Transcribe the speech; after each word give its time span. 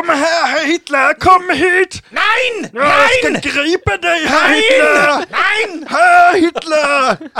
Kom 0.00 0.08
här 0.08 0.46
herr 0.46 0.66
Hitler, 0.66 1.14
kom 1.14 1.50
hit! 1.50 2.02
Nej! 2.10 2.70
Jag 2.72 3.42
ska 3.42 3.50
gripa 3.50 3.96
dig 3.96 4.26
herr 4.26 4.54
Hitler! 4.54 5.26
Nej! 5.30 5.86
Herr 5.88 6.40
Hitler! 6.40 7.30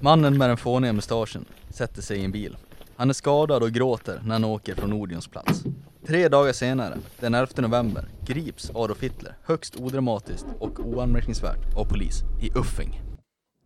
Mannen 0.00 0.38
med 0.38 0.50
den 0.50 0.56
fåniga 0.56 0.92
mustaschen 0.92 1.44
sätter 1.74 2.02
sig 2.02 2.18
i 2.18 2.24
en 2.24 2.32
bil. 2.32 2.56
Han 2.96 3.10
är 3.10 3.14
skadad 3.14 3.62
och 3.62 3.70
gråter 3.72 4.20
när 4.24 4.32
han 4.32 4.44
åker 4.44 4.74
från 4.74 4.92
Odeons 4.92 5.28
plats. 5.28 5.62
Tre 6.06 6.28
dagar 6.28 6.52
senare, 6.52 6.98
den 7.20 7.34
11 7.34 7.52
november, 7.56 8.08
grips 8.26 8.70
Adolf 8.74 9.02
Hitler 9.02 9.36
högst 9.44 9.76
odramatiskt 9.76 10.46
och 10.60 10.80
oanmärkningsvärt 10.80 11.76
av 11.76 11.84
polis 11.84 12.22
i 12.42 12.50
Uffing. 12.58 13.00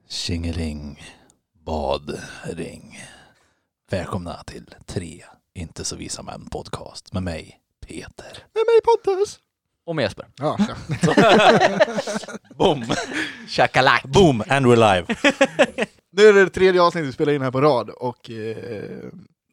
Tjingeling, 0.09 1.02
badring. 1.66 2.98
Välkomna 3.90 4.42
till 4.46 4.74
tre 4.87 5.24
Inte 5.54 5.84
så 5.84 5.96
visa 5.96 6.23
män 6.23 6.46
podcast 6.51 7.12
med 7.12 7.23
mig, 7.23 7.60
Peter. 7.87 8.32
Med 8.54 8.65
mig 8.66 8.80
Pontus. 8.84 9.38
Och 9.87 9.96
med 9.96 10.02
Jesper. 10.02 10.26
Ja, 10.37 10.56
tja. 10.59 10.76
Boom! 12.59 12.84
Chakalak! 13.48 14.02
Boom! 14.04 14.42
And 14.48 14.66
we're 14.66 14.95
live. 14.95 15.06
Nu 16.12 16.23
är 16.23 16.32
det 16.32 16.45
det 16.45 16.50
tredje 16.50 16.82
avsnittet 16.82 17.09
vi 17.09 17.12
spelar 17.12 17.32
in 17.32 17.42
här 17.42 17.50
på 17.50 17.60
rad 17.60 17.91
och... 17.91 18.30
Eh, 18.30 19.09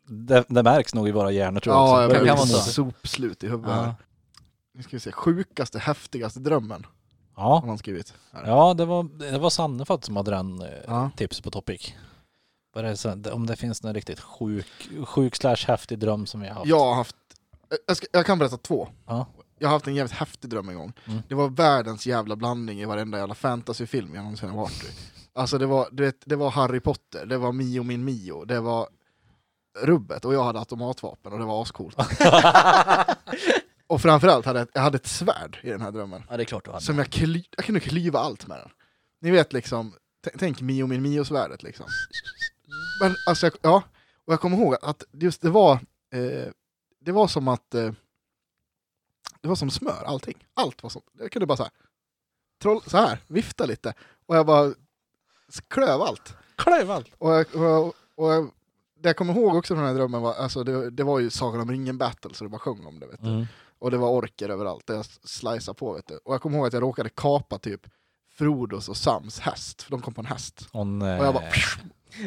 Det, 0.10 0.44
det 0.50 0.64
märks 0.64 0.94
nog 0.94 1.08
i 1.08 1.12
våra 1.12 1.32
hjärnor 1.32 1.60
tror 1.60 1.76
jag 1.76 1.82
ja, 1.82 2.06
också. 2.06 2.16
jag 2.16 2.24
det 2.24 2.28
kan 2.28 2.38
vara 2.38 2.48
sopslut 2.48 3.44
i 3.44 3.48
huvudet 3.48 3.72
Ja. 3.76 3.96
Nu 4.74 4.84
ska 4.84 4.96
vi 4.96 5.00
se, 5.00 5.12
sjukaste, 5.12 5.80
häftigaste 5.80 6.40
drömmen 6.40 6.86
har 7.34 7.44
Ja, 7.60 7.64
man 7.66 7.78
skrivit. 7.78 8.14
Här. 8.32 8.48
ja 8.48 8.74
det, 8.74 8.86
var, 8.86 9.04
det 9.32 9.38
var 9.40 9.50
Sannefat 9.50 10.06
som 10.06 10.16
hade 10.16 10.32
den 10.32 10.62
eh, 10.62 10.68
Ja. 10.88 11.10
tips 11.18 11.42
på 11.42 11.52
Topic. 11.52 11.94
Om 13.31 13.46
det 13.48 13.56
finns 13.56 13.84
någon 13.84 13.94
riktigt 13.94 14.20
sjuk, 14.20 14.90
sjuk 15.06 15.36
slash 15.36 15.56
häftig 15.68 16.00
dröm 16.00 16.26
som 16.26 16.42
vi 16.42 16.48
har 16.48 16.56
haft. 16.56 16.68
Jag 16.68 16.80
har 16.80 16.96
haft, 16.96 17.16
jag, 17.88 17.98
ska, 17.98 18.08
jag 18.12 18.26
kan 18.26 18.40
berätta 18.40 18.58
två. 18.58 18.88
Ja. 19.08 19.26
Jag 19.59 19.68
har 19.68 19.74
haft 19.76 19.88
en 19.88 19.96
jävligt 19.96 20.14
häftig 20.18 20.50
dröm 20.50 20.70
en 20.70 20.76
gång. 20.76 20.94
Mm. 21.08 21.20
Det 21.28 21.36
var 21.36 21.50
världens 21.50 22.06
jävla 22.08 22.36
blandning 22.36 22.81
i 22.81 22.86
varenda 22.86 23.18
jävla 23.18 23.36
fantasyfilm 23.36 24.16
jag 24.16 24.22
någonsin 24.24 24.50
har 24.50 24.58
varit 24.58 24.84
i. 24.84 24.88
Alltså 25.38 25.58
det 25.58 25.66
var, 25.66 25.88
du 25.92 26.04
vet, 26.04 26.22
det 26.26 26.36
var 26.36 26.50
Harry 26.50 26.80
Potter, 26.80 27.26
det 27.26 27.38
var 27.38 27.52
Mio 27.52 27.84
min 27.84 28.06
Mio, 28.06 28.46
det 28.46 28.60
var 28.60 28.90
rubbet 29.80 30.26
och 30.26 30.34
jag 30.34 30.44
hade 30.44 30.60
automatvapen 30.60 31.34
och 31.34 31.40
det 31.40 31.46
var 31.46 31.62
ascoolt. 31.62 31.98
och 33.88 34.02
framförallt 34.02 34.46
hade 34.46 34.60
jag, 34.60 34.68
jag 34.74 34.82
hade 34.82 34.96
ett 34.96 35.08
svärd 35.08 35.60
i 35.64 35.70
den 35.70 35.82
här 35.82 35.92
drömmen. 35.92 36.24
Ja 36.30 36.38
det 36.38 36.44
är 36.44 36.46
klart 36.46 36.66
du 36.66 36.72
hade. 36.72 36.84
Som 36.84 36.98
jag, 36.98 37.10
kly, 37.10 37.44
jag 37.58 37.66
kunde 37.66 37.80
klyva 37.80 38.20
allt 38.20 38.48
med 38.48 38.58
den. 38.58 38.70
Ni 39.22 39.32
vet 39.32 39.54
liksom, 39.54 39.94
tänk 40.38 40.62
Mio 40.62 40.88
min 40.88 41.02
Mio-svärdet 41.02 41.64
liksom. 41.64 41.86
Men 43.02 43.16
alltså, 43.28 43.46
jag, 43.46 43.54
ja, 43.62 43.84
och 44.26 44.34
jag 44.34 44.42
kommer 44.42 44.58
ihåg 44.58 44.76
att 44.82 45.04
just 45.12 45.42
det 45.42 45.50
var, 45.50 45.74
eh, 46.14 46.52
det 47.02 47.12
var 47.12 47.28
som 47.28 47.48
att, 47.48 47.74
eh, 47.74 47.92
det 49.42 49.48
var 49.48 49.56
som 49.56 49.72
smör 49.72 50.04
allting. 50.06 50.46
Allt 50.54 50.84
var 50.84 50.90
som, 50.90 51.02
jag 51.20 51.32
kunde 51.32 51.46
bara 51.46 51.58
så 51.58 51.64
här, 51.64 51.72
troll, 52.62 52.82
så 52.88 52.98
här 52.98 53.20
vifta 53.28 53.66
lite. 53.66 53.94
Och 54.26 54.36
jag 54.36 54.46
bara 54.46 54.74
klöv 55.67 56.02
allt. 56.02 56.34
Klöv 56.56 56.92
allt. 56.92 57.08
Och, 57.17 57.34
jag, 57.34 57.45
och, 57.56 57.64
jag, 57.66 57.94
och 58.17 58.34
jag, 58.34 58.50
det 59.02 59.09
jag 59.09 59.17
kommer 59.17 59.34
ihåg 59.34 59.56
också 59.56 59.73
från 59.76 59.84
den 59.84 59.94
här 59.94 60.00
drömmen 60.00 60.22
var, 60.22 60.34
alltså 60.34 60.64
det, 60.64 60.90
det 60.90 61.03
var 61.03 61.20
ju 61.20 61.30
Sagan 61.30 61.62
om 61.62 61.72
ringen 61.72 61.98
battle, 61.98 62.34
så 62.34 62.44
det 62.44 62.50
bara 62.50 62.59
sjöng 62.59 62.86
om 62.86 63.00
det 63.00 63.08
vet 63.08 63.22
du. 63.23 63.30
Mm. 63.30 63.45
Och 63.80 63.92
det 63.92 63.98
var 63.98 64.09
orker 64.09 64.50
överallt, 64.50 64.88
där 64.88 64.95
jag 64.95 65.06
sliceade 65.23 65.73
på 65.80 65.94
vet 65.94 66.08
du. 66.08 66.18
Och 66.25 66.34
jag 66.34 66.42
kommer 66.42 66.58
ihåg 66.58 66.68
att 66.68 66.73
jag 66.73 66.84
råkade 66.84 67.09
kapa 67.09 67.58
typ 67.59 67.81
Frodos 68.38 68.90
och 68.90 68.98
Sams 68.98 69.40
häst, 69.40 69.81
för 69.81 69.92
de 69.92 70.02
kom 70.02 70.14
på 70.14 70.22
en 70.22 70.25
häst. 70.28 70.68
Hon, 70.72 71.02
Och 71.02 71.08
jag 71.25 71.34
bara, 71.34 71.44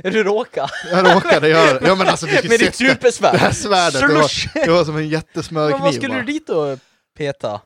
Är 0.03 0.11
du 0.11 0.25
råka? 0.25 0.69
jag 0.91 1.17
råkade 1.17 1.49
göra 1.49 1.79
det. 1.81 1.87
Ja 1.89 1.95
men 1.95 2.07
alltså 2.09 2.27
Med 2.33 2.43
ditt 2.43 2.61
det. 2.61 2.73
supersvärd? 2.73 3.35
Det 3.35 3.39
här 3.39 3.53
svärdet, 3.53 4.01
det 4.01 4.15
var, 4.15 4.65
det 4.67 4.73
var 4.73 4.85
som 4.85 4.95
en 4.95 5.01
Men 5.01 5.09
jättesmörkniv 5.11 5.81
vad 5.81 5.95
skulle 5.95 6.09
bara. 6.15 6.23
du 6.23 6.33
dit 6.33 6.47
då 6.47 6.77
peta? 7.19 7.61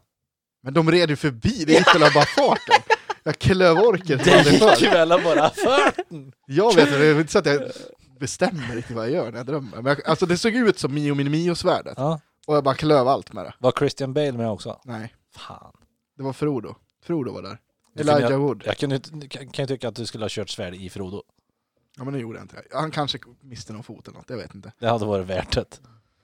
Men 0.62 0.74
de 0.74 0.90
red 0.90 1.10
ju 1.10 1.16
förbi, 1.16 1.64
det 1.64 1.72
gick 1.72 1.94
väl 1.94 2.02
av 2.02 2.12
bara 2.12 2.24
farten. 2.24 2.82
Jag 3.24 3.38
klöv 3.38 3.78
aldrig 3.78 4.20
förr. 4.20 4.90
väl 4.92 5.08
bara 5.08 5.50
för. 5.50 5.92
Jag 6.46 6.74
vet 6.74 6.86
inte, 6.86 6.98
det 6.98 7.06
är 7.06 7.20
inte 7.20 7.32
så 7.32 7.38
att 7.38 7.46
jag 7.46 7.62
bestämmer 8.20 8.74
riktigt 8.74 8.96
vad 8.96 9.04
jag 9.04 9.12
gör 9.12 9.30
när 9.30 9.38
jag 9.38 9.46
drömmer. 9.46 9.76
Men 9.76 9.86
jag, 9.86 10.08
alltså 10.08 10.26
det 10.26 10.38
såg 10.38 10.54
ut 10.54 10.78
som 10.78 10.94
Mio 10.94 11.14
min 11.14 11.30
Mio-svärdet. 11.30 11.94
Ja. 11.96 12.20
Och 12.46 12.56
jag 12.56 12.64
bara 12.64 12.74
klöv 12.74 13.08
allt 13.08 13.32
med 13.32 13.44
det. 13.44 13.54
Var 13.58 13.72
Christian 13.72 14.14
Bale 14.14 14.32
med 14.32 14.50
också? 14.50 14.80
Nej, 14.84 15.14
Fan. 15.36 15.72
det 16.16 16.22
var 16.22 16.32
Frodo. 16.32 16.74
Frodo 17.02 17.32
var 17.32 17.42
där. 17.42 17.58
Elijah 17.98 18.36
Wood. 18.40 18.62
Jag 18.66 18.78
kunde, 18.78 19.00
kan 19.28 19.48
kan 19.48 19.62
ju 19.62 19.66
tycka 19.66 19.88
att 19.88 19.96
du 19.96 20.06
skulle 20.06 20.24
ha 20.24 20.28
kört 20.30 20.48
svärd 20.50 20.74
i 20.74 20.90
Frodo. 20.90 21.22
Ja 21.96 22.04
men 22.04 22.12
det 22.14 22.20
gjorde 22.20 22.38
jag 22.38 22.44
inte. 22.44 22.62
Han 22.72 22.90
kanske 22.90 23.18
miste 23.40 23.72
någon 23.72 23.82
fot 23.82 24.08
eller 24.08 24.18
något, 24.18 24.30
jag 24.30 24.36
vet 24.36 24.54
inte. 24.54 24.72
Det 24.78 24.88
hade 24.88 25.04
varit 25.04 25.26
värt 25.26 25.52
det. 25.52 25.80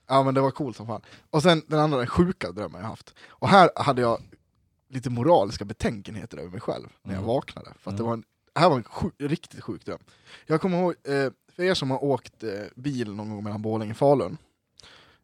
Ja 0.09 0.23
men 0.23 0.35
det 0.35 0.41
var 0.41 0.51
coolt 0.51 0.77
som 0.77 0.87
fan. 0.87 1.03
Och 1.31 1.43
sen 1.43 1.63
den 1.67 1.79
andra, 1.79 1.99
den 1.99 2.07
sjuka 2.07 2.53
drömmen 2.53 2.81
jag 2.81 2.89
haft. 2.89 3.15
Och 3.29 3.49
här 3.49 3.71
hade 3.77 4.03
jag 4.03 4.23
lite 4.91 5.11
moraliska 5.11 5.65
betänkligheter 5.65 6.39
över 6.39 6.51
mig 6.51 6.61
själv 6.61 6.89
när 7.03 7.13
jag 7.15 7.23
Mm. 7.23 7.27
vaknade. 7.35 7.73
För 7.79 7.91
att 7.91 7.97
det 7.97 8.03
Mm. 8.03 8.07
var 8.07 8.13
en, 8.15 8.25
det 8.53 8.61
här 8.61 8.69
var 8.71 8.77
en 8.77 8.85
sjuk, 8.85 9.15
riktigt 9.19 9.61
sjuk 9.61 9.85
dröm. 9.85 9.99
Jag 10.47 10.61
kommer 10.61 10.79
ihåg, 10.79 10.95
eh, 11.05 11.31
för 11.49 11.63
er 11.63 11.75
som 11.75 11.91
har 11.91 12.05
åkt 12.05 12.43
eh, 12.43 12.51
bil 12.75 13.15
någon 13.15 13.31
gång 13.31 13.45
mellan 13.45 13.63
Borlänge 13.63 13.91
och 13.93 13.97
Falun, 13.97 14.37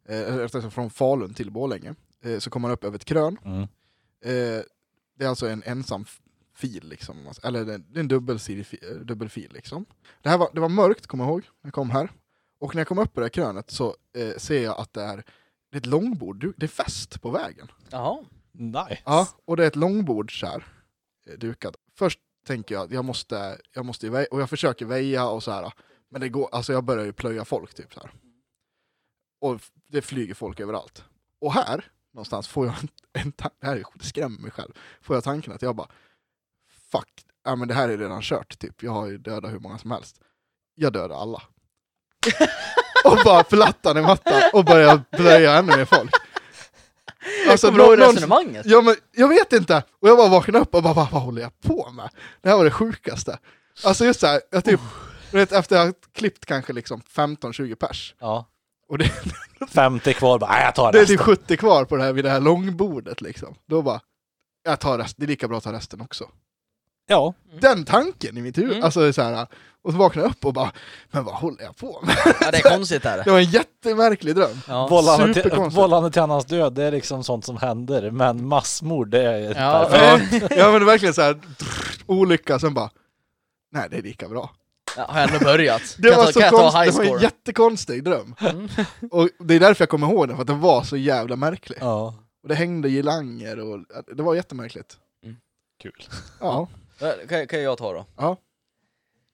eh, 0.08 0.70
från 0.70 0.90
Falun 0.90 1.34
till 1.34 1.50
Borlänge, 1.50 1.94
eh, 2.22 2.38
så 2.38 2.50
kommer 2.50 2.68
man 2.68 2.74
upp 2.74 2.84
över 2.84 2.96
ett 2.96 3.04
krön. 3.04 3.38
Mm. 3.44 3.62
Eh, 3.62 4.62
det 5.18 5.24
är 5.24 5.28
alltså 5.28 5.48
en 5.48 5.62
ensam 5.66 6.04
fil, 6.54 6.88
liksom. 6.88 7.26
Alltså, 7.26 7.46
eller 7.46 7.64
det 7.64 7.72
är 7.74 8.00
en 8.00 8.08
dubbelsidig 8.08 8.66
eh, 8.82 8.96
dubbelfil. 8.96 9.50
Liksom. 9.54 9.86
Det, 10.22 10.28
här 10.28 10.38
var, 10.38 10.50
det 10.52 10.60
var 10.60 10.68
mörkt, 10.68 11.06
kommer 11.06 11.24
jag 11.24 11.30
ihåg, 11.30 11.42
när 11.62 11.68
jag 11.68 11.74
kom 11.74 11.90
här. 11.90 12.12
Och 12.58 12.74
när 12.74 12.80
jag 12.80 12.88
kom 12.88 12.98
upp 12.98 13.12
på 13.14 13.20
det 13.20 13.24
här 13.24 13.30
krönet 13.30 13.70
så 13.70 13.96
eh, 14.18 14.36
ser 14.36 14.62
jag 14.62 14.78
att 14.80 14.92
det 14.92 15.02
är, 15.02 15.16
det 15.70 15.76
är 15.76 15.80
ett 15.80 15.86
långbord, 15.86 16.52
det 16.56 16.66
är 16.66 16.68
fest 16.68 17.22
på 17.22 17.30
vägen. 17.30 17.70
Jaha. 17.90 18.24
Nice. 18.58 19.02
Ja, 19.04 19.28
och 19.44 19.56
det 19.56 19.62
är 19.62 19.66
ett 19.68 19.76
långbord 19.76 20.40
så 20.40 20.46
här, 20.46 20.64
eh, 21.30 21.38
dukat. 21.38 21.76
Först 21.98 22.18
tänker 22.46 22.74
jag 22.74 22.84
att 22.84 22.90
jag 22.90 23.04
måste, 23.04 23.58
jag 23.74 23.84
måste 23.84 24.10
väja, 24.10 24.26
och 24.30 24.40
jag 24.40 24.50
försöker 24.50 24.86
väja 24.86 25.26
och 25.28 25.42
så 25.42 25.50
här. 25.50 25.72
Men 26.10 26.20
det 26.20 26.28
går, 26.28 26.48
alltså 26.52 26.72
jag 26.72 26.84
börjar 26.84 27.04
ju 27.04 27.12
plöja 27.12 27.44
folk 27.44 27.74
typ 27.74 27.94
så 27.94 28.00
här. 28.00 28.10
Och 29.40 29.60
det 29.88 30.02
flyger 30.02 30.34
folk 30.34 30.60
överallt. 30.60 31.04
Och 31.40 31.52
här, 31.52 31.84
någonstans, 32.12 32.48
får 32.48 32.66
jag 32.66 32.74
en, 32.82 32.88
en 33.12 33.32
ta- 33.32 33.50
det 33.60 33.66
här 33.66 33.76
är- 33.76 34.02
skrämmer 34.04 34.38
mig 34.40 34.50
själv, 34.50 34.72
får 35.00 35.16
jag 35.16 35.24
tanken 35.24 35.52
att 35.52 35.62
jag 35.62 35.76
bara 35.76 35.88
Fuck, 36.92 37.24
ja 37.44 37.56
men 37.56 37.68
det 37.68 37.74
här 37.74 37.88
är 37.88 37.98
redan 37.98 38.22
kört 38.22 38.58
typ, 38.58 38.82
jag 38.82 38.92
har 38.92 39.06
ju 39.06 39.18
dödat 39.18 39.52
hur 39.52 39.58
många 39.58 39.78
som 39.78 39.90
helst. 39.90 40.20
Jag 40.74 40.92
dödar 40.92 41.16
alla. 41.22 41.42
och 43.04 43.18
bara 43.24 43.44
plattan 43.44 43.98
i 43.98 44.02
mattan 44.02 44.42
och 44.52 44.64
börjar 44.64 45.02
plöja 45.10 45.58
ännu 45.58 45.76
mer 45.76 45.84
folk. 45.84 46.10
Alltså, 47.50 47.66
Kommer 47.66 47.78
du 47.78 47.84
ihåg 47.84 48.00
resonemanget? 48.00 48.66
Ja 48.66 48.80
men 48.80 48.96
jag 49.12 49.28
vet 49.28 49.52
inte, 49.52 49.82
och 50.02 50.08
jag 50.08 50.16
bara 50.16 50.28
vaknade 50.28 50.58
upp 50.58 50.74
och 50.74 50.82
bara 50.82 50.94
vad, 50.94 51.10
vad 51.10 51.22
håller 51.22 51.42
jag 51.42 51.60
på 51.60 51.90
med? 51.90 52.10
Det 52.42 52.48
här 52.48 52.56
var 52.56 52.64
det 52.64 52.70
sjukaste. 52.70 53.38
Alltså 53.84 54.04
just 54.04 54.20
såhär, 54.20 54.40
jag 54.50 54.64
typ, 54.64 54.80
du 55.30 55.36
vet 55.38 55.52
efter 55.52 55.76
jag 55.76 55.84
har 55.86 55.94
klippt 56.14 56.46
kanske 56.46 56.72
liksom 56.72 57.00
15-20 57.16 57.74
pers, 57.74 58.14
Ja. 58.20 58.46
och 58.88 58.98
det, 58.98 59.10
50 59.68 60.12
kvar, 60.14 60.38
bara, 60.38 60.50
"Nej, 60.50 60.64
jag 60.64 60.74
tar 60.74 60.92
det 60.92 60.98
är 60.98 61.00
resten. 61.00 61.16
typ 61.16 61.26
70 61.26 61.56
kvar 61.56 61.84
på 61.84 61.96
det 61.96 62.02
här, 62.02 62.12
vid 62.12 62.24
det 62.24 62.30
här 62.30 62.40
långbordet 62.40 63.20
liksom. 63.20 63.54
Då 63.68 63.82
bara, 63.82 64.00
jag 64.64 64.80
tar 64.80 64.98
resten, 64.98 65.14
det 65.18 65.24
är 65.26 65.28
lika 65.28 65.48
bra 65.48 65.58
att 65.58 65.64
ta 65.64 65.72
resten 65.72 66.00
också. 66.00 66.28
Ja, 67.06 67.34
Den 67.60 67.84
tanken 67.84 68.38
i 68.38 68.42
mitt 68.42 68.58
huvud, 68.58 68.72
Mm. 68.72 68.84
alltså 68.84 69.12
så 69.12 69.22
här, 69.22 69.46
och 69.84 69.92
så 69.92 69.98
vaknade 69.98 70.26
jag 70.28 70.30
upp 70.32 70.44
och 70.44 70.52
bara, 70.52 70.72
men 71.10 71.24
vad 71.24 71.34
håller 71.34 71.62
jag 71.62 71.76
på 71.76 72.00
med? 72.06 72.16
Ja 72.40 72.50
det 72.50 72.56
är 72.56 72.70
konstigt 72.76 73.04
är 73.04 73.18
Det 73.24 73.30
var 73.30 73.38
en 73.38 73.44
jättemärklig 73.44 74.34
dröm. 74.34 74.58
Ja. 74.68 74.86
vållande 74.88 75.24
till, 75.34 75.42
superkonstigt. 75.42 75.78
vållande 75.82 76.10
till 76.10 76.22
annans 76.22 76.44
död, 76.44 76.72
det 76.72 76.84
är 76.84 76.90
liksom 76.92 77.24
sånt 77.24 77.44
som 77.44 77.56
händer. 77.56 78.10
Men 78.10 78.46
massmord, 78.48 79.08
det 79.08 79.22
är 79.22 79.60
Ja. 79.62 79.88
perfekt. 79.90 80.32
Ja, 80.50 80.56
ja 80.56 80.64
men 80.72 80.80
det 80.80 80.84
är 80.84 80.86
verkligen 80.86 81.14
så 81.14 81.22
här, 81.22 81.40
olycka, 82.06 82.58
sen 82.58 82.74
bara, 82.74 82.90
nej 83.72 83.88
det 83.90 83.96
är 83.96 84.02
lika 84.02 84.28
bra. 84.28 84.50
Ja, 84.96 85.06
har 85.08 85.20
jag 85.20 85.32
ändå 85.32 85.44
börjat? 85.44 85.82
Det 85.98 86.08
kan 86.10 86.18
var, 86.18 86.26
så 86.26 86.32
ta, 86.32 86.40
jag 86.40 86.50
konst, 86.50 86.72
ta 86.76 86.82
high 86.82 86.98
det 86.98 87.08
var 87.08 87.16
en 87.16 87.22
jättekonstig 87.22 88.04
dröm. 88.04 88.34
Mm. 88.40 88.68
Och 89.10 89.28
det 89.38 89.54
är 89.54 89.60
därför 89.60 89.82
jag 89.82 89.88
kommer 89.88 90.06
ihåg 90.12 90.28
den, 90.28 90.36
för 90.36 90.42
att 90.42 90.46
den 90.48 90.60
var 90.60 90.82
så 90.82 90.96
jävla 90.96 91.36
märklig. 91.36 91.78
Ja, 91.80 92.14
Och 92.42 92.48
det 92.48 92.54
hängde 92.54 92.88
girlanger 92.88 93.58
och 93.60 93.78
det 94.16 94.22
var 94.22 94.34
jättemärkligt. 94.34 94.96
kul. 95.82 96.04
Ja. 96.40 96.68
Ja, 97.00 97.14
Kan, 97.28 97.46
kan 97.46 97.62
jag 97.62 97.78
ta 97.78 97.92
då? 97.92 98.06
Ja. 98.16 98.36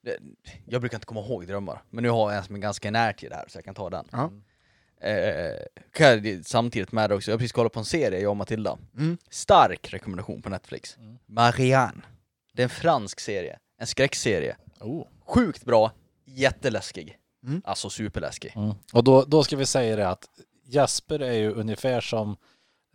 Det- 0.03 0.19
Jag 0.67 0.81
brukar 0.81 0.97
inte 0.97 1.07
komma 1.07 1.21
ihåg 1.21 1.47
drömmar, 1.47 1.83
men 1.91 2.03
nu 2.03 2.11
har 2.11 2.31
jag 2.31 2.39
en 2.39 2.45
som 2.45 2.55
är 2.55 2.59
ganska 2.61 2.91
närtid 2.91 3.33
här 3.33 3.45
så 3.49 3.59
jag 3.59 3.65
kan 3.65 3.75
ta 3.75 3.91
den. 3.91 4.09
Ja. 4.13 4.31
Eh, 5.09 5.57
kan 5.93 6.25
jag 6.25 6.47
samtidigt 6.47 6.93
med 6.93 7.11
det 7.11 7.15
också, 7.15 7.31
jag 7.31 7.35
har 7.35 7.39
precis 7.39 7.53
kollat 7.53 7.73
på 7.73 7.79
en 7.79 7.85
serie, 7.85 8.21
jag 8.21 8.31
och 8.31 8.37
Matilda. 8.37 8.79
Mm. 8.99 9.19
Stark 9.31 9.93
rekommendation 9.93 10.43
på 10.43 10.49
Netflix. 10.51 10.97
Mm. 10.97 11.19
Marianne. 11.27 12.03
Det 12.53 12.63
är 12.63 12.65
en 12.65 12.71
fransk 12.71 13.21
serie, 13.21 13.59
en 13.79 13.87
skräckserie. 13.87 14.57
Oh. 14.81 15.07
Sjukt 15.27 15.65
bra, 15.65 15.93
jätteläskig. 16.25 17.19
Mm. 17.47 17.63
Alltså 17.65 17.91
superläskig. 17.91 18.53
Mm. 18.57 18.75
Och 18.93 19.05
då, 19.05 19.23
då 19.25 19.45
ska 19.45 19.57
vi 19.57 19.67
säga 19.67 19.97
det 19.97 20.09
att 20.09 20.25
Jesper 20.65 21.19
är 21.23 21.33
ju 21.33 21.53
ungefär 21.53 22.01
som 22.01 22.37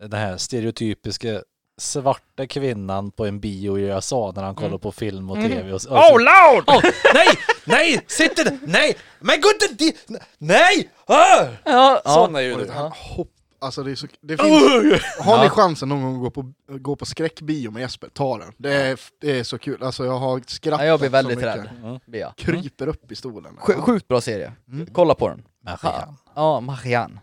den 0.00 0.12
här 0.20 0.36
stereotypiska 0.36 1.42
svarta 1.78 2.46
kvinnan 2.46 3.10
på 3.10 3.26
en 3.26 3.40
bio 3.40 3.78
i 3.78 3.82
USA 3.82 4.32
när 4.36 4.42
han 4.42 4.54
kollar 4.54 4.78
på 4.78 4.92
film 4.92 5.30
och 5.30 5.36
tv. 5.36 5.72
Och, 5.72 5.80
och, 5.88 5.96
Oh 5.98 6.18
lord! 6.20 6.64
Åh, 6.66 6.80
nej! 7.14 7.26
Nej! 7.64 8.04
Sitter 8.06 8.44
där! 8.44 8.58
Nej! 8.66 8.96
Men 9.20 9.40
gå 9.40 9.48
inte 9.48 9.84
dit! 9.84 10.06
Nej! 10.38 10.90
Ah! 11.06 11.46
Ja, 11.64 12.00
Sådana 12.04 12.42
ljud. 12.42 12.70
Han 12.70 12.92
hopp, 12.92 13.28
alltså 13.60 13.82
det 13.82 13.90
är 13.90 13.94
så, 13.94 14.06
det 14.20 14.36
finns, 14.36 15.02
har 15.20 15.42
ni 15.44 15.48
chansen 15.48 15.88
någon 15.88 16.02
gång 16.02 16.14
att 16.14 16.20
gå 16.20 16.30
på, 16.42 16.52
gå 16.78 16.96
på 16.96 17.06
skräckbio 17.06 17.70
med 17.70 17.80
Jesper, 17.80 18.08
ta 18.08 18.38
den. 18.38 18.52
Det 18.58 18.74
är, 18.74 19.00
det 19.20 19.38
är 19.38 19.44
så 19.44 19.58
kul, 19.58 19.82
alltså 19.82 20.04
jag 20.04 20.18
har 20.18 20.42
skrattat 20.46 20.80
Ja, 20.80 20.86
jag 20.86 20.98
blir 21.00 21.08
så 21.08 21.12
väldigt 21.12 21.38
mycket. 21.38 21.56
rädd. 21.56 21.68
Mm. 22.14 22.32
Kryper 22.36 22.86
upp 22.86 23.12
i 23.12 23.16
stolen. 23.16 23.56
Sj- 23.60 23.80
Sjukt 23.80 24.08
bra 24.08 24.20
serie. 24.20 24.52
Mm. 24.72 24.86
Kolla 24.92 25.14
på 25.14 25.28
den. 25.28 25.42
Marianne. 25.64 26.14
Ja, 26.34 26.60
Marianne. 26.60 27.20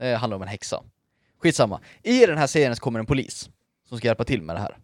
Det 0.00 0.16
handlar 0.16 0.36
om 0.36 0.42
en 0.42 0.48
häxa. 0.48 0.82
Skitsamma. 1.42 1.80
I 2.02 2.26
den 2.26 2.38
här 2.38 2.46
serien 2.46 2.76
så 2.76 2.82
kommer 2.82 3.00
en 3.00 3.06
polis 3.06 3.48
som 3.88 3.98
ska 3.98 4.06
hjälpa 4.06 4.24
till 4.24 4.42
med 4.42 4.56
det 4.56 4.60
här. 4.60 4.78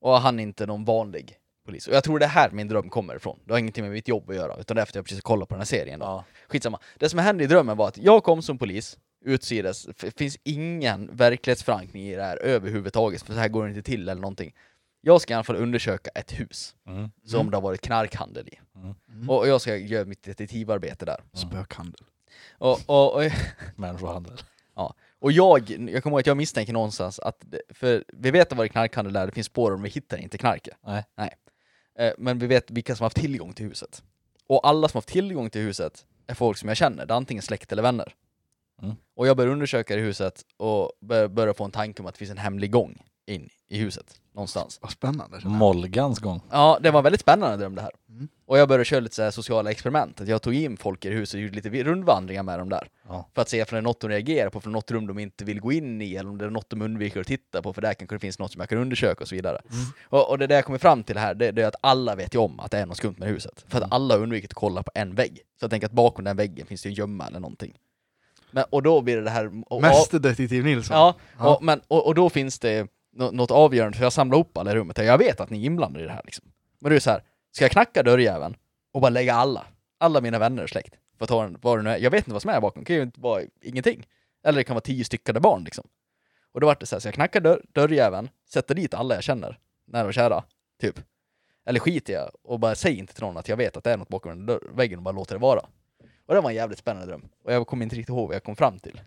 Och 0.00 0.20
han 0.20 0.38
är 0.38 0.42
inte 0.42 0.66
någon 0.66 0.84
vanlig 0.84 1.36
polis. 1.66 1.88
Och 1.88 1.94
jag 1.94 2.04
tror 2.04 2.18
det 2.18 2.24
är 2.24 2.28
här 2.28 2.50
min 2.50 2.68
dröm 2.68 2.88
kommer 2.90 3.16
ifrån. 3.16 3.38
Det 3.44 3.52
har 3.52 3.58
ingenting 3.58 3.84
med 3.84 3.92
mitt 3.92 4.08
jobb 4.08 4.30
att 4.30 4.36
göra, 4.36 4.56
utan 4.56 4.74
det 4.74 4.80
är 4.80 4.82
efter 4.82 4.98
jag 4.98 5.04
precis 5.04 5.20
kollat 5.20 5.48
på 5.48 5.54
den 5.54 5.60
här 5.60 5.66
serien. 5.66 6.00
Då. 6.00 6.06
Ja. 6.06 6.24
Skitsamma. 6.48 6.80
Det 6.98 7.08
som 7.08 7.18
hände 7.18 7.44
i 7.44 7.46
drömmen 7.46 7.76
var 7.76 7.88
att 7.88 7.98
jag 7.98 8.24
kom 8.24 8.42
som 8.42 8.58
polis, 8.58 8.98
utsides, 9.24 9.88
f- 10.02 10.12
finns 10.16 10.38
ingen 10.42 11.16
verklighetsförankring 11.16 12.02
i 12.02 12.16
det 12.16 12.22
här 12.22 12.36
överhuvudtaget, 12.36 13.22
för 13.22 13.32
så 13.32 13.38
här 13.38 13.48
går 13.48 13.62
det 13.64 13.68
inte 13.68 13.82
till 13.82 14.08
eller 14.08 14.20
någonting. 14.20 14.54
Jag 15.00 15.20
ska 15.20 15.32
i 15.32 15.34
alla 15.34 15.44
fall 15.44 15.56
undersöka 15.56 16.10
ett 16.14 16.40
hus 16.40 16.74
Mm. 16.86 17.10
som 17.24 17.50
det 17.50 17.56
har 17.56 17.62
varit 17.62 17.80
knarkhandel 17.80 18.48
i. 18.48 18.58
Mm. 19.08 19.30
Och 19.30 19.48
jag 19.48 19.60
ska 19.60 19.76
göra 19.76 20.04
mitt 20.04 20.22
detektivarbete 20.22 21.04
där. 21.04 21.20
Spökhandel. 21.32 22.00
Och, 22.58 22.80
och, 22.86 23.14
och, 23.16 23.30
Människohandel. 23.76 24.38
Och 25.20 25.32
jag, 25.32 25.70
jag 25.70 26.02
kommer 26.02 26.14
ihåg 26.14 26.20
att 26.20 26.26
jag 26.26 26.36
misstänker 26.36 26.72
någonstans 26.72 27.18
att, 27.18 27.44
för 27.70 28.04
vi 28.08 28.30
vet 28.30 28.42
att 28.42 28.50
det 28.50 28.56
var 28.56 28.66
knarkhandel 28.66 29.12
där, 29.12 29.26
det 29.26 29.32
finns 29.32 29.46
spår 29.46 29.72
och 29.72 29.84
vi 29.84 29.88
hittar 29.88 30.16
inte 30.18 30.38
knarket. 30.38 30.76
Nej. 31.16 31.30
Eh, 31.98 32.12
Men 32.18 32.38
vi 32.38 32.46
vet 32.46 32.70
vilka 32.70 32.96
som 32.96 33.02
har 33.04 33.06
haft 33.06 33.16
tillgång 33.16 33.52
till 33.52 33.66
huset. 33.66 34.02
Och 34.48 34.68
alla 34.68 34.88
som 34.88 34.96
har 34.96 35.00
haft 35.00 35.08
tillgång 35.08 35.50
till 35.50 35.60
huset 35.60 36.06
är 36.26 36.34
folk 36.34 36.58
som 36.58 36.68
jag 36.68 36.76
känner, 36.76 37.06
det 37.06 37.14
är 37.14 37.16
antingen 37.16 37.42
släkt 37.42 37.72
eller 37.72 37.82
vänner. 37.82 38.14
Mm. 38.82 38.94
Och 39.14 39.26
jag 39.26 39.36
börjar 39.36 39.52
undersöka 39.52 39.96
det 39.96 40.02
huset 40.02 40.42
och 40.56 40.92
bör- 41.00 41.28
börjar 41.28 41.54
få 41.54 41.64
en 41.64 41.70
tanke 41.70 42.02
om 42.02 42.06
att 42.08 42.14
det 42.14 42.18
finns 42.18 42.30
en 42.30 42.38
hemlig 42.38 42.70
gång 42.70 43.02
in 43.26 43.48
i 43.68 43.78
huset, 43.78 44.06
någonstans. 44.34 44.78
Vad 44.82 44.90
spännande. 44.90 45.40
Molgans 45.44 46.18
gång. 46.18 46.40
Ja, 46.50 46.78
det 46.82 46.90
var 46.90 47.00
en 47.00 47.04
väldigt 47.04 47.20
spännande 47.20 47.56
dröm 47.56 47.74
det 47.74 47.82
här. 47.82 47.90
Mm. 48.08 48.28
Och 48.46 48.58
jag 48.58 48.68
började 48.68 48.84
köra 48.84 49.00
lite 49.00 49.14
så 49.14 49.22
här 49.22 49.30
sociala 49.30 49.70
experiment, 49.70 50.20
att 50.20 50.28
jag 50.28 50.42
tog 50.42 50.54
in 50.54 50.76
folk 50.76 51.04
i 51.04 51.10
huset 51.10 51.34
och 51.34 51.40
gjorde 51.40 51.54
lite 51.54 51.84
rundvandringar 51.84 52.42
med 52.42 52.58
dem 52.58 52.68
där. 52.68 52.88
Ja. 53.08 53.28
För 53.34 53.42
att 53.42 53.48
se 53.48 53.62
om 53.62 53.66
det 53.70 53.76
är 53.76 53.82
något 53.82 54.00
de 54.00 54.08
reagerar 54.08 54.50
på, 54.50 54.60
för 54.60 54.70
något 54.70 54.90
rum 54.90 55.06
de 55.06 55.18
inte 55.18 55.44
vill 55.44 55.60
gå 55.60 55.72
in 55.72 56.02
i, 56.02 56.14
eller 56.14 56.30
om 56.30 56.38
det 56.38 56.44
är 56.44 56.50
något 56.50 56.70
de 56.70 56.82
undviker 56.82 57.20
att 57.20 57.26
titta 57.26 57.62
på, 57.62 57.72
för 57.72 57.82
där 57.82 57.94
kanske 57.94 58.16
det 58.16 58.20
finns 58.20 58.38
något 58.38 58.52
som 58.52 58.60
jag 58.60 58.68
kan 58.68 58.78
undersöka 58.78 59.24
och 59.24 59.28
så 59.28 59.34
vidare. 59.34 59.60
Och, 60.02 60.30
och 60.30 60.38
det 60.38 60.46
där 60.46 60.54
jag 60.54 60.64
kommer 60.64 60.78
fram 60.78 61.02
till 61.02 61.16
här, 61.18 61.34
det, 61.34 61.50
det 61.50 61.62
är 61.62 61.66
att 61.68 61.76
alla 61.80 62.14
vet 62.14 62.34
ju 62.34 62.38
om 62.38 62.60
att 62.60 62.70
det 62.70 62.78
är 62.78 62.86
något 62.86 62.96
skumt 62.96 63.16
med 63.18 63.28
huset. 63.28 63.64
För 63.68 63.80
att 63.80 63.92
alla 63.92 64.14
har 64.14 64.22
undvikit 64.22 64.50
att 64.50 64.54
kolla 64.54 64.82
på 64.82 64.90
en 64.94 65.14
vägg. 65.14 65.36
Så 65.36 65.64
jag 65.64 65.70
tänker 65.70 65.86
att 65.86 65.92
bakom 65.92 66.24
den 66.24 66.36
väggen 66.36 66.66
finns 66.66 66.82
det 66.82 66.88
ju 66.88 66.94
gömma 66.94 67.26
eller 67.26 67.40
någonting. 67.40 67.74
Men, 68.50 68.64
och 68.70 68.82
då 68.82 69.00
blir 69.00 69.16
det 69.16 69.22
det 69.22 69.30
här... 69.30 69.80
Mästerdetektiv 69.80 70.64
Nilsson. 70.64 70.96
Ja, 70.96 71.14
Ja. 71.38 71.54
Och, 71.54 71.62
men, 71.62 71.80
och, 71.88 72.06
och 72.06 72.14
då 72.14 72.30
finns 72.30 72.58
det 72.58 72.88
nå- 73.16 73.30
något 73.30 73.50
avgörande, 73.50 73.96
för 73.98 74.04
jag 74.04 74.12
samlar 74.12 74.36
ihop 74.36 74.58
alla 74.58 74.72
i 74.72 74.74
rummet, 74.74 74.98
jag 74.98 75.18
vet 75.18 75.40
att 75.40 75.50
ni 75.50 75.60
är 75.60 75.64
inblandade 75.64 76.04
i 76.04 76.06
det 76.06 76.12
här 76.12 76.22
liksom. 76.24 76.52
Men 76.80 76.90
det 76.90 76.96
är 76.96 77.00
så 77.00 77.10
här, 77.10 77.22
ska 77.50 77.64
jag 77.64 77.70
knacka 77.72 78.02
dörrjäveln 78.02 78.56
och 78.92 79.00
bara 79.00 79.08
lägga 79.08 79.34
alla, 79.34 79.66
alla 79.98 80.20
mina 80.20 80.38
vänner 80.38 80.62
och 80.62 80.68
släkt, 80.68 80.94
för 81.18 81.24
att 81.24 81.28
ta 81.28 81.42
den, 81.42 81.58
vad 81.62 81.78
det 81.78 81.82
nu 81.82 81.90
är, 81.90 81.98
jag 81.98 82.10
vet 82.10 82.18
inte 82.18 82.32
vad 82.32 82.42
som 82.42 82.50
är 82.50 82.60
bakom, 82.60 82.82
det 82.82 82.86
kan 82.86 82.96
ju 82.96 83.02
inte 83.02 83.20
vara 83.20 83.42
ingenting. 83.62 84.06
Eller 84.44 84.56
det 84.56 84.64
kan 84.64 84.74
vara 84.74 84.80
tio 84.80 85.04
styckade 85.04 85.40
barn 85.40 85.64
liksom. 85.64 85.88
Och 86.52 86.60
då 86.60 86.66
vart 86.66 86.80
det 86.80 86.86
så 86.86 86.96
här, 86.96 87.00
så 87.00 87.08
jag 87.08 87.14
knackar 87.14 87.40
dörr, 87.40 87.62
dörrjäveln, 87.72 88.28
sätter 88.48 88.74
dit 88.74 88.94
alla 88.94 89.14
jag 89.14 89.24
känner, 89.24 89.58
nära 89.86 90.06
och 90.06 90.14
kära, 90.14 90.44
typ. 90.80 91.00
Eller 91.66 91.80
skiter 91.80 92.12
jag 92.12 92.30
och 92.42 92.60
bara 92.60 92.74
säger 92.74 92.98
inte 92.98 93.14
till 93.14 93.24
någon 93.24 93.36
att 93.36 93.48
jag 93.48 93.56
vet 93.56 93.76
att 93.76 93.84
det 93.84 93.90
är 93.92 93.96
något 93.96 94.08
bakom 94.08 94.30
den 94.30 94.46
dörr, 94.46 94.70
väggen 94.74 94.98
och 94.98 95.02
bara 95.02 95.12
låter 95.12 95.34
det 95.34 95.40
vara. 95.40 95.60
Och 96.28 96.34
det 96.34 96.40
var 96.40 96.50
en 96.50 96.56
jävligt 96.56 96.78
spännande 96.78 97.06
dröm. 97.06 97.28
Och 97.44 97.52
jag 97.52 97.66
kommer 97.66 97.82
inte 97.82 97.96
riktigt 97.96 98.08
ihåg 98.08 98.26
vad 98.28 98.34
jag 98.36 98.44
kom 98.44 98.56
fram 98.56 98.78
till. 98.78 99.00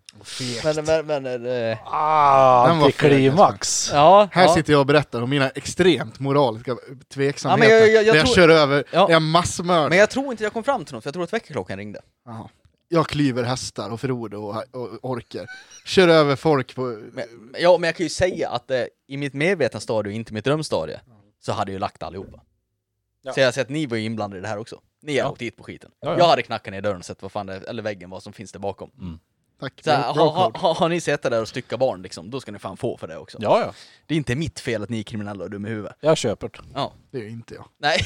Men, 0.63 0.85
men, 1.05 1.23
men, 1.23 1.45
eh, 1.71 1.77
Ah, 1.85 2.67
Den 2.67 2.77
var 2.79 2.85
antiklimax. 2.85 3.89
ja. 3.93 4.27
Här 4.31 4.43
ja. 4.43 4.53
sitter 4.55 4.73
jag 4.73 4.79
och 4.79 4.85
berättar 4.85 5.21
om 5.21 5.29
mina 5.29 5.49
extremt 5.49 6.19
moraliska 6.19 6.77
tveksamheter. 7.13 7.73
Ja, 7.73 7.79
men 7.79 7.87
jag- 7.87 7.95
jag- 7.95 8.03
jag 8.07 8.13
där 8.13 8.19
jag 8.19 8.25
tror- 8.25 8.35
kör 8.35 8.49
över, 8.49 8.83
Ja. 8.91 9.05
där 9.05 9.13
jag 9.13 9.21
massmördar. 9.21 9.89
Men 9.89 9.97
jag 9.97 10.09
tror 10.09 10.31
inte 10.31 10.43
jag 10.43 10.53
kom 10.53 10.63
fram 10.63 10.85
till 10.85 10.95
något, 10.95 11.03
för 11.03 11.07
jag 11.07 11.13
tror 11.13 11.23
att 11.23 11.33
väckarklockan 11.33 11.77
ringde. 11.77 12.01
Jaha. 12.25 12.49
Jag 12.87 13.07
klyver 13.07 13.43
hästar 13.43 13.89
och 13.89 14.01
Frodo 14.01 14.37
och, 14.37 14.63
och 14.81 14.89
orker. 15.01 15.47
Kör 15.85 16.07
över 16.07 16.35
folk 16.35 16.75
på... 16.75 16.81
Men, 17.13 17.25
ja, 17.59 17.77
men 17.77 17.87
jag 17.87 17.95
kan 17.95 18.03
ju 18.05 18.09
säga 18.09 18.49
att 18.49 18.71
eh, 18.71 18.83
i 19.07 19.17
mitt 19.17 19.33
medvetna 19.33 19.79
stadie 19.79 20.09
och 20.11 20.15
inte 20.15 20.33
mitt 20.33 20.45
drömstadie, 20.45 20.99
så 21.39 21.51
hade 21.51 21.71
jag 21.71 21.73
ju 21.73 21.79
lagt 21.79 22.03
allihopa. 22.03 22.41
Ja. 23.21 23.33
Så 23.33 23.39
jag 23.39 23.53
ser 23.53 23.61
att 23.61 23.69
ni 23.69 23.85
var 23.85 23.97
ju 23.97 24.03
inblandade 24.03 24.37
i 24.39 24.41
det 24.41 24.47
här 24.47 24.57
också. 24.57 24.79
Ni 25.01 25.17
har 25.17 25.25
Ja. 25.25 25.31
åkt 25.31 25.39
dit 25.39 25.55
på 25.57 25.63
skiten. 25.63 25.91
Ja, 26.01 26.11
ja. 26.11 26.17
Jag 26.17 26.27
hade 26.27 26.41
knackat 26.41 26.71
ner 26.71 26.81
dörren 26.81 26.97
och 26.97 27.05
sett 27.05 27.21
vad 27.21 27.31
fan 27.31 27.45
det, 27.45 27.55
eller 27.69 27.83
väggen 27.83 28.09
vad 28.09 28.23
som 28.23 28.33
finns 28.33 28.51
där 28.51 28.59
bakom. 28.59 29.19
Tack, 29.59 29.73
Så 29.83 29.91
här, 29.91 30.01
bra, 30.13 30.13
bra 30.13 30.31
ha, 30.33 30.51
ha, 30.59 30.73
har 30.73 30.89
ni 30.89 31.01
sett 31.01 31.21
det 31.21 31.29
där 31.29 31.41
och 31.41 31.47
stycka 31.47 31.77
barn 31.77 32.01
liksom, 32.01 32.29
då 32.29 32.39
ska 32.39 32.51
ni 32.51 32.59
fan 32.59 32.77
få 32.77 32.97
för 32.97 33.07
det 33.07 33.17
också. 33.17 33.37
Ja, 33.41 33.59
ja. 33.61 33.73
Det 34.05 34.13
är 34.13 34.17
inte 34.17 34.35
mitt 34.35 34.59
fel 34.59 34.83
att 34.83 34.89
ni 34.89 34.99
är 34.99 35.03
kriminella 35.03 35.43
och 35.43 35.49
dumma 35.49 35.67
i 35.67 35.71
huvudet. 35.71 35.95
Jag 35.99 36.17
köper 36.17 36.47
det. 36.49 36.59
Ja. 36.73 36.93
Det 37.11 37.17
är 37.17 37.21
ju 37.23 37.29
inte 37.29 37.53
jag. 37.55 37.65
Nej. 37.77 37.97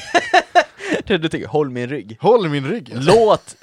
du, 1.06 1.18
du 1.18 1.28
tycker, 1.28 1.46
håll 1.48 1.70
min 1.70 1.88
rygg. 1.88 2.16
Håll 2.20 2.48
min 2.48 2.66
rygg. 2.68 2.92
alltså. 2.94 3.10
Låt 3.14 3.56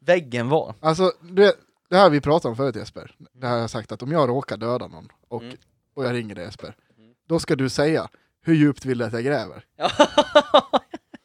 väggen 0.00 0.48
vara. 0.48 0.74
Alltså, 0.80 1.12
du 1.20 1.42
vet, 1.42 1.54
det 1.90 1.96
här 1.96 2.10
vi 2.10 2.20
pratade 2.20 2.50
om 2.50 2.56
förut 2.56 2.76
Jesper. 2.76 3.14
Det 3.32 3.46
här 3.46 3.54
har 3.54 3.60
jag 3.60 3.70
sagt 3.70 3.92
att 3.92 4.02
om 4.02 4.12
jag 4.12 4.28
råkar 4.28 4.56
döda 4.56 4.86
någon 4.86 5.08
och, 5.28 5.42
Mm. 5.42 5.56
och 5.94 6.04
jag 6.04 6.14
ringer 6.14 6.34
dig 6.34 6.44
Jesper, 6.44 6.74
då 7.28 7.38
ska 7.38 7.56
du 7.56 7.68
säga 7.68 8.08
hur 8.42 8.54
djupt 8.54 8.84
vill 8.84 8.98
du 8.98 9.04
att 9.04 9.12
jag 9.12 9.24
gräver? 9.24 9.64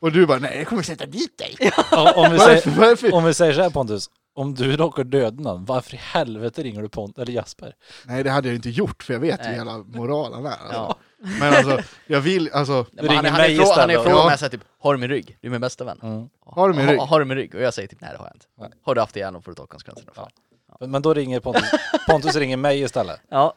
Och 0.01 0.11
du 0.11 0.25
bara 0.25 0.39
nej, 0.39 0.57
jag 0.57 0.67
kommer 0.67 0.83
sätta 0.83 1.05
dit 1.05 1.37
dig. 1.37 1.55
Ja, 1.91 2.13
om, 2.15 2.31
vi 2.31 2.39
säger, 2.39 2.79
Varför? 2.79 3.13
om 3.13 3.23
vi 3.23 3.33
säger 3.33 3.53
så 3.53 3.61
här 3.61 3.69
Pontus, 3.69 4.09
om 4.35 4.53
du 4.55 4.77
råkar 4.77 5.03
döda 5.03 5.41
någon, 5.43 5.65
varför 5.65 5.93
i 5.93 5.97
helvete 5.97 6.63
ringer 6.63 6.81
du 6.81 6.89
Pontus 6.89 7.21
eller 7.21 7.33
Jasper? 7.33 7.75
Nej, 8.05 8.23
det 8.23 8.29
hade 8.29 8.47
jag 8.47 8.55
inte 8.55 8.69
gjort 8.69 9.03
för 9.03 9.13
jag 9.13 9.19
vet 9.19 9.39
Nej. 9.39 9.49
hur 9.49 9.55
hela 9.57 9.77
moralen 9.77 10.45
är. 10.45 10.49
Alltså. 10.49 10.73
Ja. 10.73 10.95
Men 11.39 11.53
alltså, 11.53 11.79
jag 12.07 12.21
vill, 12.21 12.49
alltså, 12.53 12.85
Men 12.91 13.07
han, 13.09 13.15
han 13.15 13.25
är 13.25 13.31
mig 13.31 13.57
frå- 13.57 13.73
han 13.79 13.89
är 13.89 13.93
Ja. 13.93 14.25
med 14.29 14.39
såhär 14.39 14.49
typ, 14.49 14.63
har 14.79 14.93
du 14.93 14.99
min 14.99 15.09
rygg? 15.09 15.37
Du 15.41 15.47
är 15.47 15.51
min 15.51 15.61
bästa 15.61 15.83
vän. 15.83 15.99
Mm. 16.03 16.29
Har 16.45 16.69
du 16.69 16.75
min 16.77 16.87
rygg? 16.89 16.99
Ha, 16.99 17.05
har 17.05 17.19
du 17.19 17.25
min 17.25 17.37
rygg? 17.37 17.55
Och 17.55 17.61
jag 17.61 17.73
säger 17.73 17.87
typ, 17.87 18.01
nej 18.01 18.09
det 18.11 18.17
har 18.17 18.25
jag 18.25 18.35
inte. 18.35 18.45
Nej. 18.57 18.69
Har 18.83 18.95
du 18.95 19.01
haft 19.01 19.15
igenom 19.15 19.41
får 19.41 19.51
du 19.51 19.55
ta 19.55 19.65
konsekvenserna. 19.67 20.11
Fan. 20.15 20.29
Men, 20.79 20.91
men 20.91 21.01
då 21.01 21.13
ringer 21.13 21.39
Pontus, 21.39 21.63
Pontus 22.07 22.35
ringer 22.35 22.57
mig 22.57 22.81
istället 22.81 23.21
Ja. 23.29 23.53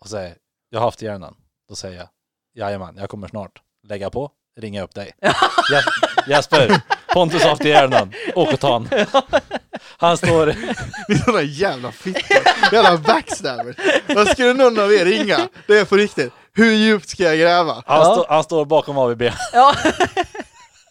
och 0.00 0.08
säger, 0.08 0.36
jag 0.70 0.78
har 0.80 0.86
haft 0.86 1.02
hjärnan. 1.02 1.34
Då 1.68 1.74
säger 1.74 1.98
jag, 1.98 2.08
jajamän, 2.54 2.96
jag 2.98 3.08
kommer 3.10 3.28
snart. 3.28 3.62
Lägga 3.88 4.10
på, 4.10 4.30
ringa 4.60 4.82
upp 4.82 4.94
dig. 4.94 5.12
Jasper, 6.26 6.80
Pontus 7.12 7.42
haft 7.42 7.64
hjärnan, 7.64 8.12
åk 8.34 8.52
och 8.52 8.60
ta 8.60 8.72
han. 8.72 8.88
Han 9.98 10.16
står, 10.16 10.46
Ni 11.08 11.14
är 11.14 11.18
sådana 11.24 11.42
jävla 11.42 11.92
fittor, 11.92 12.42
jävla 12.72 12.98
backstabbers. 12.98 13.76
Vad 14.06 14.28
skulle 14.28 14.52
någon 14.52 14.78
av 14.78 14.92
er 14.92 15.04
ringa? 15.04 15.48
Det 15.66 15.78
är 15.78 15.84
på 15.84 15.96
riktigt. 15.96 16.32
Hur 16.52 16.70
djupt 16.72 17.08
ska 17.08 17.22
jag 17.22 17.38
gräva? 17.38 17.72
han, 17.72 17.82
Ja. 17.86 18.04
står, 18.14 18.26
han 18.28 18.44
står 18.44 18.64
bakom 18.64 18.98
ABB. 18.98 19.22
ja. 19.52 19.74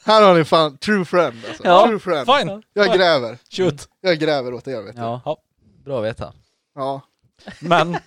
Här 0.05 0.21
har 0.21 0.33
ni 0.33 0.43
fan 0.45 0.77
true 0.77 1.05
friend 1.05 1.37
alltså. 1.47 1.63
Ja. 1.65 1.85
True 1.87 1.99
friend. 1.99 2.25
Fine, 2.39 2.63
Jag 2.73 2.93
gräver. 2.97 3.37
shoot. 3.57 3.87
Jag 4.01 4.19
gräver 4.19 4.53
åt 4.53 4.67
er 4.67 4.81
vet 4.81 4.95
du. 4.95 5.01
Ja. 5.01 5.21
ja. 5.25 5.37
Bra 5.85 5.97
att 5.99 6.05
veta. 6.05 6.33
Men 7.59 7.97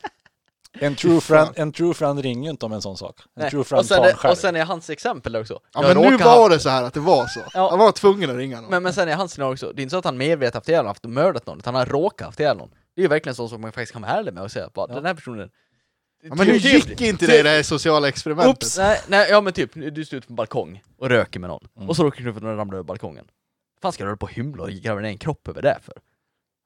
en 0.81 0.95
true, 0.95 1.21
friend, 1.21 1.51
en 1.57 1.73
true 1.73 1.95
friend 1.95 2.19
ringer 2.21 2.45
ju 2.45 2.51
inte 2.51 2.67
om 2.67 2.73
en 2.73 2.83
sån 2.83 2.97
sak. 2.97 3.17
En 3.21 3.43
Nej. 3.43 3.51
true 3.51 3.65
friend 3.65 3.81
Och, 3.81 3.87
sen, 3.87 3.97
tar 3.97 4.29
är- 4.29 4.31
och 4.31 4.39
sen 4.39 4.57
är 4.57 4.65
hans 4.65 4.91
exempel 4.91 5.37
också. 5.37 5.61
Ja, 5.73 5.83
Jag 5.89 5.97
men 6.03 6.11
nu 6.11 6.17
var 6.17 6.25
ha- 6.39 6.49
det 6.49 6.59
så 6.61 6.69
här 6.69 6.83
att 6.83 6.95
det 6.95 7.01
var 7.01 7.27
så. 7.27 7.41
Ja. 7.55 7.71
Jag 7.71 7.77
var 7.79 7.93
tvungen 7.93 8.31
att 8.31 8.37
ringa 8.37 8.61
någon. 8.61 8.71
Men, 8.71 8.83
men 8.83 8.93
sen 8.93 9.09
är 9.09 9.15
hans 9.17 9.33
scenario 9.33 9.53
också, 9.53 9.73
det 9.73 9.81
är 9.81 9.83
inte 9.83 9.91
så 9.91 9.99
att 9.99 10.05
han 10.05 10.17
medvetet 10.17 10.55
haft 10.55 10.69
ihjäl 10.69 10.79
någon, 10.83 10.89
haft 10.89 11.05
mördat 11.05 11.47
någon, 11.47 11.59
utan 11.59 11.75
han 11.75 11.87
har 11.87 11.93
råkat 11.93 12.27
haft 12.27 12.41
ihjäl 12.41 12.57
någon. 12.57 12.71
Det 12.95 13.01
är 13.01 13.03
ju 13.03 13.09
verkligen 13.09 13.35
så 13.37 13.49
som 13.49 13.61
man 13.61 13.73
faktiskt 13.73 13.93
kan 13.93 14.03
vara 14.03 14.13
ärlig 14.13 14.35
med 14.35 14.43
och 14.43 14.53
säga 14.53 14.71
bara, 14.75 14.87
Ja. 14.89 14.95
den 14.95 15.07
här 15.07 15.15
personen... 15.15 15.51
ja, 16.23 16.35
men 16.35 16.47
nu 16.47 16.61
Typ- 16.61 16.89
gick 16.89 17.01
inte 17.01 17.27
det 17.27 17.39
i 17.39 17.43
det 17.43 17.49
här 17.49 17.63
sociala 17.63 18.09
experimentet. 18.09 18.51
Oops! 18.51 18.79
Nej, 18.79 19.01
nej, 19.09 19.27
ja 19.31 19.41
men 19.41 19.53
typ, 19.53 19.71
du 19.75 20.05
står 20.05 20.17
ute 20.19 20.27
på 20.27 20.33
en 20.33 20.37
balkong 20.37 20.83
och 20.99 21.09
röker 21.09 21.41
med 21.41 21.51
någon, 21.51 21.69
Mm. 21.77 21.89
och 21.89 21.97
så 21.97 22.05
råkar 22.05 22.25
du 22.25 22.33
för 22.33 22.39
att 22.41 22.43
någon 22.45 22.57
ramlar 22.57 22.75
över 22.75 22.85
balkongen. 22.85 23.25
fan 23.83 23.93
ska 23.93 24.05
du 24.05 24.11
hålla 24.11 24.17
på 24.17 24.25
och 24.27 24.33
hymla 24.33 24.63
och 24.63 24.71
gräva 24.71 25.01
ner 25.01 25.09
en 25.09 25.19
kropp 25.19 25.49
över 25.49 25.63
det 25.63 25.79
för? 25.83 25.95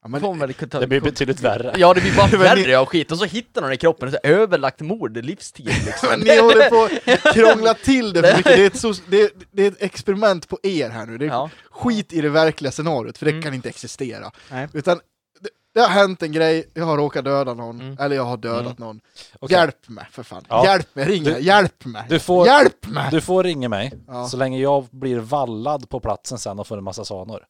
Ja, 0.03 0.09
men, 0.09 0.39
väl 0.39 0.53
kunna- 0.53 0.81
Det 0.81 0.87
blir 0.87 1.01
betydligt 1.01 1.41
värre. 1.41 1.75
Ja 1.79 1.95
det 1.95 2.01
blir 2.01 2.17
bara 2.17 2.27
värre 2.39 2.79
av 2.79 2.87
skit, 2.87 3.13
och 3.13 3.19
så 3.19 3.25
hittar 3.25 3.63
någon 3.63 3.73
i 3.73 3.77
kroppen, 3.77 4.09
och 4.09 4.15
så 4.15 4.21
överlagt 4.29 4.81
mord, 4.81 5.17
livstid 5.17 5.67
liksom. 5.87 6.09
men 6.09 6.21
ni 6.21 6.41
håller 6.41 6.71
på 6.71 6.89
att 7.27 7.35
krångla 7.35 7.75
till 7.75 8.13
det 8.13 8.23
för 8.23 8.37
mycket. 8.37 8.57
Det 8.57 8.63
är, 8.63 8.67
ett 8.67 8.79
so 8.81 8.93
det, 9.09 9.21
är, 9.23 9.31
det 9.51 9.63
är 9.67 9.69
ett 9.71 9.83
experiment 9.83 10.49
på 10.49 10.59
er 10.63 10.89
här 10.91 11.07
nu. 11.07 11.19
Det 11.19 11.25
är 11.25 11.29
Ja. 11.29 11.51
skit 11.71 12.13
i 12.13 12.21
det 12.21 12.29
verkliga 12.29 12.73
scenariot, 12.73 13.19
för 13.19 13.25
det 13.27 13.31
Mm. 13.33 13.43
kan 13.43 13.55
inte 13.55 13.69
existera. 13.69 14.31
Nej. 14.51 14.69
Utan 14.73 15.01
det, 15.41 15.49
det 15.75 15.81
har 15.81 15.89
hänt 15.89 16.23
en 16.23 16.33
grej, 16.33 16.71
jag 16.75 16.85
har 16.85 16.97
råkat 16.97 17.25
döda 17.25 17.55
någon, 17.55 17.81
Mm. 17.81 17.97
eller 18.01 18.17
jag 18.17 18.25
har 18.25 18.37
dödat 18.37 18.61
Mm. 18.61 18.75
någon. 18.79 19.01
Okej. 19.39 19.57
Hjälp 19.57 19.89
mig 19.89 20.07
för 20.13 20.23
fan. 20.23 20.45
Ja. 20.49 20.65
Hjälp 20.67 20.95
mig, 20.95 21.05
ring 21.05 21.25
Du- 21.25 21.33
mig, 21.33 21.43
hjälp 21.47 21.85
mig! 21.85 22.05
du 22.09 22.19
får- 22.19 22.47
Hjälp 22.47 22.87
mig! 22.87 23.09
Du 23.11 23.21
får 23.21 23.45
ringa 23.45 23.69
mig, 23.69 23.93
Ja. 24.09 24.29
så 24.29 24.37
länge 24.37 24.59
jag 24.59 24.87
blir 24.91 25.19
vallad 25.19 25.89
på 25.89 26.01
platsen 26.01 26.39
sen 26.39 26.59
och 26.59 26.67
får 26.67 26.79
en 26.79 26.85
massa 26.85 27.05
sanor. 27.05 27.43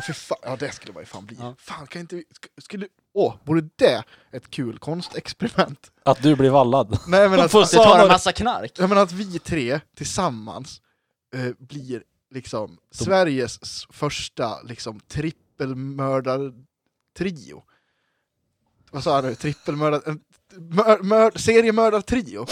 fy 0.06 0.12
fan. 0.12 0.38
ja 0.42 0.56
det 0.56 0.72
skulle 0.72 0.92
man 0.92 1.02
ju 1.02 1.06
fan 1.06 1.26
bli. 1.26 1.36
Ja. 1.40 1.54
Fan, 1.58 1.86
kan 1.86 2.00
inte 2.00 2.16
vi... 2.16 2.22
sk- 2.22 2.60
Skulle... 2.62 2.86
Åh, 3.14 3.34
vore 3.44 3.68
det 3.76 4.04
ett 4.32 4.50
kul 4.50 4.78
konstexperiment? 4.78 5.90
Att 6.04 6.22
du 6.22 6.36
blir 6.36 6.50
vallad. 6.50 6.98
Nej 7.06 7.28
men 7.28 7.40
att, 7.40 7.50
Får 7.50 7.60
Du 7.60 7.66
tar 7.66 7.98
en 8.02 8.08
massa 8.08 8.32
knark. 8.32 8.72
jag 8.78 8.88
menar 8.88 9.02
att 9.02 9.12
vi 9.12 9.38
tre 9.38 9.80
tillsammans 9.96 10.80
eh, 11.34 11.46
blir 11.58 12.02
liksom 12.30 12.78
Sveriges 12.90 13.58
s- 13.62 13.86
första 13.90 14.62
liksom 14.62 15.00
trippelmördar-trio. 15.00 17.62
Vad 18.90 19.04
sa 19.04 19.14
jag 19.14 19.24
nu? 19.24 19.34
Trippelmördar... 19.34 20.02
en- 20.06 20.20
Mör, 20.56 20.98
mör, 21.02 21.30
seriemördar-trio. 21.30 22.46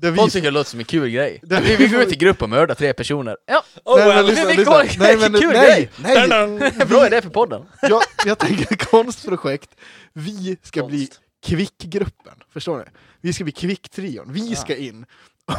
Vi... 0.00 0.14
Folk 0.14 0.32
tycker 0.32 0.44
det 0.46 0.50
låter 0.50 0.70
som 0.70 0.78
en 0.78 0.84
kul 0.84 1.10
grej. 1.10 1.40
Där 1.42 1.60
Vi, 1.60 1.76
vi 1.76 1.86
går 1.88 2.02
ut 2.02 2.12
i 2.12 2.16
grupp 2.16 2.42
och 2.42 2.50
mördar 2.50 2.74
tre 2.74 2.92
personer. 2.92 3.36
Ja, 3.46 3.64
Nej, 3.96 4.08
men 4.08 4.26
lyssna, 4.26 4.44
vi- 4.44 4.50
vi 4.50 4.56
lyssna. 4.58 5.04
Nej, 5.04 5.16
men, 5.16 5.32
kul 5.40 5.52
nej, 5.52 5.90
grej. 5.96 6.28
nej, 6.28 6.72
bra 6.88 7.06
idé 7.06 7.22
för 7.22 7.30
podden. 7.30 7.62
jag, 7.82 8.02
jag 8.26 8.38
tänker 8.38 8.76
konstprojekt, 8.76 9.70
vi 10.12 10.56
ska 10.62 10.80
Konst. 10.80 10.90
bli 10.90 11.08
kvickgruppen, 11.46 12.34
förstår 12.52 12.78
ni? 12.78 12.84
Vi 13.20 13.32
ska 13.32 13.44
bli 13.44 13.52
kvicktrion, 13.52 14.32
vi 14.32 14.56
ska 14.56 14.76
in 14.76 15.06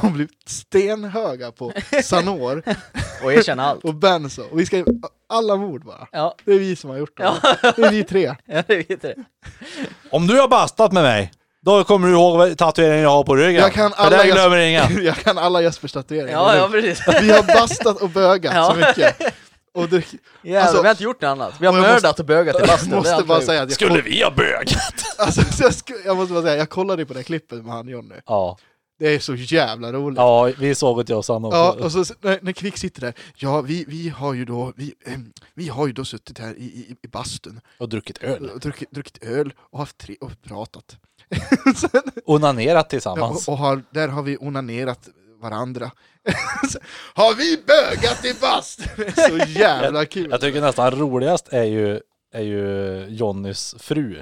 och 0.03 0.12
bli 0.12 0.27
stenhöga 0.46 1.51
på 1.51 1.74
Sanor 2.03 2.63
Och 3.24 3.34
erkänna 3.34 3.63
allt. 3.65 3.84
och 3.84 3.96
Benzo, 3.96 4.41
och 4.51 4.60
vi 4.60 4.65
ska 4.65 4.86
alla 5.29 5.55
mord 5.55 5.86
bara. 5.86 6.08
Ja, 6.12 6.36
Det 6.46 6.51
är 6.53 6.60
vi 6.60 6.75
som 6.75 6.89
har 6.89 6.98
gjort 6.98 7.17
det. 7.17 7.24
ja. 7.24 7.38
Det 7.75 7.81
är 7.84 7.91
vi 7.91 8.03
tre. 8.03 8.36
ja 8.46 8.63
det 8.67 8.89
vet 8.89 9.03
jag. 9.03 9.13
Om 10.12 10.27
du 10.27 10.39
har 10.39 10.48
bastat 10.48 10.91
med 10.91 11.03
mig, 11.03 11.31
då 11.66 11.84
kommer 11.84 12.08
du 12.08 12.13
ihåg 12.13 12.58
tatueringen 12.58 13.04
jag 13.04 13.10
har 13.10 13.24
på 13.24 13.36
ryggen. 13.36 13.62
Jag 13.62 13.74
kan 13.74 13.94
alla 13.96 14.18
det 14.18 14.24
Jes- 14.24 14.32
glömmer 14.34 14.58
ingen. 14.58 15.04
Jag 15.06 15.16
kan 15.16 15.38
alla 15.38 15.62
Jespers 15.62 15.92
tatueringar. 15.92 16.32
Ja, 16.39 16.56
ja 16.56 16.68
precis. 16.72 17.01
Vi 17.22 17.32
har 17.32 17.44
bastat 17.44 18.01
och 18.01 18.10
bögat 18.10 18.54
Ja. 18.56 18.70
så 18.72 18.75
mycket. 18.75 19.34
Och 19.74 19.89
det, 19.89 20.04
Jävlar, 20.44 20.62
Alltså- 20.62 20.82
vi 20.82 20.88
har 20.88 20.92
inte 20.94 21.04
gjort 21.04 21.22
något 21.22 21.30
annat. 21.30 21.54
Vi 21.60 21.66
har 21.68 21.74
jag 21.74 21.82
mördat 21.82 22.20
och 22.20 22.25
bögat 22.25 22.56
i 22.56 22.60
jag 22.60 22.68
bastun. 22.68 22.96
Måste 22.96 23.24
bara 23.24 23.42
säga 23.42 23.62
att 23.62 23.70
jag, 23.70 23.75
Skulle 23.75 24.01
vi 24.01 24.24
ha 24.24 24.32
bög? 24.32 24.68
alltså, 25.18 25.42
så 25.42 25.63
jag, 25.63 25.72
sku- 25.72 26.01
jag 26.06 26.18
måste 26.18 26.34
bara 26.34 26.44
säga, 26.44 26.58
jag 26.58 26.70
kollade 26.70 27.06
på 27.06 27.13
det 27.13 27.20
här 27.20 27.24
klippet 27.24 27.66
med 27.66 27.74
han 27.74 27.88
Jonny. 27.88 28.16
Ja. 28.25 28.58
Det 29.00 29.16
är 29.16 29.20
så 29.20 29.36
jävla 29.36 29.94
roligt. 29.94 30.18
ja, 30.18 30.44
vi 30.58 30.75
såg 30.75 31.06
det 31.06 31.10
jag 31.10 31.18
och 31.18 31.25
Sanna 31.25 31.48
också. 31.48 31.58
Ja, 31.58 31.86
och 31.86 31.92
så 31.92 32.13
när, 32.22 32.39
när 32.42 32.51
Kvick 32.51 32.78
sitter 32.78 33.01
där, 33.01 33.13
ja 33.36 33.62
vi, 33.62 33.86
vi 33.88 34.10
har 34.10 34.34
ju 34.34 34.46
då, 34.46 34.74
vi, 34.75 34.94
ehm, 35.06 35.32
vi 35.54 35.68
har 35.70 35.88
ju 35.88 35.94
då 35.94 36.06
suttit 36.06 36.39
här 36.39 36.54
i, 36.58 36.63
i, 36.63 36.96
i 37.04 37.08
bastun 37.08 37.62
Och 37.80 37.89
druckit 37.89 38.24
öl. 38.24 38.50
och 38.54 38.60
druckit, 38.60 38.92
druckit 38.92 39.24
öl 39.24 39.54
och 39.72 39.80
haft 39.80 39.98
tre, 39.98 40.16
och 40.22 40.32
pratat. 40.48 40.98
Onanerat 42.25 42.75
ja, 42.75 42.89
tillsammans. 42.89 43.48
och, 43.48 43.53
och 43.53 43.59
har, 43.59 43.83
där 43.93 44.07
har 44.07 44.24
vi 44.24 44.38
onanerat 44.38 45.09
varandra. 45.41 45.91
Har 47.13 47.36
vi 47.36 47.63
bögat 47.67 48.25
i 48.25 48.33
bastun? 48.41 48.88
Det 49.15 49.21
är 49.21 49.29
så 49.29 49.51
jävla 49.51 50.05
kul! 50.05 50.27
Jag 50.31 50.41
tycker 50.41 50.62
nästan 50.62 50.91
roligast 50.91 51.48
är 51.51 51.63
ju, 51.63 52.00
är 52.33 52.41
ju 52.41 53.05
Jonnys 53.09 53.75
fru. 53.79 54.21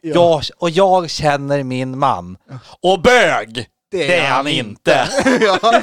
Ja, 0.00 0.10
Jag, 0.14 0.42
och 0.58 0.70
jag 0.70 1.10
känner 1.10 1.62
min 1.62 1.98
man. 1.98 2.36
Och 2.80 3.00
bög! 3.00 3.68
Det 3.90 4.18
är 4.18 4.30
han 4.30 4.48
inte! 4.48 5.08
ja. 5.40 5.82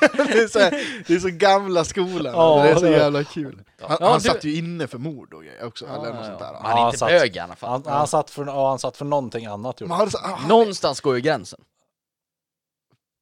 det, 0.16 0.42
är 0.42 0.48
så 0.48 0.58
här, 0.58 0.70
det 1.06 1.14
är 1.14 1.18
så 1.18 1.28
gamla 1.30 1.84
skolan, 1.84 2.34
Ja, 2.34 2.62
det 2.62 2.68
är 2.70 2.76
så 2.76 2.86
jävla 2.86 3.24
kul. 3.24 3.62
Han, 3.80 3.96
Ja, 4.00 4.06
han 4.10 4.18
du- 4.18 4.24
satt 4.28 4.44
ju 4.44 4.56
inne 4.56 4.86
för 4.86 4.98
mord 4.98 5.34
och 5.34 5.42
grejer 5.44 5.64
också, 5.66 5.86
eller 5.86 6.14
något 6.14 6.26
sånt 6.26 6.38
där. 6.38 6.52
Ja, 6.52 6.60
han 6.62 6.72
är 6.72 6.76
han 6.76 6.86
inte 6.86 6.98
satt- 6.98 7.08
bög 7.08 7.36
i 7.36 7.38
alla 7.38 7.56
fall. 7.56 7.70
Han, 7.70 7.82
han, 7.86 8.06
satt 8.06 8.30
för, 8.30 8.46
ja, 8.46 8.68
han 8.68 8.78
satt 8.78 8.96
för 8.96 9.04
någonting 9.04 9.46
annat 9.46 9.80
han. 9.80 9.90
han, 9.90 10.10
han, 10.22 10.32
han, 10.38 10.48
Någonstans 10.48 11.00
går 11.00 11.14
ju 11.14 11.20
gränsen. 11.20 11.60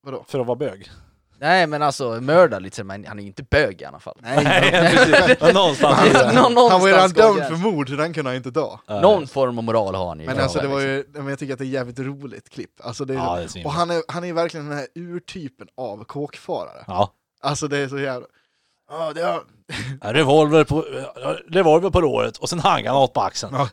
vadå? 0.02 0.25
För 0.28 0.40
att 0.40 0.47
vara 0.47 0.57
bög. 0.57 0.90
Nej 1.38 1.66
men 1.66 1.82
alltså, 1.82 2.20
mörda 2.20 2.58
lite, 2.58 2.84
men 2.84 3.06
han 3.06 3.18
är 3.18 3.22
ju 3.22 3.28
inte 3.28 3.42
bög 3.42 3.82
i 3.82 3.84
alla 3.84 4.00
fall. 4.00 4.16
Nej, 4.22 4.70
precis. 4.70 5.54
Någonstans 5.54 5.94
Han- 5.94 6.06
är 6.36 6.78
var 6.78 6.88
ju 6.88 6.94
redan 6.94 7.12
går 7.12 7.22
dömd 7.22 7.36
gränsen. 7.38 7.60
för 7.62 7.70
mord, 7.70 7.88
så 7.88 7.94
den 7.94 8.14
kunde 8.14 8.30
han 8.30 8.36
inte 8.36 8.50
dö. 8.50 8.66
Någon 8.88 9.26
form 9.26 9.58
av 9.58 9.64
moral 9.64 9.94
har 9.94 10.08
han 10.08 10.20
ju. 10.20 10.26
Men 10.26 10.36
Ja, 10.36 10.42
alltså 10.42 10.58
det 10.60 10.66
var 10.68 10.80
liksom. 10.80 11.12
ju, 11.14 11.22
men 11.22 11.28
jag 11.28 11.38
tycker 11.38 11.52
att 11.52 11.58
det 11.58 11.64
är 11.64 11.66
jävligt 11.66 11.98
roligt 11.98 12.48
klipp. 12.50 12.70
Alltså 12.84 13.04
det 13.04 13.14
är, 13.14 13.18
Ja, 13.18 13.36
det 13.54 13.60
är 13.60 13.66
och 13.66 13.72
han 13.72 13.90
är, 13.90 14.02
han 14.08 14.24
är 14.24 14.32
verkligen 14.32 14.68
den 14.68 14.78
här 14.78 14.86
urtypen 14.94 15.68
av 15.76 16.04
kåkfarare. 16.04 16.84
Ja. 16.86 17.12
Alltså 17.42 17.68
det 17.68 17.78
är 17.78 17.88
så 17.88 17.98
jävla... 17.98 18.26
Ja, 18.90 19.12
det 19.14 19.22
har... 19.22 19.42
En 20.00 20.14
Revolver 20.14 20.64
på, 20.64 20.80
revolver 21.48 21.90
på 21.90 22.00
låret 22.00 22.36
och 22.36 22.48
sen 22.48 22.58
hang 22.60 22.86
han 22.86 22.96
åt 22.96 23.12
på 23.12 23.20
axeln. 23.20 23.54
Ja, 23.54 23.68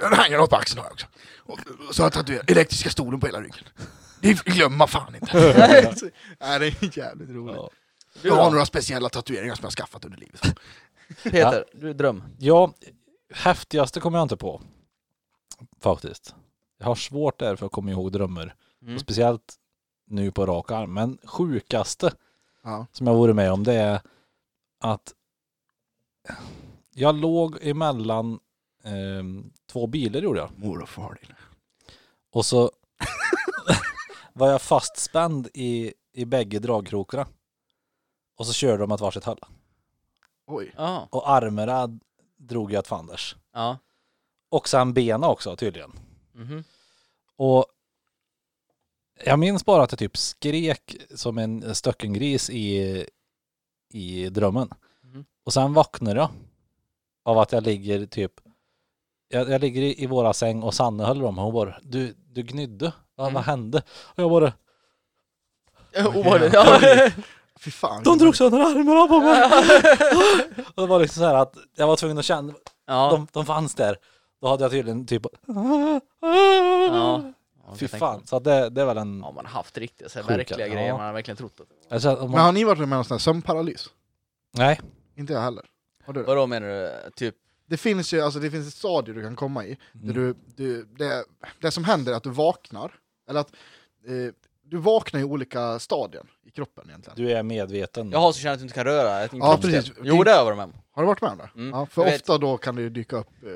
den 0.00 0.12
hänger 0.12 0.38
något 0.38 0.50
på 0.50 0.56
axeln 0.56 0.78
har 0.78 0.84
jag 0.86 0.92
också. 0.92 1.06
Och, 1.46 1.58
och 1.88 1.94
så 1.94 2.02
har 2.02 2.06
jag 2.06 2.12
tatuerat 2.12 2.50
elektriska 2.50 2.90
stolen 2.90 3.20
på 3.20 3.26
hela 3.26 3.40
ryggen. 3.40 3.64
Det 4.22 4.44
glömmer 4.44 4.76
man 4.76 4.88
fan 4.88 5.14
inte. 5.14 5.28
Nej, 6.40 6.58
det 6.60 6.66
är 6.66 6.98
jävligt 6.98 7.30
roligt. 7.30 7.56
Ja. 7.56 7.70
Jag 8.22 8.34
har 8.34 8.50
några 8.50 8.66
speciella 8.66 9.08
tatueringar 9.08 9.54
som 9.54 9.62
jag 9.62 9.66
har 9.66 9.70
skaffat 9.70 10.04
under 10.04 10.18
livet. 10.18 10.40
Peter, 11.22 11.64
du 11.72 11.92
dröm. 11.92 12.22
Ja, 12.38 12.72
häftigaste 13.34 14.00
kommer 14.00 14.18
jag 14.18 14.24
inte 14.24 14.36
på. 14.36 14.62
Faktiskt. 15.80 16.34
Jag 16.78 16.86
har 16.86 16.94
svårt 16.94 17.38
där 17.38 17.56
för 17.56 17.66
att 17.66 17.72
komma 17.72 17.90
ihåg 17.90 18.12
drömmar. 18.12 18.54
Mm. 18.82 18.98
Speciellt 18.98 19.54
nu 20.06 20.30
på 20.30 20.46
rak 20.46 20.70
arm. 20.70 20.94
Men 20.94 21.18
sjukaste 21.24 22.12
Ja. 22.62 22.86
som 22.92 23.06
jag 23.06 23.14
vore 23.14 23.34
med 23.34 23.52
om 23.52 23.64
det 23.64 23.74
är 23.74 24.00
att 24.80 25.12
jag 26.94 27.14
låg 27.14 27.58
emellan 27.62 28.38
ehm, 28.84 29.52
två 29.72 29.86
bilar 29.86 30.20
gjorde 30.20 30.40
jag. 30.40 30.50
Mor 30.56 30.82
och 30.82 30.88
far 30.88 31.18
din. 31.22 31.34
Och 32.32 32.46
så 32.46 32.72
var 34.38 34.50
jag 34.50 34.62
fastspänd 34.62 35.48
i, 35.54 35.94
i 36.12 36.24
bägge 36.24 36.58
dragkrokarna. 36.58 37.26
Och 38.36 38.46
så 38.46 38.52
körde 38.52 38.76
de 38.76 38.92
åt 38.92 39.00
varsitt 39.00 39.24
håll. 39.24 39.40
Oj. 40.46 40.74
Ja. 40.76 41.08
Och 41.10 41.30
armarna 41.30 41.98
drog 42.36 42.72
jag 42.72 42.78
åt 42.78 42.86
fanders. 42.86 43.36
Ja. 43.52 43.78
Och 44.48 44.68
sen 44.68 44.94
bena 44.94 45.28
också 45.28 45.56
tydligen. 45.56 45.92
Mhm. 46.32 46.64
Och 47.36 47.66
jag 49.24 49.38
minns 49.38 49.64
bara 49.64 49.82
att 49.82 49.92
jag 49.92 49.98
typ 49.98 50.16
skrek 50.16 50.96
som 51.14 51.38
en 51.38 51.74
stöckengris 51.74 52.50
i, 52.50 53.06
i 53.88 54.28
drömmen. 54.28 54.70
Mhm. 55.02 55.24
Och 55.44 55.52
sen 55.52 55.74
vaknade 55.74 56.20
jag 56.20 56.30
av 57.22 57.38
att 57.38 57.52
jag 57.52 57.62
ligger 57.62 58.06
typ 58.06 58.32
jag, 59.28 59.50
jag 59.50 59.60
ligger 59.60 59.82
i, 59.82 60.02
i 60.02 60.06
våra 60.06 60.32
säng 60.32 60.62
och 60.62 60.74
Sanne 60.74 61.04
höll 61.04 61.24
om 61.24 61.38
hon 61.38 61.54
bara 61.54 61.76
du, 61.82 62.14
du 62.32 62.42
gnydde, 62.42 62.92
vad, 63.14 63.24
Mm. 63.26 63.34
vad 63.34 63.44
hände? 63.44 63.82
Och 64.04 64.22
jag 64.22 64.30
bara 64.30 64.52
Ovanligt. 66.16 66.52
Ja. 66.54 66.80
Fy 67.60 67.70
fan. 67.70 68.02
de 68.02 68.18
drog 68.18 68.36
sönder 68.36 68.58
armarna 68.60 69.06
på 69.08 69.20
mig! 69.20 69.44
och 70.74 70.82
det 70.82 70.86
var 70.88 71.00
liksom 71.00 71.20
så 71.20 71.26
här 71.26 71.34
att 71.34 71.54
jag 71.76 71.86
var 71.86 71.96
tvungen 71.96 72.18
att 72.18 72.24
känna, 72.24 72.52
Ja. 72.86 73.08
de, 73.10 73.26
de 73.32 73.46
fanns 73.46 73.74
där. 73.74 73.96
Då 74.40 74.48
hade 74.48 74.64
jag 74.64 74.70
tydligen 74.70 75.06
typ 75.06 75.22
Ja. 75.46 77.32
Fy 77.76 77.88
fan, 77.88 78.26
så 78.26 78.36
att 78.36 78.44
det, 78.44 78.70
det 78.70 78.80
är 78.82 78.86
väl 78.86 78.98
en... 78.98 79.20
Ja, 79.24 79.32
man 79.32 79.46
har 79.46 79.52
haft 79.52 79.78
riktiga 79.78 80.08
så 80.08 80.18
här, 80.18 80.22
Sjuka, 80.24 80.36
verkliga 80.36 80.66
ja. 80.68 80.74
grejer, 80.74 80.92
man 80.92 81.00
har 81.06 81.12
verkligen 81.12 81.36
trott 81.36 81.56
det. 81.56 81.94
Alltså, 81.94 82.10
om 82.16 82.18
Men 82.20 82.30
man, 82.30 82.40
har 82.40 82.52
ni 82.52 82.64
varit 82.64 82.78
med 82.78 82.84
om 82.84 82.90
någon 82.90 83.04
sån 83.04 83.14
här 83.14 83.18
sömnparalys? 83.20 83.90
nej, 84.52 84.80
Inte 85.16 85.32
jag 85.32 85.40
heller. 85.40 85.64
Har 86.06 86.12
du 86.12 86.20
det? 86.20 86.26
Vadå 86.26 86.46
menar 86.46 86.68
du? 86.68 87.10
Typ? 87.16 87.34
Det 87.68 87.76
finns 87.76 88.12
ju 88.14 88.20
alltså, 88.20 88.40
det 88.40 88.50
finns 88.50 88.68
ett 88.68 88.74
stadie 88.74 89.14
du 89.14 89.22
kan 89.22 89.36
komma 89.36 89.64
i, 89.66 89.78
där 89.92 90.10
Mm. 90.10 90.14
du, 90.14 90.34
du, 90.56 90.84
det, 90.84 91.24
det 91.60 91.70
som 91.70 91.84
händer 91.84 92.12
är 92.12 92.16
att 92.16 92.22
du 92.22 92.30
vaknar, 92.30 92.92
eller 93.28 93.40
att 93.40 93.52
eh, 94.06 94.34
du 94.62 94.76
vaknar 94.78 95.20
i 95.20 95.24
olika 95.24 95.78
stadier 95.78 96.22
i 96.44 96.50
kroppen 96.50 96.84
egentligen. 96.88 97.16
du 97.16 97.32
är 97.32 97.42
medveten. 97.42 98.10
Jaha, 98.10 98.32
så 98.32 98.38
känner 98.40 98.52
att 98.52 98.58
du 98.58 98.62
inte 98.62 98.74
kan 98.74 98.84
röra 98.84 99.22
ett 99.24 99.30
Ja, 99.34 99.58
precis. 99.62 99.92
Jo, 100.02 100.22
det 100.22 100.30
har 100.30 100.38
jag 100.38 100.44
varit 100.44 100.56
med 100.56 100.64
om. 100.64 100.72
Har 100.90 101.02
du 101.02 101.06
varit 101.06 101.20
med 101.22 101.30
om 101.30 101.38
det? 101.38 101.50
Mm. 101.54 101.70
Ja, 101.70 101.86
för 101.86 102.02
Jag 102.02 102.10
vet. 102.10 102.20
ofta 102.20 102.38
då 102.38 102.56
kan 102.56 102.76
det 102.76 102.82
ju 102.82 102.90
dyka 102.90 103.16
upp, 103.16 103.28
eh, 103.42 103.50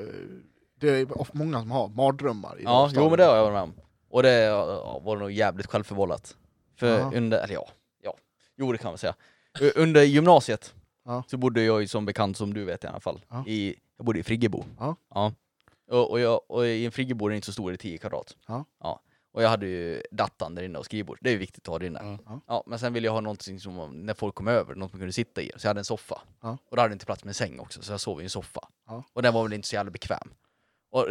det 0.79 0.89
är 0.89 1.17
ofta 1.21 1.37
många 1.37 1.59
som 1.59 1.71
har 1.71 1.87
mardrömmar. 1.87 2.59
I 2.59 2.63
Ja, 2.63 2.89
jo 2.93 3.09
men 3.09 3.17
det 3.17 3.25
har 3.25 3.35
jag 3.35 3.43
varit 3.43 3.53
med 3.53 3.61
om. 3.63 3.73
Och 4.09 4.23
det 4.23 4.39
ja, 4.41 4.99
var 4.99 5.17
nog 5.17 5.31
jävligt 5.31 5.65
självförvållat. 5.67 6.35
För 6.79 6.99
Ja. 6.99 7.11
under, 7.15 7.43
eller 7.43 7.53
ja, 7.53 7.67
ja, 8.03 8.15
jo 8.57 8.71
det 8.71 8.77
kan 8.77 8.91
man 8.91 8.97
säga. 8.97 9.15
U- 9.59 9.71
Under 9.75 10.03
gymnasiet 10.03 10.73
Ja. 11.05 11.23
så 11.27 11.37
bodde 11.37 11.63
jag 11.63 11.81
ju 11.81 11.87
som 11.87 12.05
bekant, 12.05 12.37
som 12.37 12.53
du 12.53 12.63
vet 12.65 12.83
i 12.83 12.87
alla 12.87 12.99
fall, 12.99 13.21
Ja. 13.29 13.43
i, 13.47 13.75
jag 13.97 14.05
bodde 14.05 14.19
i 14.19 14.23
Friggebo. 14.23 14.63
Ja. 14.79 14.95
Och, 15.91 16.11
och, 16.11 16.19
jag, 16.19 16.41
och 16.47 16.65
i 16.67 16.85
en 16.85 16.91
Friggebo 16.91 17.25
är 17.25 17.29
det 17.29 17.35
inte 17.35 17.45
så 17.45 17.53
stor, 17.53 17.71
det 17.71 17.75
är 17.75 17.77
10 17.77 17.97
kvadrat. 17.97 18.37
Ja. 18.47 18.65
Och 19.33 19.43
jag 19.43 19.49
hade 19.49 19.67
ju 19.67 20.01
datan 20.11 20.55
där 20.55 20.63
inne 20.63 20.79
och 20.79 20.85
skrivbord, 20.85 21.17
det 21.21 21.29
är 21.29 21.31
ju 21.31 21.37
viktigt 21.37 21.67
att 21.67 21.71
ha 21.71 21.79
det 21.79 21.85
inne. 21.85 21.99
Ja. 22.03 22.17
Ja. 22.25 22.41
Ja, 22.47 22.63
men 22.67 22.79
sen 22.79 22.93
ville 22.93 23.07
jag 23.07 23.13
ha 23.13 23.21
någonting 23.21 23.59
som, 23.59 24.05
när 24.05 24.13
folk 24.13 24.35
kom 24.35 24.47
över, 24.47 24.75
något 24.75 24.93
man 24.93 24.99
kunde 24.99 25.13
sitta 25.13 25.41
i. 25.41 25.51
Så 25.55 25.65
jag 25.65 25.69
hade 25.69 25.79
en 25.79 25.85
soffa. 25.85 26.21
Ja. 26.41 26.57
Och 26.69 26.75
då 26.75 26.81
hade 26.81 26.91
jag 26.91 26.95
inte 26.95 27.05
plats 27.05 27.23
med 27.23 27.29
en 27.29 27.33
säng 27.33 27.59
också, 27.59 27.81
så 27.81 27.93
jag 27.93 27.99
sov 27.99 28.21
i 28.21 28.23
en 28.23 28.29
soffa. 28.29 28.61
Ja. 28.87 29.03
Och 29.13 29.21
den 29.21 29.33
var 29.33 29.43
väl 29.43 29.53
inte 29.53 29.67
så 29.67 29.75
jävla 29.75 29.91
bekväm. 29.91 30.33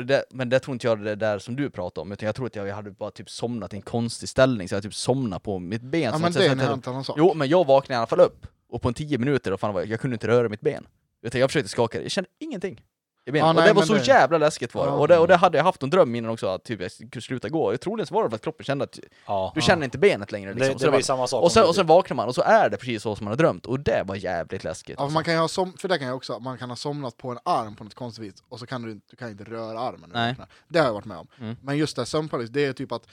Det, 0.05 0.25
men 0.31 0.49
det 0.49 0.61
tror 0.61 0.75
inte 0.75 0.87
jag 0.87 1.05
det 1.05 1.15
där 1.15 1.39
som 1.39 1.57
du 1.57 1.71
pratade 1.71 2.03
om, 2.03 2.13
utan 2.13 2.27
jag 2.27 2.35
tror 2.35 2.47
att 2.47 2.57
jag 2.57 2.75
hade 2.75 2.91
bara 2.91 3.11
typ 3.11 3.31
somnat 3.31 3.75
i 3.75 3.77
en 3.77 3.83
konstig 3.83 4.29
ställning, 4.29 4.69
så 4.69 4.75
jag 4.75 4.83
typ 4.83 4.95
somnat 4.95 5.43
på 5.43 5.59
mitt 5.59 5.83
ben. 5.83 6.03
Ja 6.03 6.19
men 6.19 6.33
det 6.33 6.47
är 6.47 6.53
en 6.53 6.61
helt 6.61 6.87
annan 6.89 7.05
sak. 7.05 7.17
Jo, 7.19 7.35
men 7.35 7.49
jag 7.49 7.67
vaknade 7.67 7.97
i 7.97 7.99
alla 7.99 8.07
fall 8.07 8.21
upp. 8.21 8.47
Och 8.69 8.83
på 8.83 8.89
en 8.89 8.95
tio 8.95 9.19
minuter, 9.19 9.51
då 9.51 9.57
fan 9.57 9.75
var 9.75 9.81
jag, 9.81 9.89
jag 9.91 10.01
kunde 10.01 10.15
inte 10.15 10.29
röra 10.29 10.49
mitt 10.49 10.61
ben. 10.61 10.87
Utan 11.23 11.41
jag 11.41 11.51
försökte 11.51 11.69
skaka 11.69 11.99
det, 11.99 12.05
jag 12.05 12.11
kände 12.13 12.31
ingenting. 12.39 12.81
i 13.25 13.31
benet. 13.33 13.45
Ja, 13.45 13.49
och 13.51 13.55
nej, 13.57 13.67
det 13.67 13.73
var 13.73 13.83
så 13.83 13.95
det- 13.95 14.07
jävla 14.07 14.39
läskigt 14.39 14.75
var 14.75 14.87
det. 14.87 14.93
Ja. 14.93 14.97
Och 14.99 15.09
det. 15.09 15.19
Och 15.19 15.29
det 15.29 15.37
hade 15.37 15.59
jag 15.59 15.65
haft 15.65 15.83
en 15.83 15.91
dröm 15.91 16.15
innan 16.15 16.31
också, 16.31 16.47
att 16.47 16.65
typ 16.65 16.81
jag 16.81 16.93
skulle 16.93 17.23
sluta 17.23 17.49
gå. 17.49 17.73
Jag 17.73 17.81
troligen 17.81 18.07
så 18.07 18.15
var 18.15 18.25
det 18.25 18.31
för 18.31 18.37
att 18.37 18.43
kroppen 18.43 18.65
kände 18.65 18.85
att 18.85 18.99
Ja. 19.27 19.53
du 19.55 19.61
känner 19.61 19.85
inte 19.85 19.99
benet 19.99 20.33
längre 20.33 20.55
liksom. 20.55 20.73
Det, 20.73 20.79
Så 20.79 20.85
det 20.85 20.91
det 20.91 20.91
var, 20.97 21.01
samma 21.01 21.27
sak. 21.27 21.43
och, 21.45 21.53
sen, 21.53 21.65
och 21.65 21.75
sen 21.75 21.87
vaknar 21.87 22.15
man 22.15 22.29
och 22.29 22.35
så 22.35 22.43
är 22.43 22.71
det 22.71 22.77
precis 22.77 23.03
så 23.03 23.17
som 23.17 23.25
man 23.25 23.33
har 23.33 23.37
drömt. 23.37 23.67
Och 23.67 23.81
det 23.81 24.03
var 24.07 24.15
jävligt 24.17 24.65
läskigt. 24.65 24.95
Ja, 24.99 25.03
alltså. 25.05 25.15
man 25.15 25.25
kan 25.25 25.37
ha 25.39 25.49
som, 25.49 25.73
för 25.73 25.89
det 25.89 25.99
kan 25.99 26.07
jag 26.07 26.17
också, 26.17 26.39
man 26.39 26.59
kan 26.59 26.69
ha 26.69 26.77
somnat 26.77 27.17
på 27.17 27.31
en 27.31 27.39
arm 27.45 27.77
på 27.77 27.85
något 27.85 27.95
konstigt 27.95 28.25
vis 28.25 28.43
och 28.49 28.59
så 28.59 28.67
kan 28.67 28.83
du, 28.83 28.91
inte- 28.93 29.07
du 29.11 29.17
kan 29.17 29.31
inte 29.31 29.45
röra 29.45 29.81
armen. 29.81 30.11
Nej. 30.15 30.35
Det 30.69 30.79
har 30.79 30.87
jag 30.87 30.95
varit 30.95 31.05
med 31.05 31.17
om. 31.19 31.27
Mm. 31.41 31.57
Men 31.63 31.77
just 31.79 31.97
det 31.97 32.07
sömnparalys, 32.07 32.51
det 32.51 32.65
är 32.65 32.73
typ 32.73 32.93
att 32.93 33.07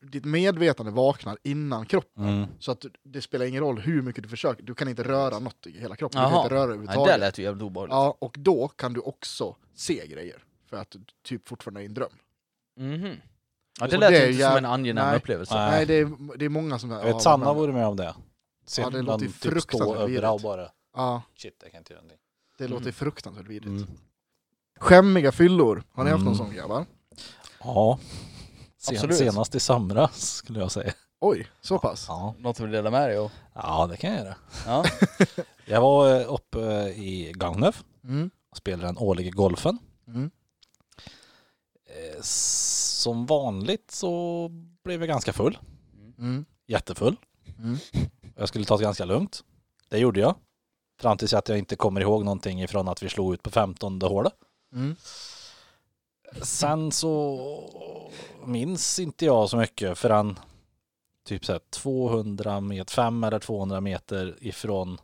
ditt 0.00 0.24
medvetande 0.24 0.92
vaknar 0.92 1.38
innan 1.42 1.86
kroppen. 1.86 2.24
Mm. 2.28 2.46
Så 2.58 2.72
att 2.72 2.84
det 3.04 3.22
spelar 3.22 3.46
ingen 3.46 3.60
roll 3.62 3.78
hur 3.78 4.02
mycket 4.02 4.22
du 4.22 4.28
försöker, 4.28 4.62
du 4.62 4.74
kan 4.74 4.88
inte 4.88 5.02
röra 5.02 5.38
något 5.38 5.66
i 5.66 5.80
hela 5.80 5.96
kroppen. 5.96 6.20
Du 6.20 6.22
Jaha. 6.26 6.30
kan 6.30 6.42
inte 6.42 6.54
röra 6.54 6.60
Nej, 6.60 6.74
överhuvudtaget. 6.74 7.14
det 7.14 7.18
lät 7.20 7.38
ju 7.38 7.42
jävligt 7.42 7.62
obehagligt. 7.62 7.92
Ja, 7.92 8.16
och 8.18 8.36
då 8.38 8.68
kan 8.68 8.92
du 8.92 9.00
också 9.00 9.56
se 9.74 10.06
grejer. 10.06 10.44
För 10.70 10.76
att 10.76 10.90
du 10.90 11.00
typ 11.24 11.48
fortfarande 11.48 11.80
är 11.80 11.82
i 11.82 11.86
en 11.86 11.94
dröm. 11.94 12.12
Mhm. 12.76 13.16
Ja, 13.80 13.86
det 13.86 13.98
lät 13.98 14.10
det 14.10 14.18
ju 14.26 14.32
inte 14.32 14.42
som 14.44 14.52
jäv- 14.52 14.58
en 14.58 14.64
angenäm 14.64 15.06
Nej. 15.06 15.16
upplevelse. 15.16 15.54
Nej. 15.54 15.70
Nej, 15.70 15.86
det 15.86 15.94
är, 15.94 16.36
det 16.38 16.44
är 16.44 16.48
många 16.48 16.78
som... 16.78 16.90
Jag 16.90 17.04
vet 17.04 17.22
Sanna 17.22 17.46
har 17.46 17.54
varit 17.54 17.74
med 17.74 17.86
om 17.86 17.96
det. 17.96 18.14
Sen 18.66 18.84
Ja, 18.84 18.90
det 18.90 19.02
låter 19.02 19.26
typ 19.26 19.34
fruktansvärt 19.34 20.08
vidrigt. 20.08 20.28
och 20.30 20.40
bara 20.40 20.68
Ja, 20.96 21.22
shit, 21.36 21.58
jag 21.62 21.70
kan 21.72 21.78
inte 21.78 21.92
göra 21.92 22.00
någonting. 22.02 22.18
det 22.58 22.64
Mm. 22.64 22.78
låter 22.78 22.92
fruktansvärt 22.92 23.46
vidrigt. 23.46 23.66
Mm. 23.82 23.86
Skämmiga 24.80 25.32
fyllor, 25.32 25.82
har 25.92 26.04
ni 26.04 26.10
haft 26.10 26.24
någon 26.24 26.34
Mm. 26.34 26.46
sån 26.46 26.54
grabbar? 26.56 26.86
Ja. 27.60 27.98
Sen, 28.78 29.14
senast 29.14 29.54
i 29.54 29.60
somras 29.60 30.32
skulle 30.34 30.60
jag 30.60 30.72
säga. 30.72 30.92
Oj, 31.20 31.46
så 31.60 31.78
pass? 31.78 32.04
Ja. 32.08 32.34
Något 32.38 32.56
du 32.56 32.62
vill 32.62 32.72
dela 32.72 32.90
med 32.90 33.08
dig 33.08 33.16
av? 33.18 33.30
ja, 33.54 33.86
det 33.86 33.96
kan 33.96 34.10
jag 34.10 34.18
göra. 34.24 34.34
Ja. 34.66 34.84
Jag 35.64 35.80
var 35.80 36.20
eh, 36.20 36.32
uppe 36.34 36.58
i 36.96 37.32
Gagnef 37.36 37.84
Mm. 38.04 38.30
och 38.50 38.56
spelade 38.56 38.86
den 38.88 38.98
årliga 38.98 39.30
golfen. 39.30 39.78
Mm. 40.06 40.30
Eh, 41.86 42.20
Som 42.22 43.26
vanligt 43.26 43.90
så 43.90 44.48
blev 44.84 45.00
jag 45.00 45.08
ganska 45.08 45.32
full. 45.32 45.58
Mm. 46.18 46.44
Jättefull. 46.66 47.16
Mm. 47.58 47.76
Jag 48.36 48.48
skulle 48.48 48.64
ta 48.64 48.76
det 48.76 48.82
ganska 48.82 49.04
lugnt. 49.04 49.44
Det 49.88 49.98
gjorde 49.98 50.20
jag. 50.20 50.34
Fram 51.00 51.16
tills 51.18 51.34
att 51.34 51.48
jag 51.48 51.58
inte 51.58 51.76
kommer 51.76 52.00
ihåg 52.00 52.24
någonting 52.24 52.62
ifrån 52.62 52.88
att 52.88 53.02
vi 53.02 53.08
slog 53.08 53.34
ut 53.34 53.42
på 53.42 53.50
15 53.50 54.02
hålet. 54.02 54.32
Mm. 56.32 56.44
Sen 56.44 56.92
så 56.92 57.38
minns 58.46 58.98
inte 58.98 59.24
jag 59.24 59.50
så 59.50 59.56
mycket 59.56 59.98
förrän 59.98 60.38
typ 61.24 61.44
så 61.44 61.52
här 61.52 61.60
200 61.70 62.60
meter, 62.60 62.94
5 62.94 63.24
eller 63.24 63.38
200 63.38 63.80
meter 63.80 64.36
ifrån 64.40 64.98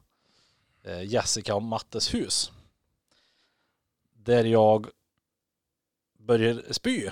eh, 0.83 1.03
Jessica 1.03 1.55
och 1.55 1.63
Mattes 1.63 2.15
hus. 2.15 2.53
Där 4.13 4.45
jag 4.45 4.87
börjar 6.19 6.63
spy. 6.71 7.11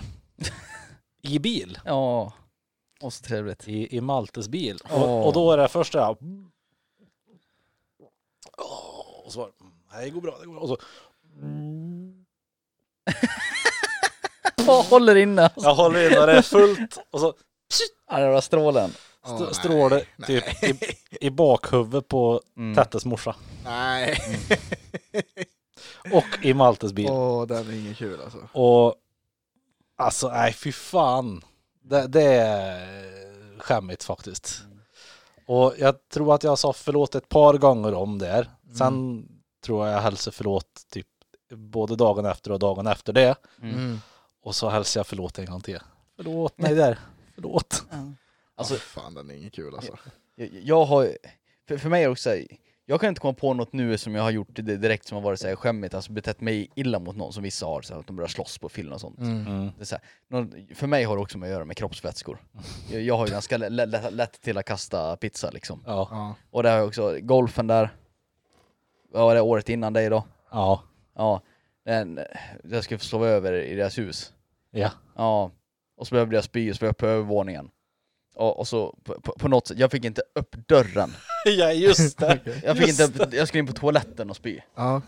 I 1.23 1.39
bil. 1.39 1.79
Ja. 1.85 2.33
Och 3.01 3.13
så 3.13 3.25
trevligt. 3.25 3.69
I, 3.69 3.97
i 3.97 4.01
Maltes 4.01 4.49
bil. 4.49 4.79
Åh. 4.85 5.03
Och, 5.03 5.27
och 5.27 5.33
då 5.33 5.53
är 5.53 5.57
det 5.57 5.69
första 5.69 5.99
jag... 5.99 6.17
Och 9.25 9.33
så 9.33 9.41
var 9.41 9.47
det, 9.47 9.65
nej 9.93 10.05
det 10.05 10.11
går 10.11 10.21
bra, 10.21 10.39
det 10.41 10.47
går 10.47 10.53
bra. 10.53 10.63
Och 10.63 10.69
så, 10.69 10.77
Åh, 14.69 14.85
håller 14.91 15.15
inne 15.17 15.51
jag 15.57 15.75
håller 15.75 16.11
in 16.13 16.19
och 16.19 16.27
det 16.27 16.33
är 16.33 16.43
fullt 16.43 16.99
och 17.11 17.21
så 17.21 17.35
Ja, 18.11 18.19
det 18.21 18.29
var 18.31 18.41
strålen. 18.41 18.91
St- 19.27 19.55
strålar 19.55 20.03
det 20.17 20.27
typ 20.27 20.65
i, 20.65 20.97
i 21.27 21.31
bakhuvudet 21.31 22.09
på 22.09 22.41
Mm. 22.57 22.75
Tettes 22.75 23.05
morsa. 23.05 23.35
Nej. 23.65 24.19
Och 26.13 26.25
i 26.43 26.55
Maltes 26.55 26.93
bil. 26.93 27.07
Åh, 27.11 27.47
den 27.47 27.69
är 27.71 27.73
ingen 27.73 27.95
kul 27.95 28.21
alltså. 28.25 28.39
Och 28.53 28.95
alltså 29.97 30.29
nej 30.29 30.53
fy 30.53 30.73
fan. 30.73 31.43
Det, 31.85 32.07
det 32.07 32.23
är 32.23 33.59
skämmigt 33.59 34.05
faktiskt. 34.05 34.63
Och 35.47 35.75
jag 35.79 35.95
tror 36.13 36.35
att 36.35 36.45
jag 36.45 36.59
sa 36.59 36.73
förlåt 36.73 37.15
ett 37.15 37.29
par 37.29 37.55
gånger 37.59 37.95
om 37.95 38.19
det. 38.19 38.47
Sen 38.79 39.27
tror 39.65 39.87
jag 39.87 39.97
jag 39.97 40.03
hälsade 40.03 40.37
förlåt 40.37 40.67
typ 40.93 41.07
både 41.55 41.97
dagen 41.97 42.25
efter 42.27 42.53
och 42.53 42.59
dagen 42.59 42.87
efter 42.87 43.13
det. 43.13 43.35
Mm. 43.63 44.01
Mm. 44.43 44.49
Och 44.49 44.55
så 44.55 44.69
hälsade 44.69 44.99
jag 45.01 45.07
förlåt 45.07 45.39
en 45.39 45.47
gång 45.47 45.61
till. 45.61 45.79
Förlåt 46.17 46.59
mig 46.59 46.75
där. 46.75 46.99
Förlåt. 47.35 47.85
Alltså, 48.55 48.75
Alltså, 48.75 48.87
fan 48.89 49.15
den 49.15 49.31
är 49.31 49.35
ingen 49.35 49.51
kul 49.51 49.75
alltså. 49.75 49.99
jag, 50.37 50.49
jag 50.53 50.85
har, 50.85 51.17
för, 51.69 51.77
för 51.79 51.89
mig 51.89 52.09
också, 52.09 52.31
jag 52.87 53.01
kan 53.01 53.09
inte 53.09 53.21
komma 53.21 53.33
på 53.35 53.55
något 53.55 53.73
nu 53.73 53.99
som 53.99 54.15
jag 54.15 54.23
har 54.23 54.31
gjort 54.31 54.49
det 54.51 54.63
direkt 54.77 55.07
som 55.07 55.17
har 55.17 55.23
varit 55.23 55.41
så 55.41 55.49
här 55.49 55.57
skämmigt, 55.57 55.95
alltså 55.95 56.13
betett 56.13 56.41
mig 56.41 56.71
illa 56.75 56.99
mot 56.99 57.17
någon 57.17 57.33
som 57.33 57.43
vissa 57.43 57.67
har, 57.67 57.83
så 57.83 57.93
här, 57.95 58.01
att 58.01 58.07
de 58.07 58.17
börjar 58.17 58.29
slåss 58.29 58.59
på 58.59 58.69
film 58.69 58.93
och 58.93 59.01
sånt. 59.01 59.19
Mm. 59.19 59.47
Mm. 59.47 59.71
Det 59.77 59.83
är 59.83 59.85
så 59.85 59.95
här, 59.95 60.05
någon, 60.29 60.67
för 60.75 60.87
mig 60.87 61.05
har 61.05 61.17
det 61.17 61.23
också 61.23 61.39
med 61.39 61.47
att 61.47 61.53
göra 61.53 61.65
med 61.65 61.77
kroppsvätskor. 61.77 62.39
Jag, 62.91 63.03
jag 63.03 63.17
har 63.17 63.27
ju 63.27 63.33
ganska 63.33 63.57
lä- 63.57 63.69
lä- 63.87 64.11
lätt 64.11 64.41
till 64.43 64.59
att 64.59 64.65
kasta 64.67 65.17
pizza 65.17 65.51
liksom. 65.51 65.83
Ja. 65.87 66.09
Ja. 66.11 66.35
Och 66.51 66.63
det 66.63 66.71
har 66.71 66.77
jag 66.77 66.87
också, 66.87 67.19
golfen 67.21 67.67
där, 67.67 67.91
vad 69.13 69.23
var 69.23 69.35
det 69.35 69.41
året 69.41 69.69
innan 69.69 69.93
dig 69.93 70.11
då? 70.11 70.25
Ja. 70.51 70.83
Ja, 71.15 71.41
den, 71.85 72.21
jag 72.65 72.85
skulle 72.85 72.99
få 72.99 73.05
slå 73.05 73.25
över 73.25 73.53
i 73.53 73.75
deras 73.75 73.99
hus. 73.99 74.33
Ja. 74.71 74.91
Ja, 75.17 75.51
och 75.97 76.07
så 76.07 76.15
behövde 76.15 76.37
jag 76.37 76.45
spy 76.45 76.71
och 76.71 76.77
så 76.77 76.81
var 76.85 76.89
jag 76.89 76.97
på 76.97 77.07
övervåningen. 77.07 77.71
Och, 78.35 78.59
och 78.59 78.69
så 78.69 78.97
på, 79.05 79.21
på, 79.21 79.33
på 79.39 79.49
något 79.49 79.67
sätt, 79.67 79.79
jag 79.79 79.91
fick 79.91 80.05
inte 80.05 80.23
upp 80.35 80.57
dörren. 80.69 81.11
Ja 81.45 81.73
just 81.73 82.19
det. 82.19 82.39
Jag 82.65 82.77
fick 82.79 82.87
Just 82.89 83.01
inte 83.01 83.25
upp, 83.25 83.35
jag 83.35 83.49
skulle 83.49 83.59
in 83.61 83.67
på 83.67 83.73
toaletten 83.73 84.31
och 84.31 84.37
spy. 84.37 84.61
Ja. 84.75 85.03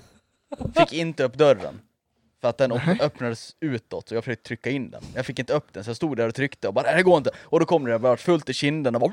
Fick 0.76 0.92
inte 0.92 1.24
upp 1.24 1.34
dörren. 1.34 1.80
För 2.40 2.48
att 2.48 2.58
den 2.58 2.72
öpp- 2.72 3.00
öppnades 3.02 3.56
utåt, 3.60 4.08
så 4.08 4.14
jag 4.14 4.24
försökte 4.24 4.48
trycka 4.48 4.70
in 4.70 4.90
den. 4.90 5.02
Jag 5.14 5.26
fick 5.26 5.38
inte 5.38 5.52
upp 5.52 5.72
den, 5.72 5.84
så 5.84 5.90
jag 5.90 5.96
stod 5.96 6.16
där 6.16 6.28
och 6.28 6.34
tryckte 6.34 6.68
och 6.68 6.74
bara 6.74 6.82
"Nej, 6.86 6.96
det 6.96 7.02
går 7.02 7.18
inte. 7.18 7.30
Och 7.36 7.60
då 7.60 7.66
kom 7.66 7.84
det, 7.84 7.90
det 7.92 7.98
var 7.98 8.16
fullt 8.16 8.48
i 8.48 8.54
kinden 8.54 8.94
och 8.94 9.00
bara 9.00 9.12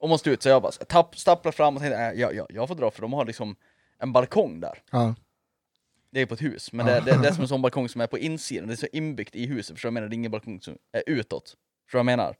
och 0.00 0.08
måste 0.08 0.30
ut, 0.30 0.42
så 0.42 0.48
jag 0.48 0.62
bara 0.62 0.72
tapp, 0.72 1.18
stapplade 1.18 1.56
fram 1.56 1.76
och 1.76 1.82
tänkte 1.82 1.98
"Nej, 1.98 2.18
jag, 2.20 2.34
jag, 2.34 2.46
jag 2.50 2.68
får 2.68 2.74
dra 2.74 2.90
för 2.90 3.02
de 3.02 3.12
har 3.12 3.24
liksom 3.24 3.56
en 3.98 4.12
balkong 4.12 4.60
där. 4.60 4.78
Ja. 4.90 5.14
Det 6.12 6.20
är 6.20 6.26
på 6.26 6.34
ett 6.34 6.42
hus, 6.42 6.72
men 6.72 6.86
det, 6.86 7.00
det, 7.00 7.18
det 7.22 7.28
är 7.28 7.32
som 7.32 7.42
en 7.42 7.48
sån 7.54 7.62
balkong 7.62 7.88
som 7.88 8.00
är 8.00 8.06
på 8.06 8.18
insidan, 8.18 8.68
det 8.68 8.74
är 8.74 8.76
så 8.76 8.86
inbyggt 8.92 9.34
i 9.34 9.46
huset, 9.46 9.74
förstår 9.76 9.88
du 9.88 9.94
vad 9.94 9.96
jag 9.96 10.02
menar? 10.02 10.08
Det 10.08 10.14
är 10.14 10.16
ingen 10.16 10.30
balkong 10.30 10.60
som 10.60 10.76
är 10.92 11.02
utåt. 11.06 11.42
Förstår 11.44 11.56
du 11.98 12.04
vad 12.04 12.12
jag 12.12 12.18
menar? 12.18 12.36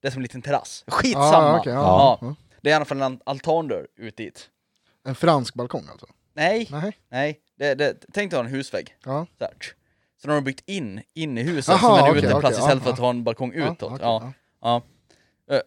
Det 0.00 0.08
är 0.08 0.12
som 0.12 0.18
en 0.18 0.22
liten 0.22 0.42
terrass. 0.42 0.84
Skitsamma! 0.86 1.26
Ja, 1.32 1.58
okej, 1.60 1.72
Ja. 1.72 2.18
ja. 2.20 2.34
Det 2.60 2.68
är 2.68 2.72
i 2.72 2.74
alla 2.76 2.84
fall 2.84 3.02
en 3.02 3.20
altandörr 3.24 3.86
ut 3.96 4.16
dit. 4.16 4.50
En 5.04 5.14
fransk 5.14 5.54
balkong 5.54 5.84
alltså? 5.90 6.06
Nej, 6.34 6.68
Nej. 6.70 6.98
nej. 7.08 7.40
Det, 7.58 7.74
det, 7.74 7.94
tänk 8.12 8.30
dig 8.30 8.38
ha 8.38 8.44
en 8.44 8.50
husvägg. 8.50 8.96
Ja. 9.04 9.26
Så, 9.38 9.44
här. 9.44 9.54
så 10.22 10.26
de 10.28 10.32
har 10.32 10.40
byggt 10.40 10.62
in, 10.68 11.02
in 11.14 11.38
i 11.38 11.42
huset 11.42 11.68
Jaha, 11.72 11.78
som 11.98 12.04
en 12.06 12.10
okej, 12.10 12.18
uteplats 12.24 12.44
okej, 12.44 12.58
istället 12.58 12.78
ja, 12.78 12.84
för 12.84 12.90
att 12.92 12.98
ha 12.98 13.10
en 13.10 13.24
balkong 13.24 13.52
utåt. 13.52 14.00
ja, 14.00 14.32
ja. 14.60 14.82
Eh, 15.50 15.60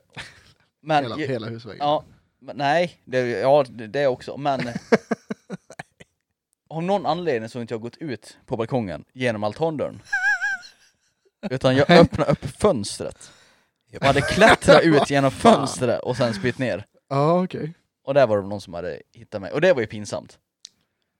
Men, 0.82 1.04
Hela, 1.04 1.16
hela 1.16 1.48
husväggen? 1.48 1.78
ja, 1.80 2.04
nej, 2.39 3.02
det, 3.06 3.20
ja 3.20 3.66
det, 3.70 3.88
det 3.88 4.08
också, 4.08 4.38
men 4.38 4.60
av 6.73 6.83
någon 6.83 7.05
anledning 7.05 7.49
så 7.49 7.57
har 7.57 7.62
inte 7.62 7.73
jag 7.73 7.81
gått 7.81 7.97
ut 7.97 8.38
på 8.45 8.57
balkongen 8.57 9.05
genom 9.13 9.43
altandörren. 9.43 10.01
Utan 11.49 11.75
jag 11.75 11.91
öppnade 11.91 12.31
upp 12.31 12.45
fönstret. 12.45 13.31
Och 13.99 14.05
hade 14.05 14.21
klättrat 14.21 14.83
ut 14.83 15.09
genom 15.09 15.31
fönstret 15.45 15.99
och 15.99 16.17
sen 16.17 16.33
spytt 16.33 16.57
ner. 16.57 16.86
Ja, 17.09 17.43
okej. 17.43 17.73
Och 18.03 18.13
där 18.13 18.27
var 18.27 18.41
det 18.41 18.47
någon 18.47 18.62
som 18.62 18.73
hade 18.73 19.01
hittat 19.13 19.41
mig, 19.41 19.51
och 19.51 19.62
det 19.62 19.73
var 19.73 19.81
ju 19.81 19.88
pinsamt. 19.88 20.39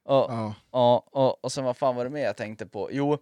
Och, 0.06 0.14
Ja. 0.16 0.54
Ja, 0.72 1.08
och, 1.12 1.44
och 1.44 1.52
sen 1.52 1.64
vad 1.64 1.78
fan 1.78 1.96
var 1.96 2.04
det 2.04 2.10
mer 2.10 2.24
jag 2.24 2.38
tänkte 2.38 2.66
på? 2.66 2.90
Jo, 2.92 3.18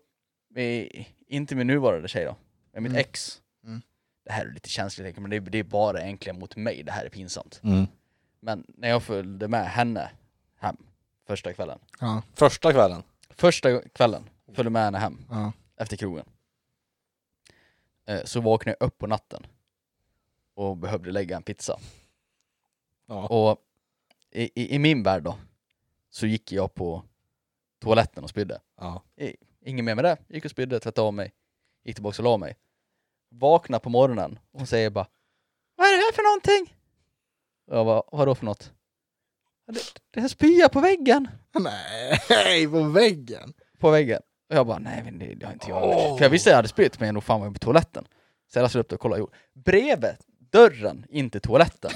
inte 1.27 1.55
min 1.55 1.67
nuvarande 1.67 2.07
tjej 2.07 2.25
då, 2.25 2.35
med 2.73 2.83
mitt 2.83 2.89
Mm. 2.89 2.99
ex. 2.99 3.41
Mm. 3.65 3.81
Det 4.25 4.31
här 4.31 4.45
är 4.45 4.51
lite 4.51 4.69
känsligt, 4.69 5.17
men 5.17 5.29
det, 5.29 5.35
är- 5.35 5.63
bara 5.63 6.01
egentligen 6.01 6.39
mot 6.39 6.55
mig 6.55 6.83
det 6.83 6.91
här 6.91 7.05
är 7.05 7.09
pinsamt. 7.09 7.59
Mm. 7.63 7.87
Men 8.41 8.63
när 8.67 8.89
jag 8.89 9.03
följde 9.03 9.47
med 9.47 9.65
henne 9.65 10.09
första 11.27 11.53
kvällen. 11.53 11.79
Ja. 11.99 12.23
Första 12.33 12.71
kvällen. 12.71 13.03
Första 13.29 13.81
kvällen 13.81 14.29
följde 14.53 14.69
med 14.69 14.83
henne 14.83 14.97
hem 14.97 15.25
Ja. 15.29 15.51
efter 15.77 15.97
krogen. 15.97 16.25
Eh, 18.05 18.23
Så 18.23 18.41
vaknade 18.41 18.77
jag 18.79 18.87
upp 18.87 18.97
på 18.97 19.07
natten 19.07 19.47
och 20.53 20.77
behövde 20.77 21.11
lägga 21.11 21.35
en 21.35 21.43
pizza. 21.43 21.79
Ja. 23.05 23.27
Och 23.27 23.57
i, 24.31 24.61
i, 24.61 24.75
i 24.75 24.79
min 24.79 25.03
värld 25.03 25.23
då, 25.23 25.37
så 26.09 26.27
gick 26.27 26.51
jag 26.51 26.73
på 26.73 27.03
toaletten 27.79 28.23
och 28.23 28.29
spydde. 28.29 28.61
Ja. 28.77 29.03
Inget 29.65 29.85
mer 29.85 29.95
med 29.95 30.05
det. 30.05 30.17
Gick 30.27 30.45
och 30.45 30.51
spydde, 30.51 30.79
tvättade 30.79 31.07
av 31.07 31.13
mig. 31.13 31.33
Gick 31.83 31.95
tillbaka 31.95 32.17
och 32.21 32.23
la 32.23 32.37
mig. 32.37 32.57
Vaknar 33.29 33.79
på 33.79 33.89
morgonen 33.89 34.39
och 34.51 34.59
hon 34.59 34.67
säger 34.67 34.89
bara 34.89 35.07
Vad 35.75 35.87
är 35.87 35.91
det 35.91 35.97
här 35.97 36.11
för 36.13 36.23
någonting? 36.23 36.77
Och 37.67 37.77
jag 37.77 37.85
bara, 37.85 38.03
vadå 38.11 38.35
för 38.35 38.45
något? 38.45 38.73
"Ja, 39.75 39.81
Det, 40.13 40.19
det 40.21 40.25
är 40.25 40.27
spya 40.27 40.69
på 40.69 40.79
väggen. 40.79 41.27
Nej, 42.29 42.67
på 42.67 42.83
väggen! 42.83 43.53
På 43.79 43.89
väggen. 43.89 44.21
Och 44.49 44.55
jag 44.55 44.67
bara, 44.67 44.79
nej 44.79 45.01
men 45.03 45.19
det, 45.19 45.35
det 45.35 45.45
har 45.45 45.53
inte 45.53 45.69
jag 45.69 45.81
gjort. 45.85 46.17
För 46.17 46.25
jag 46.25 46.29
visste 46.29 46.49
att 46.49 46.51
jag 46.51 46.55
hade 46.57 46.67
spytt, 46.67 46.99
men 46.99 47.13
nog 47.13 47.23
fan 47.23 47.39
var 47.39 47.47
jag 47.47 47.53
på 47.53 47.59
toaletten. 47.59 48.05
Så 48.53 48.59
jag 48.59 48.63
läste 48.63 48.79
upp 48.79 48.89
det 48.89 48.95
och 48.95 49.01
kollade. 49.01 49.19
Jo, 49.19 49.29
bredvid 49.65 50.09
dörren 50.51 51.05
in 51.09 51.29
till 51.29 51.41
toaletten, 51.41 51.91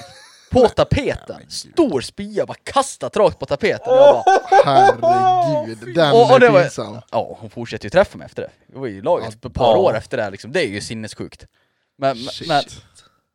På 0.51 0.67
tapeten! 0.67 1.41
Stor 1.49 2.01
spya, 2.01 2.45
bara 2.45 2.57
kastat 2.63 3.17
rakt 3.17 3.39
på 3.39 3.45
tapeten. 3.45 3.89
Och 3.91 3.97
jag 3.97 4.23
bara, 4.23 4.39
Herregud, 4.65 5.95
den 5.95 6.11
Och- 6.13 6.33
och 6.33 6.39
det 6.39 6.47
är 6.47 6.51
var- 6.51 6.61
pinsam. 6.61 6.97
ja, 7.11 7.37
hon 7.39 7.49
fortsätter 7.49 7.85
ju 7.85 7.89
träffa 7.89 8.17
mig 8.17 8.25
efter 8.25 8.41
det. 8.41 8.49
Vi 8.67 8.79
var 8.79 8.87
ju 8.87 8.97
i 8.97 9.01
laget 9.01 9.45
ett 9.45 9.53
par 9.53 9.75
år 9.77 9.95
efter 9.97 10.17
det 10.17 10.23
här, 10.23 10.31
liksom. 10.31 10.51
Det 10.51 10.61
är 10.65 10.67
ju 10.67 10.81
sinnessjukt. 10.81 11.47
Men, 11.97 12.17
men, 12.47 12.63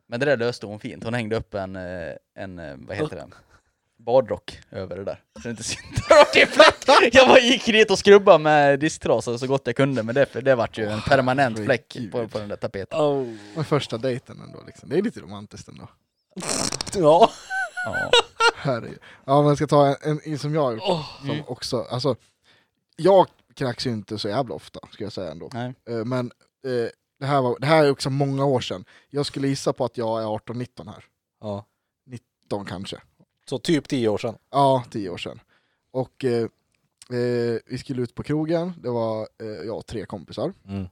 men, 0.07 0.19
det 0.19 0.25
där 0.25 0.37
löste 0.37 0.65
hon 0.65 0.79
fint. 0.79 1.03
Hon 1.03 1.13
hängde 1.13 1.35
upp 1.35 1.53
en, 1.53 1.75
eh, 1.75 1.81
en 2.35 2.59
eh, 2.59 2.75
vad 2.77 2.97
heter 2.97 3.15
det? 3.15 3.25
Badrock 4.05 4.59
över 4.71 4.95
det 4.97 5.03
där. 5.03 5.23
Så 5.35 5.39
det 5.43 5.49
inte 5.49 5.63
syntes 5.63 6.05
fläck. 6.53 7.13
Jag 7.15 7.27
bara 7.27 7.39
gick 7.39 7.65
dit 7.65 7.91
och 7.91 7.99
skrubbade 7.99 8.37
med 8.37 8.79
disktrasa 8.79 9.37
så 9.37 9.47
gott 9.47 9.61
jag 9.65 9.75
kunde, 9.75 10.03
men 10.03 10.15
det, 10.15 10.25
det 10.41 10.55
vart 10.55 10.77
ju 10.77 10.85
en 10.85 11.01
permanent 11.01 11.57
fläck 11.65 11.97
på, 12.11 12.27
på 12.27 12.39
den 12.39 12.49
där 12.49 12.55
tapeten. 12.55 12.99
Oh. 12.99 13.35
Men 13.55 13.63
första 13.65 13.97
dejten 13.97 14.41
ändå 14.41 14.59
liksom. 14.67 14.89
Det 14.89 14.97
är 14.97 15.01
lite 15.01 15.19
romantiskt 15.19 15.67
ändå. 15.67 15.87
Ja. 16.95 17.29
Ja. 17.85 18.09
Herregud. 18.55 18.99
Ja 19.25 19.39
men 19.41 19.47
jag 19.47 19.57
ska 19.57 19.67
ta 19.67 19.87
en, 19.87 19.95
en, 20.01 20.19
en 20.23 20.39
som 20.39 20.53
jag 20.55 20.61
har 20.63 20.71
gjort, 20.71 20.83
som 20.83 21.29
Mm. 21.29 21.43
också, 21.47 21.81
alltså 21.91 22.15
jag 22.95 23.27
knacks 23.55 23.87
ju 23.87 23.91
inte 23.91 24.17
så 24.19 24.29
jävla 24.29 24.55
ofta, 24.55 24.79
ska 24.91 25.03
jag 25.03 25.13
säga 25.13 25.31
ändå. 25.31 25.49
Nej. 25.53 25.73
Eh, 25.89 26.05
Men 26.05 26.31
eh, 26.65 26.89
det, 27.19 27.25
här 27.25 27.41
var, 27.41 27.59
det 27.59 27.67
här 27.67 27.85
är 27.85 27.91
också 27.91 28.09
många 28.09 28.45
år 28.45 28.61
sedan. 28.61 28.85
Jag 29.09 29.25
skulle 29.25 29.47
gissa 29.47 29.73
på 29.73 29.85
att 29.85 29.97
jag 29.97 30.21
är 30.21 30.25
18-19 30.25 30.85
här. 30.93 31.05
ja. 31.41 31.65
19 32.05 32.65
kanske. 32.65 32.97
Så 33.51 33.59
typ 33.59 33.87
tio 33.87 34.09
år 34.09 34.17
sedan. 34.17 34.37
Ja, 34.49 34.83
10 34.91 35.09
år 35.09 35.17
sedan. 35.17 35.39
Och 35.91 36.25
eh, 36.25 36.43
eh, 37.09 37.59
vi 37.65 37.77
skulle 37.77 38.01
ut 38.01 38.15
på 38.15 38.23
krogen, 38.23 38.73
det 38.77 38.89
var 38.89 39.27
eh, 39.41 39.47
jag 39.47 39.77
och 39.77 39.85
tre 39.85 40.05
kompisar. 40.05 40.53
Mm. 40.67 40.87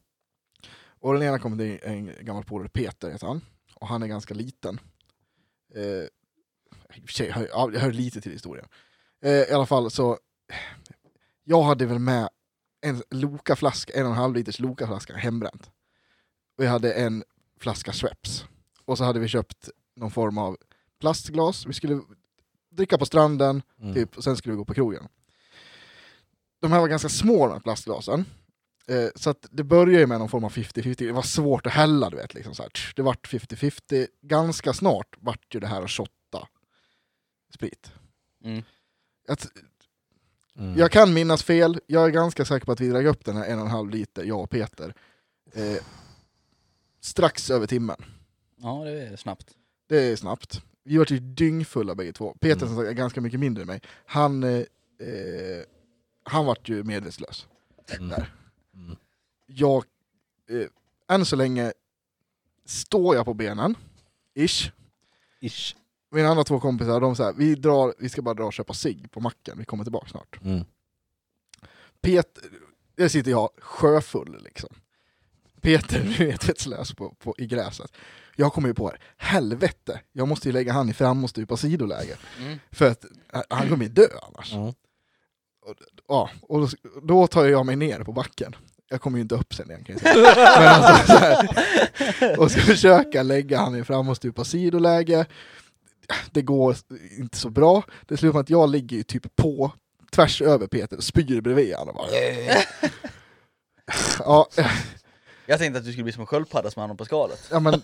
Och 1.00 1.14
den 1.14 1.24
ena 1.24 1.40
kom 1.40 1.60
är 1.60 1.86
en 1.86 2.12
gammal 2.22 2.44
polare, 2.44 2.70
Peter 2.70 3.12
heter 3.12 3.28
han. 3.28 3.42
Och 3.74 3.88
han 3.88 4.04
är 4.04 4.08
ganska 4.08 4.34
liten. 4.34 4.80
Eh, 5.76 6.08
jag 7.18 7.26
hör, 7.26 7.48
ja, 7.52 7.70
jag 7.74 7.80
hör 7.80 7.92
lite 7.92 8.22
till 8.22 8.32
historien. 8.32 8.68
Eh, 9.22 9.32
I 9.32 9.52
alla 9.52 9.66
fall 9.66 9.92
så, 9.92 10.18
jag 11.44 11.62
hade 11.62 11.86
väl 11.86 12.00
med 12.00 12.30
en 12.82 13.04
Loka-flaska, 13.10 13.94
en 13.94 14.06
och 14.06 14.12
en 14.12 14.18
halv 14.18 14.36
liters 14.36 14.60
Loka-flaska 14.60 15.16
hembränt. 15.16 15.72
Och 16.58 16.64
jag 16.64 16.72
hade 16.72 16.94
en 16.94 17.24
flaska 17.60 17.94
Schweppes. 17.94 18.46
Och 18.86 18.98
så 18.98 19.04
hade 19.04 19.20
vi 19.20 19.28
köpt 19.28 19.70
någon 19.96 20.12
form 20.12 20.38
av 20.38 20.58
plastglas, 21.00 21.66
vi 21.66 21.74
skulle 21.74 22.02
dricka 22.70 22.98
på 22.98 23.06
stranden, 23.06 23.62
Mm. 23.82 23.94
typ, 23.94 24.18
och 24.18 24.24
sen 24.24 24.38
skulle 24.38 24.54
vi 24.54 24.58
gå 24.58 24.66
på 24.66 24.74
krogen. 24.74 25.08
De 26.62 26.72
här 26.72 26.80
var 26.80 26.88
ganska 26.88 27.10
små 27.10 27.48
de 27.48 27.54
här 27.54 27.60
plastglasen. 27.60 28.26
Eh, 28.88 29.08
så 29.16 29.30
att 29.30 29.46
det 29.52 29.64
började 29.64 30.08
med 30.08 30.20
någon 30.20 30.30
form 30.30 30.44
av 30.44 30.52
50-50, 30.52 30.96
det 31.08 31.12
var 31.12 31.22
svårt 31.22 31.66
att 31.68 31.74
hälla 31.74 32.10
du 32.10 32.18
vet. 32.18 32.34
Liksom 32.34 32.56
så 32.56 32.62
här. 32.64 32.72
Det 32.96 33.02
vart 33.02 33.28
50-50, 33.28 34.08
ganska 34.22 34.74
snart 34.74 35.16
vart 35.20 35.56
ju 35.56 35.60
det 35.60 35.68
här 35.68 35.82
att 35.82 35.92
shotta 35.92 36.48
sprit. 37.54 37.92
Mm. 38.44 38.64
Att, 39.28 39.48
Mm. 40.56 40.78
jag 40.80 40.92
kan 40.92 41.14
minnas 41.14 41.44
fel, 41.44 41.80
jag 41.88 42.06
är 42.06 42.10
ganska 42.10 42.46
säker 42.46 42.66
på 42.66 42.72
att 42.72 42.80
vi 42.80 42.90
drack 42.90 43.06
upp 43.06 43.26
den 43.26 43.36
här 43.38 43.46
en 43.46 43.60
och 43.60 43.66
en 43.66 43.72
halv 43.72 43.90
liter, 43.90 44.24
jag 44.24 44.40
och 44.42 44.50
Peter. 44.50 44.94
Eh, 45.54 45.78
strax 47.02 47.50
över 47.50 47.68
timmen. 47.68 48.06
ja, 48.56 48.84
det 48.84 48.92
är 48.92 49.16
snabbt. 49.16 49.54
Det 49.88 49.98
är 50.12 50.16
snabbt. 50.16 50.62
Vi 50.90 50.98
var 50.98 51.06
typ 51.06 51.24
dyngfulla 51.26 51.96
bägge 51.96 52.14
två. 52.14 52.34
Peter 52.40 52.56
Mm. 52.66 52.68
som 52.68 52.78
sagt 52.78 52.90
är 52.90 52.94
ganska 52.94 53.22
mycket 53.22 53.40
mindre 53.40 53.62
än 53.62 53.68
mig. 53.68 53.82
Han, 54.06 54.44
eh, 54.44 54.50
eh, 55.00 55.64
han 56.24 56.46
vart 56.46 56.70
ju 56.70 56.84
medvetslös. 56.84 57.48
Mm. 57.98 58.10
Där. 58.10 58.34
Mm. 58.74 58.96
Jag, 59.46 59.84
eh, 60.50 60.68
än 61.16 61.26
så 61.26 61.36
länge 61.36 61.74
står 62.66 63.16
jag 63.16 63.26
på 63.26 63.34
benen, 63.34 63.76
ish. 64.34 64.72
Ish. 65.40 65.76
Mina 66.12 66.30
andra 66.30 66.44
två 66.44 66.60
kompisar, 66.60 67.02
de 67.02 67.16
säger 67.16 67.34
vi, 67.34 67.56
drar, 67.56 67.94
vi 68.00 68.10
ska 68.10 68.22
bara 68.22 68.34
dra 68.36 68.46
och 68.46 68.54
köpa 68.54 68.74
cigg 68.74 69.12
på 69.12 69.20
macken, 69.20 69.58
vi 69.60 69.66
kommer 69.66 69.84
tillbaka 69.84 70.08
snart. 70.08 70.40
Mm. 70.44 70.66
Peter, 72.02 72.44
där 72.96 73.08
sitter 73.08 73.32
jag 73.32 73.50
sjöfull 73.58 74.42
liksom. 74.44 74.70
Peter 75.62 76.04
medvetslös 76.20 76.94
på, 76.94 77.10
på, 77.10 77.36
i 77.38 77.48
gräset. 77.48 77.92
Jag 78.40 78.54
kommer 78.54 78.68
ju 78.68 78.74
på 78.74 78.88
här, 78.88 79.00
helvete, 79.18 80.02
jag 80.12 80.28
måste 80.28 80.48
ju 80.48 80.52
lägga 80.52 80.74
han 80.74 80.90
i 80.90 80.94
fram 80.94 81.24
och 81.24 81.30
stupa 81.30 81.58
sidoläge. 81.58 82.18
Mm. 82.40 82.60
För 82.72 82.92
att 82.92 83.06
eh, 83.34 83.42
han 83.50 83.70
kommer 83.70 83.84
ju 83.84 83.90
dö 83.90 84.08
annars. 84.28 84.54
Mm. 84.54 84.74
Ja, 86.08 86.30
och 86.42 86.60
då, 86.60 86.68
då 87.04 87.28
tar 87.28 87.46
jag 87.46 87.66
mig 87.66 87.76
ner 87.76 88.04
på 88.04 88.12
backen. 88.12 88.56
Jag 88.90 89.02
kommer 89.02 89.18
ju 89.18 89.22
inte 89.22 89.36
upp 89.36 89.54
sen 89.54 89.70
igen 89.70 89.84
kan 89.84 89.98
jag 90.02 90.02
säga. 90.02 90.36
Men 90.60 90.68
alltså, 90.68 91.14
så 91.14 91.18
här, 91.20 92.40
och 92.40 92.52
ska 92.52 92.62
försöka 92.62 93.24
lägga 93.24 93.60
han 93.60 93.76
i 93.76 93.84
fram 93.84 94.10
och 94.10 94.18
stupa 94.18 94.44
sidoläge. 94.44 95.26
Det 96.32 96.42
går 96.42 96.76
inte 97.18 97.38
så 97.38 97.50
bra. 97.50 97.84
Det 98.08 98.18
slutar 98.18 98.34
med 98.34 98.42
att 98.42 98.50
jag 98.50 98.70
ligger 98.70 98.98
ju 98.98 99.04
typ 99.04 99.36
på, 99.36 99.72
tvärs 100.12 100.42
över 100.42 100.68
Peter 100.68 100.98
och 100.98 101.04
spyr 101.04 101.42
bredvid 101.42 101.76
honom. 101.76 101.96
Ja, 104.20 104.48
Jag 105.50 105.60
tänkte 105.60 105.80
att 105.80 105.86
du 105.86 105.92
skulle 105.92 106.04
bli 106.04 106.14
som 106.14 106.22
en 106.22 106.28
sköldpadda 106.28 106.72
som 106.72 106.80
hamnar 106.80 106.96
på 106.96 107.06
skalet. 107.06 107.48
ja, 107.52 107.60
men 107.60 107.72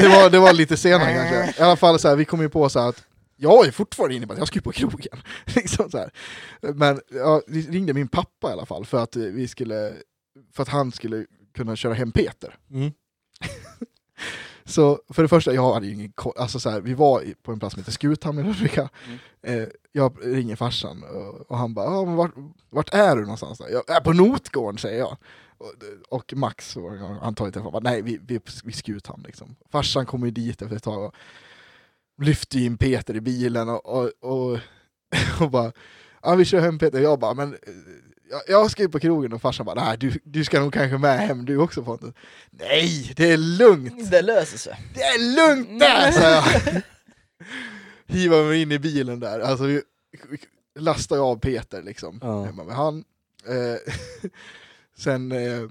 det, 0.00 0.08
var, 0.08 0.30
det 0.30 0.38
var 0.38 0.52
lite 0.52 0.76
senare 0.76 1.14
kanske. 1.14 1.62
I 1.62 1.64
alla 1.64 1.76
fall 1.76 1.98
så 1.98 2.08
här, 2.08 2.16
vi 2.16 2.24
kom 2.24 2.40
ju 2.40 2.48
på 2.48 2.68
så 2.68 2.80
här 2.80 2.88
att 2.88 3.04
jag 3.36 3.66
är 3.66 3.70
fortfarande 3.70 4.14
inne 4.14 4.26
på 4.26 4.32
att 4.32 4.38
jag 4.38 4.48
ska 4.48 4.58
ju 4.58 4.62
på 4.62 4.72
krogen. 4.72 5.18
liksom 5.44 5.90
så 5.90 5.98
här. 5.98 6.10
Men 6.60 7.00
ja, 7.10 7.42
vi 7.46 7.62
ringde 7.62 7.94
min 7.94 8.08
pappa 8.08 8.48
i 8.48 8.52
alla 8.52 8.66
fall 8.66 8.86
för 8.86 9.02
att 9.02 9.16
vi 9.16 9.48
skulle, 9.48 9.92
för 10.52 10.62
att 10.62 10.68
han 10.68 10.92
skulle 10.92 11.26
kunna 11.54 11.76
köra 11.76 11.94
hem 11.94 12.12
Peter. 12.12 12.56
Mm. 12.70 12.92
Så 14.64 15.00
för 15.08 15.22
det 15.22 15.28
första, 15.28 15.52
jag 15.52 15.74
hade 15.74 15.86
ju 15.86 15.92
ingen 15.92 16.12
alltså 16.36 16.60
så 16.60 16.70
här, 16.70 16.80
vi 16.80 16.94
var 16.94 17.24
på 17.42 17.52
en 17.52 17.58
plats 17.58 17.74
som 17.74 17.80
heter 17.80 17.92
Skuthamn 17.92 18.38
i 18.38 18.42
Ludvika. 18.42 18.88
Mm. 19.06 19.18
Eh, 19.62 19.68
jag 19.92 20.18
ringer 20.22 20.56
farsan 20.56 21.02
och, 21.02 21.50
och 21.50 21.58
han 21.58 21.74
bara, 21.74 21.86
ah, 21.86 22.04
vart, 22.04 22.32
vart 22.70 22.94
är 22.94 23.16
du 23.16 23.22
någonstans? 23.22 23.58
Då? 23.58 23.66
Jag 23.70 23.96
är 23.96 24.00
på 24.00 24.12
Notgården 24.12 24.78
säger 24.78 24.98
jag. 24.98 25.16
Och, 26.08 26.32
Max, 26.36 26.76
han 27.20 27.34
tar 27.34 27.48
i 27.48 27.52
telefon, 27.52 27.72
bara, 27.72 27.82
nej 27.82 28.02
vi, 28.02 28.18
vi 28.26 28.34
är 28.34 28.38
på 28.38 28.52
vid 28.64 28.74
Skuthamn 28.74 29.22
liksom. 29.26 29.56
Farsan 29.72 30.06
kommer 30.06 30.26
ju 30.26 30.30
dit 30.30 30.62
efter 30.62 30.76
ett 30.76 30.82
tag 30.82 31.04
och 31.04 31.14
lyfter 32.22 32.58
in 32.58 32.78
Peter 32.78 33.16
i 33.16 33.20
bilen 33.20 33.68
och, 33.68 33.86
och, 33.86 34.10
och, 34.20 34.58
och 35.40 35.50
bara, 35.50 35.72
ja 36.22 36.34
vi 36.34 36.44
kör 36.44 36.60
hem 36.60 36.78
Peter. 36.78 37.00
Jag 37.00 37.18
bara, 37.18 37.34
men 37.34 37.56
jag, 38.48 38.70
ska 38.70 38.82
ju 38.82 38.88
på 38.88 39.00
krogen 39.00 39.32
och 39.32 39.42
farsan 39.42 39.66
bara, 39.66 39.84
nej 39.84 39.96
du, 39.98 40.20
du 40.24 40.44
ska 40.44 40.60
nog 40.60 40.72
kanske 40.72 40.98
med 40.98 41.18
hem 41.18 41.44
du 41.44 41.58
också 41.58 41.82
Pontus. 41.82 42.14
Nej, 42.50 43.12
det 43.16 43.32
är 43.32 43.36
lugnt! 43.36 44.10
Det 44.10 44.22
löser 44.22 44.58
sig. 44.58 44.80
Det 44.94 45.00
är 45.02 45.36
lugnt 45.36 45.80
där! 45.80 46.12
sa 46.12 46.30
jag. 46.30 46.82
Hivar 48.06 48.44
mig 48.44 48.62
in 48.62 48.72
i 48.72 48.78
bilen 48.78 49.20
där, 49.20 49.40
alltså 49.40 49.64
vi 49.64 49.82
lastar 50.78 51.16
jag 51.16 51.24
av 51.24 51.36
Peter 51.38 51.82
liksom, 51.82 52.18
Ja. 52.22 52.44
hemma 52.44 52.64
med 52.64 52.76
han. 52.76 53.04
Eh, 53.46 53.92
sen, 54.96 55.32
eh, 55.32 55.62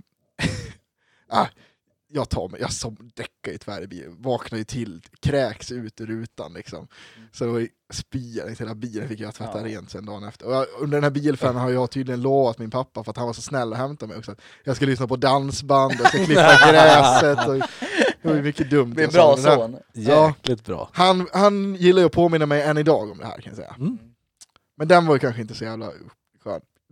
ah, 1.29 1.47
jag 2.15 2.29
tar 2.29 2.49
mig, 2.49 2.61
jag 2.61 2.71
som 2.73 2.97
däckar 3.15 3.51
ju 3.51 3.57
tvär 3.57 3.81
i 3.81 3.87
bilen, 3.87 4.21
vaknar 4.21 4.57
ju 4.57 4.63
till, 4.63 5.01
kräks 5.19 5.71
ut 5.71 6.01
ur 6.01 6.05
rutan 6.05 6.53
liksom. 6.53 6.87
Så 7.31 7.45
det 7.45 7.51
var 7.51 7.59
ju 7.59 7.67
spya 7.93 8.49
i 8.49 8.55
hela 8.55 8.75
bilen, 8.75 9.07
fick 9.09 9.19
jag 9.19 9.33
tvätta 9.35 9.59
Ja. 9.59 9.65
rent 9.65 9.91
sen 9.91 10.05
dagen 10.05 10.23
efter. 10.23 10.45
Och 10.45 10.53
jag, 10.53 10.65
under 10.79 10.97
den 10.97 11.03
här 11.03 11.11
bilfärden 11.11 11.55
har 11.55 11.69
jag 11.69 11.91
tydligen 11.91 12.21
lovat 12.21 12.57
min 12.59 12.71
pappa, 12.71 13.03
för 13.03 13.11
att 13.11 13.17
han 13.17 13.25
var 13.25 13.33
så 13.33 13.41
snäll 13.41 13.73
att 13.73 13.79
hämta 13.79 14.07
mig 14.07 14.17
också, 14.17 14.31
att 14.31 14.41
jag 14.63 14.75
ska 14.75 14.85
lyssna 14.85 15.07
på 15.07 15.15
dansband, 15.15 15.93
jag 15.99 16.07
ska 16.07 16.17
klippa 16.25 16.71
gräset, 16.71 17.47
och 17.47 17.53
det 18.21 18.29
var 18.29 18.35
ju 18.35 18.41
mycket 18.41 18.69
dumt. 18.69 18.93
Det 18.95 19.03
är 19.03 19.11
bra 19.11 19.37
sa. 19.37 19.55
Son. 19.55 19.77
Ja. 19.93 20.27
Jäkligt 20.27 20.65
bra. 20.65 20.89
Han, 20.93 21.27
han 21.33 21.75
gillar 21.75 21.99
ju 22.01 22.05
att 22.05 22.11
påminna 22.11 22.45
mig 22.45 22.61
än 22.61 22.77
idag 22.77 23.11
om 23.11 23.17
det 23.17 23.25
här 23.25 23.41
kan 23.41 23.49
jag 23.51 23.55
säga. 23.55 23.75
Mm. 23.79 23.97
Men 24.77 24.87
den 24.87 25.05
var 25.05 25.15
ju 25.15 25.19
kanske 25.19 25.41
inte 25.41 25.55
så 25.55 25.63
jävla. 25.63 25.91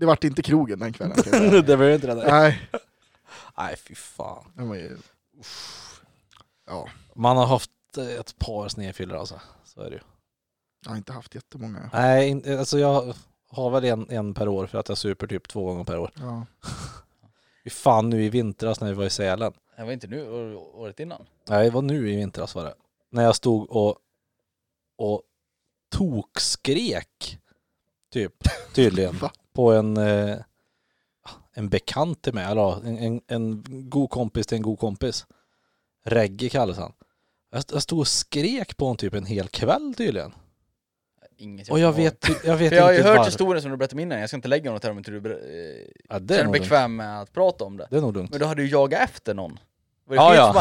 Det 0.02 0.06
vart 0.08 0.24
inte 0.24 0.42
krogen 0.42 0.80
den 0.80 0.94
kvällen 0.94 1.18
det 1.66 1.76
var 1.76 1.86
ju 1.86 1.94
inte 1.96 2.08
det 2.08 2.16
där. 2.16 2.32
Nej, 2.32 2.70
Nej 3.58 3.76
fy 3.78 3.96
fan. 3.96 4.52
den 4.56 4.70
var 4.70 4.76
ju... 4.76 4.98
Ja, 6.68 6.90
Man 7.16 7.38
har 7.38 7.46
haft 7.46 7.72
eh, 7.98 8.08
ett 8.08 8.40
par 8.40 8.68
snedfyllor 8.70 9.18
alltså. 9.18 9.42
Så 9.64 9.82
är 9.82 9.90
det 9.90 9.96
ju. 9.96 10.02
jag 10.84 10.92
har 10.92 10.98
inte 10.98 11.14
haft 11.14 11.36
jättemånga. 11.36 11.90
Nej, 11.94 12.30
in- 12.30 12.60
alltså 12.60 12.80
jag 12.80 13.14
har 13.50 13.70
väl 13.70 13.84
en, 13.86 14.10
en 14.10 14.34
per 14.34 14.48
år 14.48 14.68
för 14.68 14.78
att 14.78 14.90
jag 14.90 14.98
super 14.98 15.28
typ 15.28 15.48
två 15.48 15.66
gånger 15.66 15.84
per 15.84 15.98
år. 16.00 16.12
Ja. 16.16 16.46
Fy 17.64 17.70
fan 17.70 18.10
nu 18.10 18.24
i 18.26 18.30
vintras 18.30 18.80
när 18.82 18.88
vi 18.88 18.94
var 18.94 19.06
i 19.06 19.10
Sälen. 19.10 19.54
Det 19.78 19.84
var 19.84 19.92
inte 19.92 20.08
nu, 20.08 20.30
å- 20.30 20.72
året 20.74 21.00
innan. 21.00 21.26
Nej, 21.50 21.66
det 21.66 21.72
var 21.72 21.82
nu 21.82 22.12
i 22.12 22.16
vintras 22.16 22.56
var 22.56 22.64
det. 22.64 22.74
När 23.10 23.24
jag 23.24 23.36
stod 23.36 23.70
och, 23.72 23.98
och 24.98 25.22
tokskrek. 25.96 27.38
Typ, 28.12 28.34
tydligen. 28.74 29.16
På 29.54 29.72
en, 29.72 29.98
eh, 29.98 30.36
en 31.54 31.70
bekant 31.70 32.22
till 32.22 32.34
mig, 32.34 32.46
eller 32.46 32.88
en, 32.88 32.98
en, 32.98 33.22
en 33.28 33.64
god 33.90 34.10
kompis 34.10 34.48
till 34.48 34.56
en 34.56 34.62
god 34.62 34.80
kompis. 34.80 35.26
Regge 36.06 36.50
kallas 36.50 36.78
han. 36.78 36.94
Jag, 37.52 37.64
jag 37.72 37.82
stod 37.82 38.00
och 38.00 38.08
skrek 38.08 38.78
på 38.78 38.86
honom 38.86 38.98
typ 38.98 39.14
en 39.14 39.26
hel 39.26 39.48
kväll 39.48 39.94
tydligen. 39.98 40.32
Inget 41.38 41.70
Och 41.70 41.80
jag 41.80 41.94
vet, 41.94 42.28
jag 42.46 42.58
vet 42.58 42.70
För 42.70 42.76
jag 42.76 42.84
har 42.84 42.92
ju 42.92 42.98
inte 42.98 43.10
hört 43.10 43.18
varför. 43.18 43.32
historien 43.32 43.62
som 43.62 43.72
du 43.72 43.78
berättade 43.78 44.02
innan, 44.02 44.20
jag 44.20 44.30
ska 44.30 44.36
inte 44.36 44.48
lägga 44.48 44.72
något 44.72 44.84
här 44.84 44.92
om 44.92 44.98
inte 44.98 45.12
du 45.12 45.22
ber- 45.22 45.30
eh, 45.30 45.88
Ja, 46.10 46.20
känner 46.20 46.52
bekväm 46.52 46.96
med 46.96 47.22
att 47.22 47.34
prata 47.34 47.66
om 47.66 47.78
det. 47.78 47.88
det 47.90 47.98
är 47.98 48.02
nog 48.02 48.14
lugnt. 48.14 48.32
Men 48.32 48.40
då 48.40 48.46
hade 48.46 48.62
du 48.62 48.68
jagat 48.70 49.02
efter 49.02 49.34
någon. 49.34 49.60
Var 50.18 50.32
det 50.32 50.36
Ja, 50.38 50.54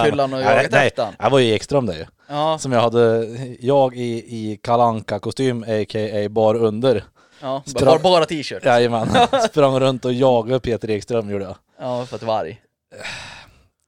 ja. 0.00 0.04
fyllan 0.04 0.32
och 0.32 0.38
Nej, 0.44 0.56
jagat 0.56 0.70
nej. 0.72 0.86
efter 0.86 1.04
han? 1.04 1.14
Jag 1.18 1.30
var 1.30 1.38
ju 1.38 1.52
Ekström 1.54 1.86
det 1.86 1.96
ju. 1.96 2.04
Ja, 2.28 2.58
Som 2.58 2.72
jag 2.72 2.80
hade, 2.80 3.26
jag 3.60 3.96
i, 3.96 4.02
i 4.36 4.58
kalanka 4.62 5.18
kostym 5.18 5.62
a.k.a. 5.62 6.28
bar 6.28 6.54
under. 6.54 7.04
ja. 7.42 7.62
Spra- 7.66 7.84
Bara, 7.84 7.98
bara 7.98 8.24
t-shirt. 8.26 8.64
Jajamän. 8.64 9.08
Sprang 9.50 9.80
runt 9.80 10.04
och 10.04 10.12
jagade 10.12 10.60
Peter 10.60 10.90
Ekström 10.90 11.30
gjorde 11.30 11.44
jag. 11.44 11.56
Ja, 11.80 12.06
för 12.06 12.14
att 12.14 12.20
du 12.20 12.26
var 12.26 12.38
arg. 12.38 12.60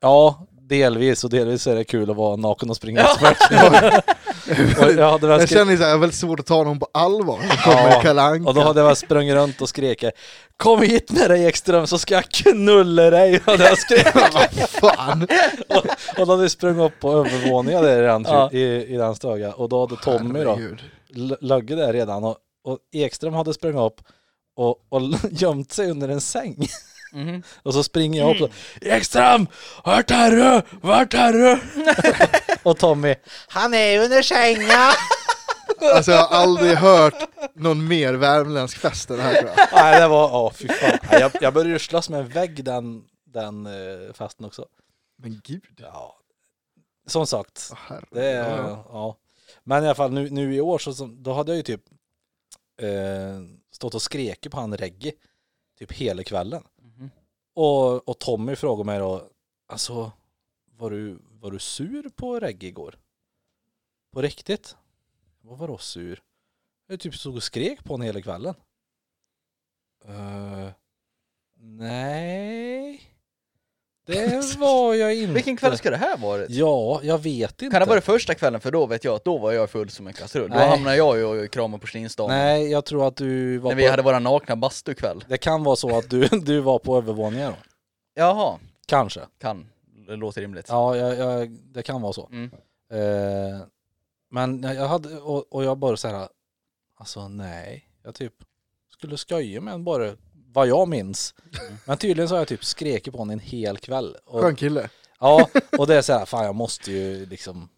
Ja, 0.03 0.47
delvis 0.69 1.25
och 1.25 1.31
delvis 1.31 1.67
är 1.67 1.75
det 1.75 1.85
kul 1.85 2.11
att 2.11 2.17
vara 2.17 2.37
naken 2.37 2.71
och 2.71 2.77
springa 2.77 3.01
expert. 3.21 3.37
Och 4.79 4.93
jag 4.93 5.11
hade 5.11 5.27
väl 5.27 5.41
Jag 5.41 5.49
känner 5.49 5.77
så 5.77 5.83
här, 5.83 5.89
jag 5.89 5.97
är 5.97 6.01
väldigt 6.01 6.19
svårt 6.19 6.41
att 6.41 6.47
ta 6.47 6.55
honom 6.55 6.79
på 6.79 6.89
allvar. 6.95 7.39
Så 7.51 7.57
kommer 7.71 7.91
Ja, 7.91 8.01
Kalle 8.03 8.23
Anka. 8.23 8.49
och 8.49 8.55
då 8.55 8.61
hade 8.61 8.81
jag 8.81 8.87
väl 8.87 8.97
sprungit 8.97 9.35
runt 9.35 9.61
och 9.63 9.69
skreket 9.69 10.15
Kom 10.57 10.83
hit 10.83 11.11
med 11.11 11.31
dig 11.31 11.45
Ekström 11.45 11.87
så 11.87 11.99
ska 11.99 12.15
jag 12.15 12.25
knulla 12.25 13.11
dig! 13.11 13.41
Hade 13.47 13.65
jag 13.65 13.79
skrikit. 13.79 14.15
Vad 14.35 14.69
fan! 14.69 15.27
och, 15.69 15.77
och 16.21 16.27
då 16.27 16.33
hade 16.33 16.43
vi 16.43 16.49
sprungit 16.49 16.83
upp 16.93 17.01
på 17.01 17.13
övervåningen 17.13 17.83
där 17.83 18.03
redan, 18.03 18.25
Ja. 18.29 18.51
i, 18.53 18.95
i 18.95 18.97
den 18.97 19.15
stugan 19.15 19.53
och 19.53 19.69
då 19.69 19.81
hade 19.81 19.97
Tommy 20.03 20.45
då 20.45 20.59
lagge 21.41 21.75
där 21.75 21.93
redan 21.93 22.25
och, 22.25 22.37
och 22.65 22.79
Ekström 22.93 23.35
hade 23.35 23.55
sprungit 23.55 23.81
upp 23.81 24.01
och, 24.57 24.71
och 24.89 25.03
gömt 25.31 25.73
sig 25.73 25.91
under 25.91 26.09
en 26.09 26.21
säng. 26.21 26.67
Mhm. 27.13 27.43
Och 27.63 27.75
så 27.75 27.83
springer 27.83 28.21
jag 28.21 28.37
upp 28.37 28.43
och 28.43 28.51
Ekström! 28.81 29.47
Vart 29.85 30.11
är 30.11 30.31
du? 30.31 30.63
Vart 30.83 31.15
är 31.15 31.33
du? 31.33 31.61
och 32.63 32.79
Tommy 32.79 33.15
Han 33.49 33.75
är 33.75 34.05
under 34.05 34.23
sängen! 34.23 34.71
Alltså 35.95 36.11
jag 36.11 36.25
har 36.25 36.37
aldrig 36.37 36.77
hört 36.77 37.15
någon 37.55 37.89
mer 37.89 38.15
värmländsk 38.15 38.79
fest 38.79 39.11
än 39.11 39.17
det 39.17 39.23
här 39.23 39.35
tror 39.35 39.51
jag. 39.57 39.69
Nej 39.73 40.01
det 40.01 40.09
var, 40.09 40.29
ja 40.29 40.53
fy 40.55 40.69
fan. 40.69 40.99
Nej, 41.11 41.21
Jag, 41.21 41.33
jag 41.41 41.55
började 41.55 41.71
ju 41.71 41.79
slåss 41.79 42.11
med 42.11 42.21
en 42.21 42.29
vägg 42.29 42.65
den, 42.65 43.05
den 43.27 43.67
eh, 43.67 44.13
festen 44.13 44.47
också. 44.47 44.67
Men 45.19 45.41
gud. 45.45 45.65
Ja. 45.77 46.17
Som 47.07 47.27
sagt, 47.27 47.71
Åh, 47.73 47.97
det 48.11 48.25
är, 48.27 48.51
Ja, 48.51 48.57
ja. 48.69 48.87
ja. 48.93 49.17
Men 49.65 49.85
i 49.85 49.87
alla 49.87 49.95
fall 49.95 50.13
nu, 50.13 50.31
nu 50.31 50.55
i 50.55 50.61
år 50.61 50.79
så, 50.79 50.95
så 50.95 51.07
då 51.07 51.33
hade 51.33 51.51
jag 51.53 51.57
ju 51.57 51.63
typ 51.63 51.83
eh, 52.83 52.89
stått 53.73 53.95
och 53.95 54.03
skreket 54.03 54.53
på 54.53 54.61
han 54.61 54.77
Reggie 54.77 55.13
typ 55.79 55.93
hela 55.93 56.23
kvällen. 56.23 56.63
Och, 57.61 58.09
och 58.09 58.19
Tommy 58.19 58.57
frågade 58.57 58.87
mig 58.87 58.99
då, 58.99 59.31
alltså 59.67 60.13
var 60.65 60.91
du, 60.91 61.19
var 61.31 61.51
du 61.51 61.59
sur 61.59 62.09
på 62.09 62.41
Reggae 62.41 62.69
igår? 62.69 62.99
På 64.13 64.23
riktigt? 64.23 64.77
Vad 65.41 65.59
var 65.59 65.69
då 65.69 65.79
sur? 65.79 66.23
Jag 66.87 67.01
typ 67.01 67.15
stod 67.15 67.37
och 67.37 67.43
skrek 67.43 67.85
på 67.85 67.93
honom 67.93 68.07
hela 68.07 68.23
kvällen. 68.23 68.55
Uh, 70.09 70.71
nej. 71.55 73.08
Det 74.09 74.57
var 74.59 74.95
jag 74.95 75.15
inte. 75.15 75.33
Vilken 75.33 75.57
kväll 75.57 75.79
ska 75.79 75.91
det 75.91 75.97
här 75.97 76.17
varit? 76.17 76.51
Ja, 76.51 77.01
jag 77.03 77.19
vet 77.19 77.63
inte. 77.63 77.75
Kan 77.75 77.81
det 77.81 77.89
vara 77.89 78.01
första 78.01 78.35
kvällen 78.35 78.61
för 78.61 78.71
då 78.71 78.87
vet 78.87 79.05
jag 79.05 79.15
att 79.15 79.25
då 79.25 79.39
var 79.39 79.53
jag 79.53 79.71
full 79.71 79.91
som 79.91 80.07
en 80.07 80.13
kastrull. 80.13 80.51
Då 80.51 80.57
Nej. 80.57 80.69
hamnade 80.69 80.97
jag 80.97 81.19
ju 81.19 81.25
och 81.25 81.51
kramade 81.51 81.81
porslinsdamen. 81.81 82.37
Nej, 82.39 82.71
jag 82.71 82.85
tror 82.85 83.09
att 83.09 83.17
du 83.17 83.59
var 83.59 83.71
När 83.71 83.77
på... 83.77 83.83
vi 83.83 83.89
hade 83.89 84.03
våra 84.03 84.19
nakna 84.19 84.57
bastukväll. 84.57 85.25
Det 85.29 85.39
kan 85.39 85.65
vara 85.65 85.77
så 85.77 85.99
att 85.99 86.11
du, 86.11 86.29
du 86.43 86.61
var 86.61 86.79
på 86.79 86.97
övervåningen 86.97 87.51
då. 87.51 87.57
Jaha, 88.15 88.59
Kanske. 88.87 89.21
kan. 89.39 89.69
Det 90.07 90.17
låter 90.17 90.41
rimligt. 90.41 90.67
Ja, 90.69 90.97
jag, 90.97 91.19
jag, 91.19 91.51
det 91.51 91.83
kan 91.83 92.03
vara 92.03 92.13
så. 92.13 92.29
Mm. 92.33 92.51
Eh, 92.93 93.61
men 94.31 94.63
jag 94.63 94.75
jag 94.75 94.89
hade, 94.89 95.17
och, 95.17 95.53
och 95.53 95.65
jag 95.65 95.79
bara 95.79 95.97
så 95.97 96.09
här, 96.09 96.29
alltså 96.97 97.29
nej, 97.29 97.85
jag 98.03 98.15
typ 98.15 98.35
skulle 98.93 99.17
skoja 99.17 99.61
med 99.61 99.75
en 99.75 99.85
bara 99.85 100.13
vad 100.59 100.69
jag 100.69 100.89
minns. 100.89 101.35
Men 101.85 101.97
tydligen 101.99 102.29
så 102.29 102.35
har 102.35 102.41
jag 102.41 102.49
typ 102.49 102.65
skrekit 102.65 103.13
på 103.13 103.19
honom 103.19 103.33
en 103.33 103.39
hel 103.41 103.79
kväll. 103.79 104.17
Och, 104.25 104.41
Skön 104.41 104.57
kille. 104.57 104.89
ja, 105.21 105.49
och 105.79 105.87
det 105.87 105.95
är 105.95 106.03
så 106.03 106.13
här, 106.13 106.27
fan 106.27 106.45
jag 106.45 106.55
måste 106.55 106.93
ju 106.93 107.27
liksom 107.27 107.69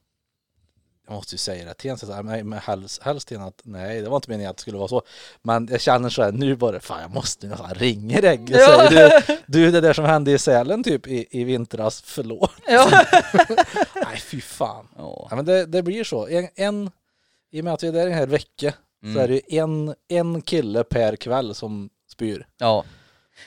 jag 1.07 1.15
måste 1.17 1.35
ju 1.35 1.39
säga 1.39 1.65
det 1.65 1.75
till 1.75 1.91
en 1.91 1.99
så 1.99 2.13
här, 2.13 2.23
nej, 2.23 2.45
men 2.45 2.59
helst, 2.59 3.03
helst 3.03 3.29
till 3.29 3.37
en 3.37 3.43
att 3.43 3.61
nej, 3.65 4.01
det 4.01 4.09
var 4.09 4.17
inte 4.17 4.31
meningen 4.31 4.51
att 4.51 4.57
det 4.57 4.61
skulle 4.61 4.79
vara 4.79 4.89
så. 4.89 5.03
Men 5.43 5.69
jag 5.71 5.81
känner 5.81 6.09
så 6.09 6.23
här, 6.23 6.33
nu 6.33 6.57
bara, 6.57 6.81
fan 6.81 7.01
jag 7.03 7.11
måste 7.15 7.47
ju 7.47 7.51
nästan 7.51 7.75
ringa 7.75 8.21
dig 8.21 8.41
och 8.43 8.49
säga 8.49 8.89
du, 9.27 9.37
du 9.47 9.71
det 9.71 9.81
där 9.81 9.93
som 9.93 10.05
hände 10.05 10.31
i 10.33 10.39
Sälen 10.39 10.83
typ 10.85 11.07
i, 11.07 11.27
i 11.31 11.45
vintras, 11.45 12.03
förlåt. 12.07 12.53
Ja. 12.67 12.89
Nej 13.95 14.17
fy 14.21 14.41
fan. 14.41 14.89
Ja. 14.99 15.27
Ja, 15.31 15.37
men 15.37 15.45
det, 15.45 15.67
det 15.67 15.83
blir 15.83 16.05
så. 16.05 16.27
En, 16.29 16.49
en, 16.55 16.91
I 17.51 17.61
och 17.61 17.65
med 17.65 17.75
att 17.75 17.83
vi 17.83 17.89
är 17.89 17.93
där 17.93 18.07
en 18.07 18.15
hel 18.19 18.29
vecka 18.29 18.73
Mm. 19.03 19.15
så 19.15 19.21
är 19.21 19.29
det 19.29 19.55
en, 19.59 19.95
en 20.09 20.43
kille 20.43 20.85
per 20.85 21.17
kväll 21.17 21.55
som 21.55 21.91
spyr. 22.21 22.47
ja. 22.59 22.85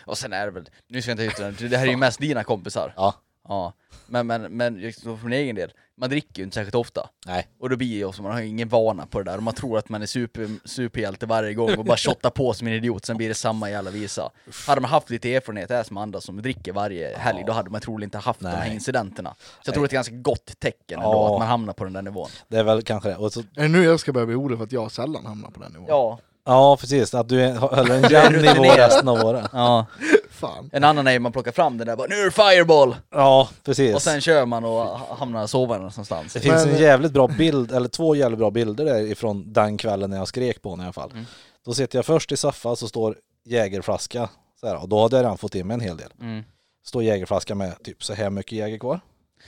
Och 0.06 0.18
sen 0.18 0.34
är 0.34 0.46
det 0.46 0.52
väl, 0.52 0.70
nu 0.88 1.02
ska 1.02 1.12
jag 1.12 1.16
inte 1.20 1.34
yttra 1.34 1.52
det, 1.52 1.68
det 1.68 1.78
här 1.78 1.86
är 1.86 1.92
ju 1.92 1.98
mest 1.98 2.20
dina 2.20 2.44
kompisar. 2.44 2.94
Ja. 2.96 3.14
Ja. 3.48 3.74
Men, 4.08 4.28
men, 4.28 4.42
men 4.58 4.94
för 4.94 5.24
min 5.24 5.34
egen 5.34 5.56
del, 5.56 5.72
man 5.98 6.10
dricker 6.10 6.38
ju 6.38 6.44
inte 6.44 6.54
särskilt 6.56 6.76
ofta. 6.76 7.10
Nej. 7.26 7.48
Och 7.60 7.70
då 7.70 7.76
blir 7.76 8.00
jag 8.00 8.16
så, 8.16 8.22
man 8.24 8.32
har 8.32 8.40
ju 8.42 8.48
ingen 8.48 8.70
vana 8.70 9.06
på 9.06 9.18
det 9.24 9.32
där 9.32 9.38
och 9.38 9.44
man 9.44 9.54
tror 9.54 9.78
att 9.78 9.90
man 9.90 10.02
är 10.02 10.06
super, 10.06 10.50
superhjälte 10.66 11.26
varje 11.26 11.54
gång 11.54 11.78
och 11.78 11.86
bara 11.86 11.98
shottar 11.98 12.30
på 12.30 12.54
som 12.54 12.68
en 12.68 12.74
idiot, 12.74 13.06
sen 13.06 13.18
blir 13.18 13.28
det 13.30 13.36
samma 13.36 13.70
jävla 13.70 13.92
visa. 13.92 14.32
Hade 14.68 14.82
man 14.82 14.92
haft 14.92 15.10
lite 15.10 15.36
erfarenhet, 15.36 15.70
det 15.70 15.76
är 15.76 15.84
som 15.84 15.98
andra 15.98 16.22
som 16.22 16.42
dricker 16.42 16.72
varje 16.74 17.18
helg, 17.18 17.44
då 17.48 17.54
hade 17.54 17.70
man 17.70 17.82
troligen 17.82 18.08
inte 18.08 18.18
haft 18.18 18.40
de 18.40 18.46
här 18.48 18.60
Nej. 18.60 18.74
incidenterna. 18.74 19.36
Så 19.40 19.46
jag 19.66 19.74
tror 19.74 19.84
det 19.84 19.86
är 19.86 19.88
ett 19.88 19.92
ganska 19.92 20.16
gott 20.16 20.60
tecken 20.60 21.00
ändå, 21.00 21.12
Ja. 21.14 21.34
att 21.34 21.40
man 21.40 21.48
hamnar 21.48 21.74
på 21.74 21.84
den 21.84 21.94
där 21.94 22.02
nivån. 22.02 22.30
Det 22.48 22.58
är 22.58 22.64
väl 22.64 22.82
kanske 22.82 23.10
det. 23.10 23.16
Och 23.16 23.34
så, 23.34 23.40
Är 23.40 23.46
det 23.62 23.68
nu 23.68 23.84
jag 23.84 24.00
ska 24.00 24.12
börja 24.14 24.26
bli 24.26 24.36
orolig 24.36 24.58
för 24.58 24.66
att 24.66 24.72
jag 24.72 24.92
sällan 24.92 25.26
hamnar 25.26 25.50
på 25.50 25.60
den 25.60 25.72
nivån? 25.72 25.86
Ja. 25.90 26.20
Ja 26.46 26.78
precis, 26.80 27.14
att 27.14 27.30
du 27.30 27.48
håller 27.52 27.96
en 28.04 28.10
jämn 28.12 28.42
nivå 28.42 28.64
resten 28.64 29.08
av 29.08 29.18
året. 29.26 29.50
ja. 29.54 29.86
Fan. 30.30 30.70
En 30.74 30.84
annan 30.84 31.08
är 31.08 31.12
ju 31.12 31.20
man 31.20 31.32
plockar 31.32 31.52
fram 31.52 31.78
den 31.78 31.88
där 31.88 31.96
bara, 31.96 32.08
nu 32.08 32.16
är 32.16 32.26
det 32.26 32.32
fireball! 32.32 32.96
Ja, 33.12 33.50
precis. 33.64 33.96
Och 33.96 34.02
sen 34.02 34.22
kör 34.22 34.46
man 34.46 34.64
och 34.64 34.70
ha- 34.72 35.16
hamnar 35.16 35.48
sovande 35.48 35.84
någonstans. 35.86 36.34
det 36.34 36.40
finns 36.40 36.66
Men- 36.66 36.76
en 36.76 36.82
jävligt 36.82 37.12
bra 37.12 37.28
bild, 37.28 37.72
eller 37.72 37.88
två 37.88 38.16
jävligt 38.16 38.40
bra 38.40 38.52
bilder 38.52 38.86
där 38.86 39.00
ifrån 39.02 39.54
den 39.54 39.78
kvällen 39.78 40.10
när 40.10 40.18
jag 40.18 40.28
skrek 40.28 40.62
på 40.62 40.70
honom 40.70 40.84
i 40.84 40.86
alla 40.86 40.94
fall. 40.94 41.12
Mm. 41.12 41.26
Då 41.66 41.74
sitter 41.74 41.98
jag 41.98 42.06
först 42.06 42.32
i 42.32 42.38
soffan 42.38 42.76
så 42.76 42.88
står 42.88 43.18
jägerflaska, 43.46 44.30
så 44.60 44.68
här, 44.68 44.82
och 44.82 44.90
då 44.90 45.02
hade 45.02 45.16
jag 45.16 45.24
redan 45.24 45.38
fått 45.38 45.56
in 45.56 45.68
mig 45.68 45.74
en 45.76 45.82
hel 45.82 45.98
del. 45.98 46.10
Mm. 46.22 46.44
Står 46.86 47.04
jägerflaska 47.04 47.56
med 47.56 47.84
typ 47.84 48.04
så 48.04 48.14
här 48.14 48.30
mycket 48.30 48.52
jäger 48.58 48.78
kvar. 48.78 49.00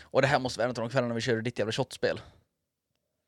Och 0.04 0.22
det 0.22 0.28
här 0.28 0.40
måste 0.40 0.60
vara 0.60 0.66
en 0.66 0.70
av 0.70 0.76
de 0.76 0.90
kvällarna 0.90 1.14
vi 1.14 1.22
körde 1.22 1.42
ditt 1.42 1.60
jävla 1.60 1.72
shotspel. 1.72 2.20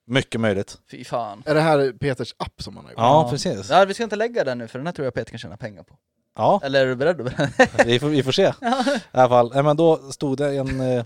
Mycket 0.09 0.41
möjligt. 0.41 0.77
Fy 0.91 1.03
fan. 1.03 1.43
Är 1.45 1.53
det 1.55 1.61
här 1.61 1.91
Peters 1.99 2.35
app 2.37 2.61
som 2.61 2.75
han 2.75 2.85
har 2.85 2.91
gjort? 2.91 2.99
Ja, 2.99 3.27
precis. 3.31 3.69
Nej, 3.69 3.85
vi 3.85 3.93
ska 3.93 4.03
inte 4.03 4.15
lägga 4.15 4.43
den 4.43 4.57
nu 4.57 4.67
för 4.67 4.79
den 4.79 4.85
här 4.87 4.93
tror 4.93 5.05
jag 5.05 5.13
Peter 5.13 5.29
kan 5.31 5.39
tjäna 5.39 5.57
pengar 5.57 5.83
på. 5.83 5.97
Ja, 6.35 6.61
Eller 6.63 6.81
är 6.81 6.85
du 6.87 6.95
beredd? 6.95 7.49
vi 7.85 7.99
får, 7.99 8.07
vi 8.09 8.23
får 8.23 8.31
se. 8.31 8.43
I 8.43 8.53
alla 9.11 9.29
fall, 9.29 9.51
nej, 9.53 9.63
men 9.63 9.77
då 9.77 9.97
stod 10.11 10.37
det 10.37 10.57
en, 10.57 10.79
eh, 10.81 11.05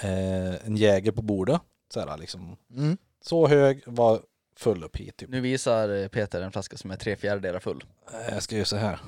eh, 0.00 0.66
en 0.66 0.76
jäger 0.76 1.12
på 1.12 1.22
bordet. 1.22 1.60
Så, 1.94 2.00
här, 2.00 2.18
liksom. 2.18 2.56
Mm. 2.76 2.96
så 3.24 3.48
hög, 3.48 3.82
var 3.86 4.20
full 4.56 4.84
upp 4.84 4.96
hit 4.96 5.16
typ. 5.16 5.28
nu 5.30 5.40
visar 5.40 5.88
eh, 6.02 6.08
Peter 6.08 6.42
en 6.42 6.52
flaska 6.52 6.76
som 6.76 6.90
är 6.90 6.96
tre 6.96 7.16
fjärdedelar 7.16 7.58
full. 7.60 7.84
Eh, 8.12 8.34
Jag 8.34 8.42
ska 8.42 8.54
göra 8.56 8.64
så 8.64 8.76
här. 8.76 8.98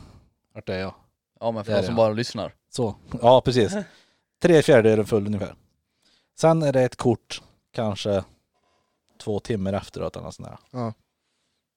Vart 0.55 0.69
är 0.69 0.79
jag? 0.79 0.95
Ja 1.41 1.51
men 1.51 1.65
för 1.65 1.73
Där 1.73 1.81
de 1.81 1.87
som 1.87 1.93
jag. 1.93 1.97
bara 1.97 2.13
lyssnar. 2.13 2.53
Så, 2.71 2.97
ja 3.23 3.41
precis. 3.45 3.73
Tre 4.43 4.63
fjärdedelar 4.63 5.05
full 5.05 5.27
ungefär. 5.27 5.55
Sen 6.39 6.63
är 6.63 6.73
det 6.73 6.83
ett 6.83 6.97
kort, 6.97 7.43
kanske 7.73 8.25
två 9.19 9.41
timmar 9.41 9.73
efteråt 9.73 10.17
eller 10.17 10.31
sånt 10.31 10.49
där. 10.49 10.59
Ja. 10.71 10.93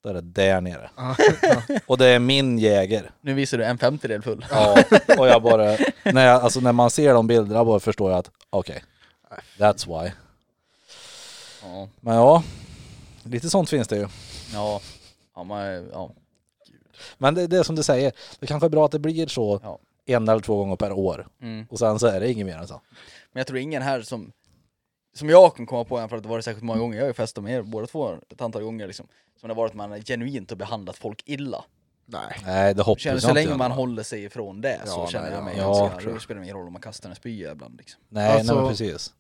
Då 0.04 0.10
är 0.10 0.14
det 0.14 0.22
där 0.22 0.62
nere. 0.62 0.90
Ja, 0.98 1.16
ja. 1.42 1.80
Och 1.86 1.98
det 1.98 2.06
är 2.06 2.20
min 2.20 2.60
jäger. 2.60 3.12
Nu 3.22 3.34
visar 3.34 3.58
du 3.58 3.64
en 3.66 3.78
femtedel 3.78 4.22
full. 4.22 4.46
Ja, 4.52 4.84
och 5.18 5.28
jag 5.28 5.42
bara, 5.42 5.78
när, 6.06 6.26
jag, 6.28 6.42
alltså 6.42 6.60
när 6.60 6.72
man 6.72 6.90
ser 6.90 7.14
de 7.14 7.28
bilderna 7.28 7.66
bara 7.66 7.80
förstår 7.80 8.12
jag 8.12 8.20
att 8.20 8.32
okej, 8.50 8.84
that's 9.58 9.88
why. 10.04 10.12
Ja. 11.64 11.88
Men 12.00 12.16
ja, 12.16 12.44
lite 13.24 13.50
sånt 13.50 13.70
finns 13.70 13.88
det 13.88 13.96
ju. 13.98 14.08
Ja. 14.54 14.82
Ja, 15.36 15.44
man, 15.44 15.90
ja. 15.92 16.12
Men 17.18 17.36
det, 17.36 17.48
det 17.48 17.58
är 17.58 17.64
som 17.64 17.76
du 17.76 17.84
säger, 17.84 18.12
det 18.40 18.48
kanske 18.48 18.68
är 18.68 18.70
bra 18.70 18.86
att 18.86 18.92
det 18.92 19.00
blir 19.00 19.28
så 19.28 19.60
Ja. 19.64 19.80
en 20.06 20.30
eller 20.30 20.42
två 20.42 20.58
gånger 20.58 20.76
per 20.76 20.92
år. 20.92 21.28
Mm. 21.42 21.68
Och 21.70 21.80
sen 21.80 22.00
så 22.00 22.08
är 22.08 22.20
det 22.20 22.32
inget 22.32 22.46
mer 22.46 22.58
än 22.58 22.68
så. 22.68 22.82
Men 23.32 23.40
jag 23.40 23.48
tror 23.48 23.60
ingen 23.60 23.82
här 23.82 24.02
som 24.02 24.32
som 25.14 25.30
jag 25.30 25.56
kan 25.56 25.66
komma 25.66 25.84
på, 25.84 26.08
för 26.08 26.18
att 26.18 26.24
det 26.24 26.30
varit 26.30 26.46
särskilt 26.46 26.64
många 26.64 26.80
gånger, 26.80 26.98
jag 26.98 27.04
har 27.04 27.08
ju 27.08 27.14
festat 27.14 27.44
med 27.44 27.54
er 27.54 27.62
båda 27.62 27.88
två 27.88 28.18
ett 28.30 28.42
antal 28.42 28.64
gånger 28.64 28.88
liksom, 28.88 29.08
som 29.40 29.48
det 29.48 29.54
har 29.56 29.62
varit 29.62 29.70
att 29.70 29.76
man 29.76 29.92
har 29.92 30.00
genuint 30.00 30.50
har 30.50 30.58
behandlat 30.58 30.98
folk 30.98 31.24
illa. 31.26 31.66
Nej. 32.06 32.38
Nej, 32.46 32.74
det 32.74 32.82
hoppas 32.84 33.02
Känner, 33.04 33.16
jag 33.16 33.22
så 33.22 33.28
inte 33.30 33.34
länge 33.36 33.48
i 33.48 33.52
alla 33.54 33.58
man 33.58 33.72
håller 33.72 34.04
sig 34.04 34.24
ifrån 34.24 34.62
det 34.62 34.82
så 34.86 34.92
Ja, 35.00 35.08
känner 35.08 35.26
nej, 35.30 35.36
jag 35.36 35.44
mig 35.46 35.58
ja. 35.58 35.80
ganska, 35.90 36.10
Ja, 36.10 36.14
då 36.14 36.20
spelar 36.20 36.40
det 36.42 36.46
ingen 36.46 36.58
roll 36.58 36.68
om 36.68 36.74
man 36.74 36.82
kastar 36.82 37.10
en 37.10 37.16
spya 37.16 37.52
ibland 37.52 37.78
liksom. 37.78 38.02
Nej, 38.10 38.32
Alltså- 38.32 38.54
nej 38.54 38.62
men 38.62 38.70
precis. 38.72 39.14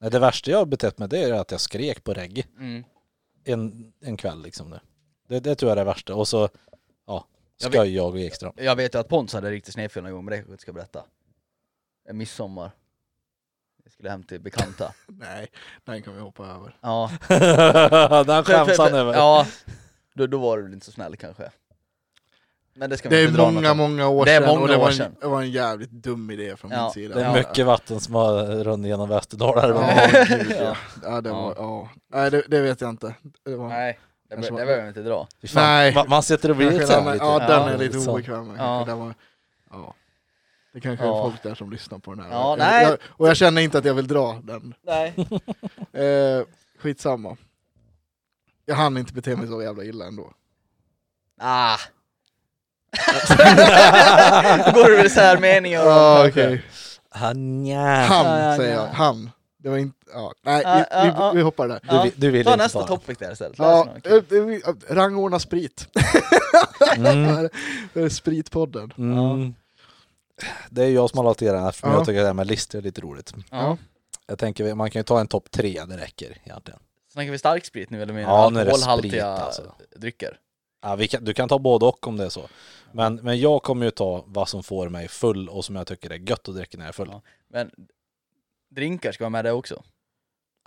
Nej, 0.00 0.10
det 0.10 0.18
värsta 0.18 0.50
jag 0.50 0.58
har 0.58 0.66
betett 0.66 0.98
mig 0.98 1.08
det 1.08 1.22
är 1.22 1.32
att 1.32 1.50
jag 1.50 1.60
skrek 1.60 2.04
på 2.04 2.14
reggae 2.14 2.44
Mm. 2.58 2.84
en, 3.44 3.92
en 4.00 4.16
kväll 4.16 4.42
liksom 4.42 4.70
nu. 4.70 4.80
Det, 5.28 5.40
det 5.40 5.54
tror 5.54 5.68
jag 5.70 5.78
är 5.78 5.84
det 5.84 5.90
värsta. 5.90 6.14
Och 6.14 6.28
så, 6.28 6.48
ja, 7.06 7.26
Jag 7.62 7.72
skoj 7.72 7.94
jag 7.94 8.08
och 8.10 8.18
Ekström. 8.20 8.52
Jag 8.56 8.76
vet 8.76 8.94
ju 8.94 8.98
att 8.98 9.08
Pons 9.08 9.32
hade 9.32 9.50
riktigt 9.50 9.74
snedfel 9.74 10.02
någon 10.02 10.12
gång, 10.12 10.24
men 10.24 10.44
det 10.50 10.60
ska 10.60 10.68
jag 10.68 10.74
berätta. 10.74 11.04
En 12.08 12.16
midsommar. 12.16 12.70
Jag 13.86 13.92
skulle 13.92 14.10
hem 14.10 14.22
till 14.22 14.40
bekanta. 14.40 14.92
Nej, 15.06 15.46
den 15.84 16.02
kan 16.02 16.14
vi 16.14 16.20
hoppa 16.20 16.46
över. 16.46 16.76
Ja. 16.80 17.10
Den 18.26 18.44
skäms 18.44 18.78
han 18.78 18.94
över. 18.94 19.14
Ja, 19.14 19.46
då, 20.14 20.26
då 20.26 20.38
var 20.38 20.56
du 20.56 20.62
väl 20.62 20.72
inte 20.72 20.86
så 20.86 20.92
snäll 20.92 21.16
kanske. 21.16 21.50
Men 22.74 22.90
det 22.90 22.96
ska 22.96 23.08
vi 23.08 23.16
Det 23.16 23.22
är 23.22 23.24
inte 23.26 23.36
dra 23.36 23.44
många, 23.50 23.60
något 23.60 23.70
om. 23.70 23.76
många 23.76 24.08
år 24.08 24.24
Det 24.24 24.32
är 24.32 24.40
sedan 24.40 24.48
många 24.48 24.60
och 24.62 24.68
det 24.68 24.76
år 24.76 24.80
var, 24.80 24.88
en, 24.88 24.94
sedan. 24.94 25.16
det 25.20 25.26
var 25.26 25.42
en 25.42 25.50
jävligt 25.50 25.90
dum 25.90 26.30
idé 26.30 26.56
från 26.56 26.70
Ja, 26.70 26.82
min 26.82 26.90
sida. 26.90 27.14
Det 27.14 27.20
är 27.20 27.24
Ja. 27.24 27.34
mycket 27.34 27.66
vatten 27.66 28.00
som 28.00 28.14
har 28.14 28.46
runnit 28.64 28.88
genom 28.88 29.08
Västerdalar. 29.08 29.68
Ja, 29.68 30.24
gud, 30.28 30.46
ja. 30.50 30.56
Ja. 30.62 30.76
ja, 31.02 31.20
det 31.20 31.30
var, 31.30 31.54
ja. 31.56 31.88
Nej, 32.12 32.30
det, 32.30 32.42
det 32.48 32.60
vet 32.60 32.80
jag 32.80 32.90
inte. 32.90 33.14
Det 33.44 33.56
var, 33.56 33.68
Nej, 33.68 33.98
det, 34.28 34.36
be- 34.36 34.50
behöver 34.50 34.82
vi 34.82 34.88
inte 34.88 35.02
dra. 35.02 35.26
Fy 35.42 35.48
fan. 35.48 35.62
Nej. 35.62 35.94
Man, 35.94 36.08
man 36.08 36.22
sitter 36.22 36.50
och 36.50 36.56
blir 36.56 36.70
Kanske 36.78 36.94
den 36.96 37.12
lite... 37.12 37.24
ja, 37.24 37.38
den 37.38 37.62
är 37.68 37.78
lite 37.78 38.10
obekväm. 38.10 38.56
Ja. 38.58 38.82
Det, 38.86 38.94
var, 38.94 39.14
ja. 39.70 39.94
Det 40.76 40.80
kanske 40.80 41.04
Ja. 41.06 41.18
är 41.18 41.30
folk 41.30 41.42
där 41.42 41.54
som 41.54 41.70
lyssnar 41.70 41.98
på 41.98 42.14
den 42.14 42.24
här. 42.24 42.30
Ja, 42.30 42.50
jag, 42.50 42.58
nej. 42.58 42.82
Jag, 42.84 42.98
och 43.06 43.28
jag 43.28 43.36
känner 43.36 43.62
inte 43.62 43.78
att 43.78 43.84
jag 43.84 43.94
vill 43.94 44.06
dra 44.08 44.40
den. 44.44 44.74
Nej. 44.86 45.14
Eh, 46.02 46.42
skitsamma. 46.82 47.36
Jag 48.64 48.74
hann 48.76 48.96
inte 48.96 49.12
bete 49.12 49.36
mig 49.36 49.46
så 49.48 49.62
jävla 49.62 49.84
illa 49.84 50.04
ändå. 50.06 50.32
Ah. 51.40 51.76
Går 54.74 54.90
det 54.90 54.96
väl 54.96 55.06
isär 55.06 55.38
meningar 55.38 55.82
Ah, 55.86 56.26
okej. 56.28 56.62
Han. 57.10 57.36
Han 57.36 57.66
Ja, 57.66 58.50
ja, 58.50 58.56
säger 58.56 58.74
ja. 58.74 58.80
jag. 58.86 58.86
Han. 58.86 59.30
Det 59.58 59.68
var 59.68 59.76
inte... 59.76 59.96
Ja. 60.12 60.32
Nej, 60.42 60.62
Ja, 60.64 60.84
vi, 61.02 61.08
vi, 61.10 61.36
vi 61.36 61.42
hoppar 61.42 61.68
där. 61.68 61.80
Du, 62.04 62.10
du 62.16 62.30
vill 62.30 62.44
Ta 62.44 62.52
inte 62.52 62.64
nästa 62.64 62.80
ta. 62.80 62.86
topic 62.86 63.18
där 63.18 63.32
istället. 63.32 63.58
Ja, 63.58 63.88
något. 64.04 64.06
eh, 64.32 64.38
vi- 64.40 64.62
rangordna 64.90 65.38
sprit. 65.38 65.88
Mm. 66.96 67.26
Det 67.92 68.00
är 68.02 68.08
Spritpodden. 68.08 68.92
Mm. 68.98 69.54
Det 70.70 70.84
är 70.84 70.90
jag 70.90 71.10
som 71.10 71.18
har 71.18 71.24
lagt 71.24 71.42
i 71.42 71.44
den 71.44 71.62
här, 71.62 71.72
för 71.72 71.88
Ja. 71.88 71.94
jag 71.94 72.06
tycker 72.06 72.20
det 72.20 72.26
här 72.26 72.34
med 72.34 72.46
listor 72.46 72.78
är 72.78 72.82
lite 72.82 73.00
roligt. 73.00 73.34
Ja. 73.50 73.76
Jag 74.26 74.38
tänker, 74.38 74.74
man 74.74 74.90
kan 74.90 75.00
ju 75.00 75.04
ta 75.04 75.20
en 75.20 75.26
topp 75.28 75.50
tre, 75.50 75.84
det 75.84 75.96
räcker 75.96 76.38
egentligen. 76.44 76.80
Snackar 77.12 77.30
vi 77.30 77.38
starksprit 77.38 77.90
nu 77.90 78.02
eller 78.02 78.12
menar 78.14 78.32
Ja, 78.44 78.50
det 78.50 78.60
alkoholhaltiga 78.60 79.26
alltså. 79.26 79.74
drycker? 79.96 80.38
Ja, 80.82 80.96
vi 80.96 81.08
kan, 81.08 81.24
du 81.24 81.34
kan 81.34 81.48
ta 81.48 81.58
både 81.58 81.86
och 81.86 82.06
om 82.06 82.16
det 82.16 82.24
är 82.24 82.28
så. 82.28 82.48
Men, 82.92 83.14
men 83.16 83.40
jag 83.40 83.62
kommer 83.62 83.84
ju 83.84 83.90
ta 83.90 84.24
vad 84.26 84.48
som 84.48 84.62
får 84.62 84.88
mig 84.88 85.08
full 85.08 85.48
och 85.48 85.64
som 85.64 85.76
jag 85.76 85.86
tycker 85.86 86.10
är 86.10 86.28
gött 86.30 86.48
att 86.48 86.54
dricka 86.54 86.78
när 86.78 86.84
jag 86.84 86.88
är 86.88 86.92
full. 86.92 87.08
Ja. 87.12 87.22
Men 87.48 87.70
drinkar 88.70 89.12
ska 89.12 89.24
vara 89.24 89.30
med 89.30 89.44
det 89.44 89.52
också? 89.52 89.82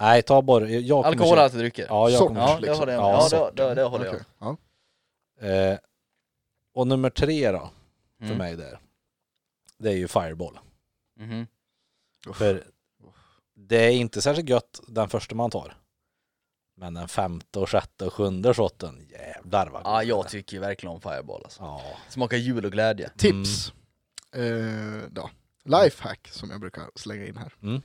Nej, 0.01 0.21
ta 0.21 0.41
bara... 0.41 0.69
Jag 0.69 1.05
Alkoholhaltiga 1.05 1.59
drycker? 1.59 1.85
Ja, 1.89 2.09
jag 2.09 2.17
Socker. 2.19 2.27
kommer 2.27 2.41
Ja, 2.47 2.55
det 2.55 2.61
liksom. 2.61 2.79
håller 2.79 2.93
jag 2.93 3.01
Ja, 3.03 3.07
med 3.07 3.15
Ja, 3.15 3.23
det, 3.23 3.29
socker. 3.29 3.63
det, 3.69 3.75
det 3.75 3.83
håller 3.83 4.05
jag 4.05 4.15
Okej, 4.15 4.25
Ja. 5.39 5.47
Eh, 5.47 5.77
och 6.75 6.87
nummer 6.87 7.09
tre 7.09 7.51
då, 7.51 7.69
för 8.19 8.25
Mm. 8.25 8.37
mig 8.37 8.55
där. 8.55 8.79
Det 9.79 9.89
är 9.89 9.95
ju 9.95 10.07
Fireball. 10.07 10.59
Mhm. 11.19 11.47
För 12.33 12.63
det 13.55 13.77
är 13.85 13.91
inte 13.91 14.21
särskilt 14.21 14.49
gött 14.49 14.79
den 14.87 15.09
första 15.09 15.35
man 15.35 15.49
tar. 15.51 15.77
Men 16.77 16.93
den 16.93 17.07
femte 17.07 17.59
och 17.59 17.69
sjätte 17.69 18.05
och 18.05 18.13
sjunde 18.13 18.53
shotten, 18.53 19.07
jävlar 19.11 19.67
vad 19.69 19.81
Ja, 19.85 19.91
god 19.91 19.99
den 19.99 20.07
jag 20.07 20.25
är. 20.25 20.29
tycker 20.29 20.53
ju 20.53 20.59
verkligen 20.59 20.93
om 20.95 21.01
Fireball 21.01 21.41
alltså. 21.43 21.61
Ja. 21.63 21.81
Smakar 22.09 22.37
jul 22.37 22.65
och 22.65 22.71
glädje. 22.71 23.09
Tips. 23.17 23.73
Eh, 24.35 25.09
då. 25.09 25.29
Lifehack 25.63 26.27
som 26.27 26.49
jag 26.49 26.59
brukar 26.59 26.83
slänga 26.95 27.25
in 27.25 27.37
här. 27.37 27.53
Mm. 27.61 27.81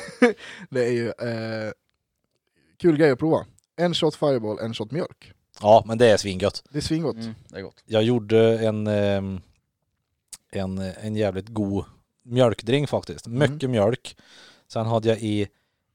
det 0.70 0.84
är 0.86 0.92
ju 0.92 1.08
eh, 1.08 1.72
kul 2.76 2.96
grej 2.96 3.10
att 3.10 3.18
prova. 3.18 3.46
En 3.76 3.94
shot 3.94 4.16
Fireball, 4.16 4.58
en 4.58 4.74
shot 4.74 4.90
mjölk. 4.90 5.32
ja, 5.60 5.82
men 5.86 5.98
det 5.98 6.10
är 6.10 6.16
svingött. 6.16 6.64
Det 6.70 6.78
är 6.78 6.82
svingott. 6.82 7.16
Mm, 7.16 7.34
det 7.48 7.58
är 7.58 7.62
gott. 7.62 7.82
Jag 7.86 8.02
gjorde 8.02 8.58
en, 8.66 8.86
ehm, 8.86 9.40
en, 10.52 10.78
en 10.78 11.16
jävligt 11.16 11.48
god 11.48 11.84
mjölkdrink 12.22 12.88
faktiskt. 12.88 13.26
Mm. 13.26 13.52
Mycket 13.52 13.70
mjölk. 13.70 14.16
Sen 14.68 14.86
hade 14.86 15.08
jag 15.08 15.18
i 15.18 15.48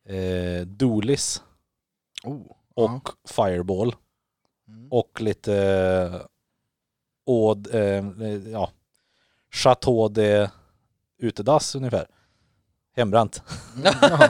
eh, 0.06 0.67
Dolis 0.67 1.41
Oh. 2.24 2.41
och 2.74 3.10
Fireball 3.30 3.96
Mm. 4.70 4.88
och 4.91 5.22
lite 5.22 5.56
eh, 6.13 6.22
Oud, 7.26 7.76
eh, 7.76 8.06
ja, 8.52 8.72
Chateau 9.54 10.08
de 10.10 10.48
utedass 11.17 11.76
ungefär. 11.76 12.08
Hembränt. 12.96 13.41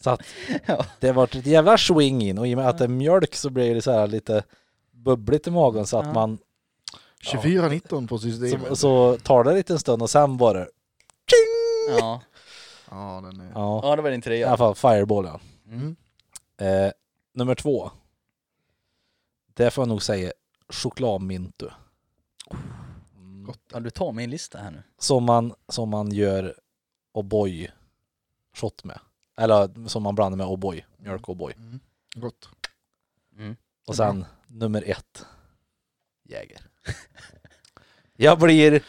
Så 0.00 0.10
att 0.10 0.20
Ja. 0.66 0.84
det 1.00 1.12
var 1.12 1.24
ett 1.24 1.46
jävla 1.46 1.78
swing 1.78 2.22
in 2.22 2.38
och 2.38 2.46
i 2.48 2.54
och 2.54 2.58
med 2.58 2.68
att 2.68 2.78
det 2.78 2.84
är 2.84 2.88
mjölk 2.88 3.34
så 3.34 3.50
blir 3.50 3.74
det 3.74 3.82
så 3.82 3.92
här 3.92 4.06
lite 4.06 4.42
bubbligt 4.90 5.46
i 5.46 5.50
magen 5.50 5.86
så 5.86 5.98
att 5.98 6.06
Ja. 6.06 6.12
man 6.12 6.38
24-19 7.24 8.08
på 8.08 8.18
systemet. 8.18 8.68
så, 8.68 8.76
så 8.76 9.18
tar 9.18 9.44
det 9.44 9.50
en 9.50 9.56
liten 9.56 9.78
stund 9.78 10.02
och 10.02 10.10
sen 10.10 10.36
bara 10.36 10.66
Ja. 11.98 12.22
Ja, 12.90 13.20
den 13.24 13.40
är... 13.40 13.50
ja, 13.54 13.80
ja, 13.82 13.96
det 13.96 14.02
var 14.02 14.10
din 14.10 14.22
i 14.32 14.44
alla 14.44 14.56
trea. 14.56 14.56
fall 14.56 14.74
Fireball 14.74 15.24
ja. 15.24 15.40
Mm. 15.66 15.96
Eh, 16.56 16.92
nummer 17.32 17.54
två. 17.54 17.90
Det 19.54 19.70
får 19.70 19.82
jag 19.82 19.88
nog 19.88 20.02
säga 20.02 20.32
chokladmintu. 20.68 21.68
Mm. 23.16 23.44
Gott. 23.44 23.60
Ja, 23.72 23.80
du 23.80 23.90
tar 23.90 24.12
min 24.12 24.30
lista 24.30 24.58
här 24.58 24.70
nu. 24.70 24.82
Som 24.98 25.24
man, 25.24 25.54
som 25.68 25.88
man 25.88 26.12
gör 26.12 26.54
O'boy 27.14 27.70
shot 28.54 28.84
med. 28.84 28.98
Eller 29.36 29.88
som 29.88 30.02
man 30.02 30.14
blandar 30.14 30.36
med 30.36 30.46
O'boy, 30.46 30.84
mjölk 30.96 31.22
O'boy. 31.26 31.56
Mm. 31.56 31.80
Gott. 32.14 32.48
Mm. 33.36 33.56
Och 33.86 33.96
sen 33.96 34.24
nummer 34.46 34.82
ett, 34.86 35.26
Jäger. 36.24 36.60
Jag 38.16 38.38
blir 38.38 38.82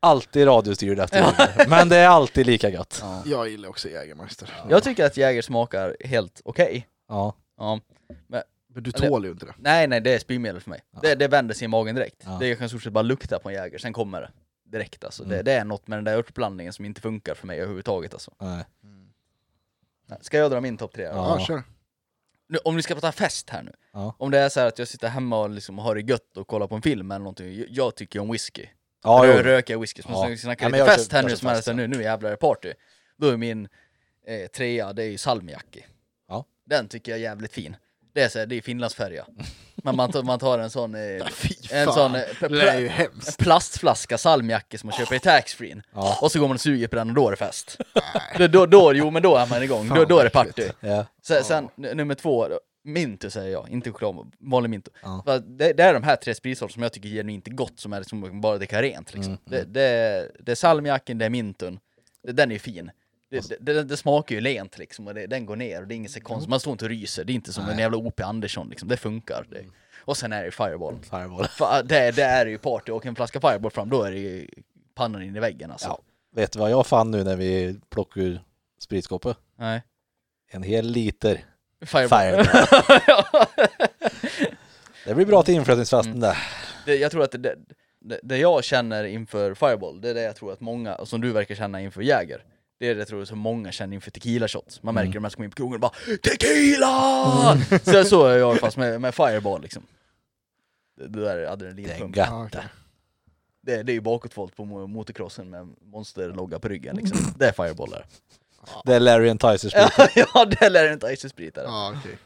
alltid 0.00 0.46
radiostyrd 0.46 0.98
efter. 1.00 1.18
Jäger, 1.18 1.68
men 1.68 1.88
det 1.88 1.96
är 1.96 2.08
alltid 2.08 2.46
lika 2.46 2.70
gott. 2.70 2.98
Ja. 3.02 3.22
Jag 3.26 3.48
gillar 3.48 3.68
också 3.68 3.88
Jägermeister. 3.88 4.54
Jag 4.70 4.82
tycker 4.82 5.04
att 5.06 5.16
Jäger 5.16 5.42
smakar 5.42 5.96
helt 6.04 6.40
okej. 6.44 6.88
Ja, 7.08 7.34
Ja. 7.58 7.80
Men 8.26 8.42
du 8.68 8.90
Eller- 8.94 9.08
tål 9.08 9.24
ju 9.24 9.30
inte 9.30 9.46
det. 9.46 9.54
Nej, 9.58 9.86
nej, 9.86 10.00
det 10.00 10.14
är 10.14 10.18
spymedel 10.18 10.60
för 10.60 10.70
mig. 10.70 10.80
Ja. 10.94 10.98
Det, 11.02 11.14
det 11.14 11.28
vänder 11.28 11.54
sig 11.54 11.64
i 11.64 11.68
magen 11.68 11.94
direkt. 11.94 12.22
Ja. 12.24 12.36
Det 12.40 12.48
jag 12.48 12.58
kan 12.58 12.66
i 12.66 12.68
stort 12.68 12.82
sett 12.82 12.92
bara 12.92 13.02
lukta 13.02 13.38
på 13.38 13.48
en 13.48 13.54
Jäger, 13.54 13.78
sen 13.78 13.92
kommer 13.92 14.20
det. 14.20 14.30
Direkt 14.64 15.04
alltså. 15.04 15.24
Det, 15.24 15.34
Mm. 15.34 15.44
det 15.44 15.52
är 15.52 15.64
något 15.64 15.86
med 15.86 15.98
den 15.98 16.04
där 16.04 16.16
örtblandningen 16.16 16.72
som 16.72 16.84
inte 16.84 17.00
funkar 17.00 17.34
för 17.34 17.46
mig 17.46 17.58
överhuvudtaget 17.58 18.12
alltså. 18.14 18.32
nej. 18.40 18.64
Ska 20.20 20.38
jag 20.38 20.50
dra 20.50 20.60
min 20.60 20.76
topp 20.76 20.92
tre? 20.94 21.04
Ja. 21.04 21.38
Ja, 21.38 21.44
kör. 21.46 21.62
Nu, 22.48 22.58
om 22.64 22.76
vi 22.76 22.82
ska 22.82 22.94
prata 22.94 23.12
fest 23.12 23.50
här 23.50 23.62
nu. 23.62 23.72
Ja. 23.92 24.16
Om 24.18 24.30
det 24.30 24.38
är 24.38 24.48
så 24.48 24.60
här 24.60 24.66
att 24.66 24.78
jag 24.78 24.88
sitter 24.88 25.08
hemma 25.08 25.40
och 25.40 25.50
liksom 25.50 25.78
har 25.78 25.94
det 25.94 26.00
gött 26.00 26.36
och 26.36 26.46
kollar 26.46 26.66
på 26.66 26.74
en 26.74 26.82
film 26.82 27.10
eller 27.10 27.18
någonting. 27.18 27.58
Jag, 27.58 27.66
jag 27.70 27.94
tycker 27.94 28.20
om 28.20 28.32
whisky. 28.32 28.66
Ja, 29.04 29.22
Rö, 29.24 29.42
röker 29.42 29.74
jag 29.74 29.80
whisky. 29.80 30.02
Så 30.02 30.08
Ja. 30.10 30.30
ja. 30.30 30.36
snackar 30.36 30.66
Ja, 30.66 30.72
lite 30.72 30.84
fest 30.84 31.12
här 31.12 31.22
nu 31.22 31.36
som 31.36 31.48
är 31.48 31.54
fest, 31.54 31.66
här, 31.66 31.74
nu, 31.74 31.86
nu 31.86 32.02
jävlar 32.02 32.28
är 32.28 32.32
det 32.32 32.36
party. 32.36 32.72
Då 33.16 33.28
är 33.28 33.36
min 33.36 33.68
eh, 34.26 34.46
trea, 34.46 34.92
det 34.92 35.02
är 35.02 35.08
ju 35.08 35.18
salmiakki. 35.18 35.86
Ja. 36.28 36.44
Den 36.66 36.88
tycker 36.88 37.12
jag 37.12 37.18
är 37.18 37.22
jävligt 37.22 37.52
fin. 37.52 37.76
Det 38.18 38.24
är, 38.24 38.28
så 38.28 38.38
här, 38.38 38.46
det 38.46 38.56
är 38.56 38.60
finlandsfärja. 38.62 39.26
Men 39.74 39.96
man 39.96 40.12
tar, 40.12 40.22
man 40.22 40.38
tar 40.38 40.58
en 40.58 40.70
sån, 40.70 40.94
eh, 40.94 41.00
en 41.70 41.92
sån 41.92 42.14
eh, 42.14 42.20
pl- 42.20 42.48
det 42.48 42.70
är 42.70 42.78
ju 42.78 42.86
en 42.86 42.92
hemskt. 42.92 43.38
plastflaska 43.38 44.18
salmiakki 44.18 44.78
som 44.78 44.86
man 44.86 44.96
köper 44.98 45.14
i 45.14 45.20
taxfree 45.20 45.82
Ja. 45.94 46.18
Och 46.22 46.32
så 46.32 46.40
går 46.40 46.48
man 46.48 46.54
och 46.54 46.60
suger 46.60 46.88
på 46.88 46.96
den 46.96 47.08
och 47.08 47.14
då 47.14 47.26
är 47.26 47.30
det 47.30 47.36
fest. 47.36 47.76
då, 48.38 48.46
då, 48.46 48.66
då, 48.66 48.92
jo 48.94 49.10
men 49.10 49.22
då 49.22 49.36
är 49.36 49.46
man 49.46 49.62
igång, 49.62 49.88
då, 49.88 50.04
då 50.04 50.18
är 50.18 50.24
det 50.24 50.30
party. 50.30 50.62
Ja. 50.80 51.06
Sen, 51.22 51.44
sen 51.44 51.64
n- 51.64 51.96
nummer 51.96 52.14
två, 52.14 52.48
Mintu 52.84 53.30
säger 53.30 53.52
jag, 53.52 53.68
inte 53.70 53.90
choklad, 53.92 54.32
vanlig 54.38 54.70
Mintu. 54.70 54.90
Ja. 55.02 55.22
För 55.26 55.38
Det, 55.38 55.72
det 55.72 55.82
är 55.82 55.94
de 55.94 56.02
här 56.02 56.16
tre 56.16 56.34
spritsorterna 56.34 56.72
som 56.74 56.82
jag 56.82 56.92
tycker 56.92 57.08
genuint 57.08 57.46
är 57.48 57.52
gott, 57.52 57.80
som 57.80 57.92
är 57.92 57.98
liksom 57.98 58.40
bara 58.40 58.58
dricka 58.58 58.82
rent 58.82 59.14
liksom. 59.14 59.32
Mm, 59.32 59.40
Det, 59.44 59.64
det, 59.64 60.30
det 60.40 60.52
är 60.52 60.56
salmiacken, 60.56 61.18
det 61.18 61.24
är 61.24 61.30
mintun, 61.30 61.78
det, 62.26 62.32
den 62.32 62.52
är 62.52 62.58
fin. 62.58 62.90
Det, 63.30 63.56
det, 63.60 63.82
det, 63.84 63.96
smakar 63.96 64.34
ju 64.34 64.40
lent 64.40 64.78
liksom, 64.78 65.06
och 65.06 65.14
det, 65.14 65.26
den 65.26 65.46
går 65.46 65.56
ner 65.56 65.80
och 65.80 65.88
det 65.88 65.94
är 65.94 65.96
inget 65.96 66.10
så 66.10 66.20
konstigt, 66.20 66.50
man 66.50 66.60
står 66.60 66.72
inte 66.72 66.84
och 66.84 66.88
ryser, 66.88 67.24
det 67.24 67.32
är 67.32 67.34
inte 67.34 67.52
som 67.52 67.64
en 67.64 67.70
Nej. 67.70 67.80
jävla 67.80 67.96
O.P. 67.98 68.22
Andersson 68.22 68.68
liksom, 68.68 68.88
det 68.88 68.96
funkar. 68.96 69.46
Det. 69.50 69.64
Och 70.04 70.16
sen 70.16 70.32
är 70.32 70.44
det 70.44 70.50
Fireball. 70.50 70.98
Fireball. 71.02 71.46
Det, 71.88 72.10
det 72.10 72.22
är 72.22 72.46
ju 72.46 72.58
party, 72.58 72.92
och 72.92 73.06
en 73.06 73.14
flaska 73.14 73.40
Fireball 73.40 73.70
fram, 73.70 73.88
då 73.88 74.02
är 74.02 74.10
det 74.12 74.18
ju 74.18 74.48
pannan 74.94 75.22
in 75.22 75.36
i 75.36 75.40
väggen 75.40 75.70
alltså. 75.70 75.88
Ja. 75.88 75.98
Vet 76.34 76.52
du 76.52 76.58
vad 76.58 76.70
jag 76.70 76.86
fann 76.86 77.10
nu 77.10 77.24
när 77.24 77.36
vi 77.36 77.80
plockade 77.90 78.26
ur 78.26 78.40
spritskåpet? 78.80 79.36
Nej. 79.56 79.82
En 80.50 80.62
hel 80.62 80.86
liter. 80.86 81.44
Fireball. 81.86 82.46
Det 85.04 85.14
blir 85.14 85.26
bra 85.26 85.42
till 85.42 85.54
inflyttningsfesten 85.54 86.12
Mm. 86.12 86.34
där. 86.86 86.94
jag 86.94 87.10
tror 87.10 87.22
att 87.24 87.30
det, 87.32 87.56
det, 88.00 88.20
det 88.22 88.36
jag 88.38 88.64
känner 88.64 89.04
inför 89.04 89.54
Fireball, 89.54 90.00
det 90.00 90.10
är 90.10 90.14
det 90.14 90.22
jag 90.22 90.36
tror 90.36 90.52
att 90.52 90.60
många, 90.60 91.06
som 91.06 91.20
du 91.20 91.32
verkar 91.32 91.54
känna 91.54 91.80
inför 91.80 92.02
Jäger, 92.02 92.44
det 92.78 92.86
är 92.88 92.94
det 92.94 92.98
jag 93.00 93.08
tror 93.08 93.24
som 93.24 93.38
många 93.38 93.72
känner 93.72 93.94
inför 93.94 94.10
tequila 94.10 94.48
shots. 94.48 94.82
Man 94.82 94.94
märker 94.94 95.06
Mm. 95.06 95.14
de 95.14 95.24
här 95.24 95.30
som 95.30 95.36
kommer 95.36 95.44
in 95.44 95.50
på 95.50 95.56
krogen 95.56 95.74
och 95.74 95.80
bara 95.80 95.92
TEQUILA! 96.22 97.56
Så, 97.84 98.04
så 98.04 98.26
är 98.26 98.36
jag 98.38 98.58
fast 98.60 98.76
med, 98.76 99.00
med 99.00 99.14
Fireball 99.14 99.62
liksom. 99.62 99.82
Det, 100.96 101.08
det 101.08 101.20
där 101.20 101.36
är 101.36 101.40
Det 101.40 101.46
är 101.46 101.52
adrenalinpump. 101.52 102.16
gött. 102.16 102.28
Ja, 102.30 102.44
okej. 102.46 102.64
Det, 103.60 103.82
det 103.82 103.92
är 103.92 103.94
ju 103.94 104.00
bakåtvolt 104.00 104.56
på 104.56 104.64
mo- 104.64 104.86
motocrossen 104.86 105.50
med 105.50 105.68
monsterlogga 105.80 106.58
på 106.58 106.68
ryggen 106.68 106.96
liksom. 106.96 107.18
Det 107.38 107.48
är 107.48 107.52
Fireball 107.52 107.90
där. 107.90 108.06
Det 108.84 108.94
är 108.94 109.00
Larry 109.00 109.28
and 109.30 109.40
Tyser 109.40 109.68
sprit. 109.68 110.26
Ja, 110.34 110.44
det 110.44 110.68
lär 110.68 110.92
inte 110.92 111.06
Ice-sprit 111.16 111.54
där. 111.54 111.62
Ja, 111.64 111.94
okej. 111.98 112.18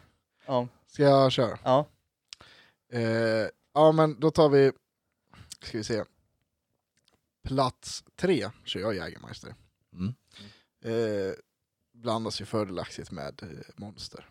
Ja. 0.47 0.69
Ska 0.87 1.03
jag 1.03 1.33
köra? 1.33 1.59
Ja. 1.65 1.87
Eh, 2.93 3.03
ja, 3.75 3.93
men 3.93 4.21
då 4.21 4.31
tar 4.31 4.49
vi... 4.49 4.73
Ska 5.63 5.79
vi 5.79 5.85
se. 5.85 6.03
Plats 7.49 8.05
tre 8.17 8.51
kör 8.65 8.81
jag 8.81 8.95
Jägermeister. 8.97 9.55
Mm. 9.93 10.15
Eh, 10.85 11.33
blandas 11.95 12.41
ju 12.41 12.45
fördelaktigt 12.45 13.11
med 13.11 13.43
eh, 13.43 13.49
Monster. 13.77 14.29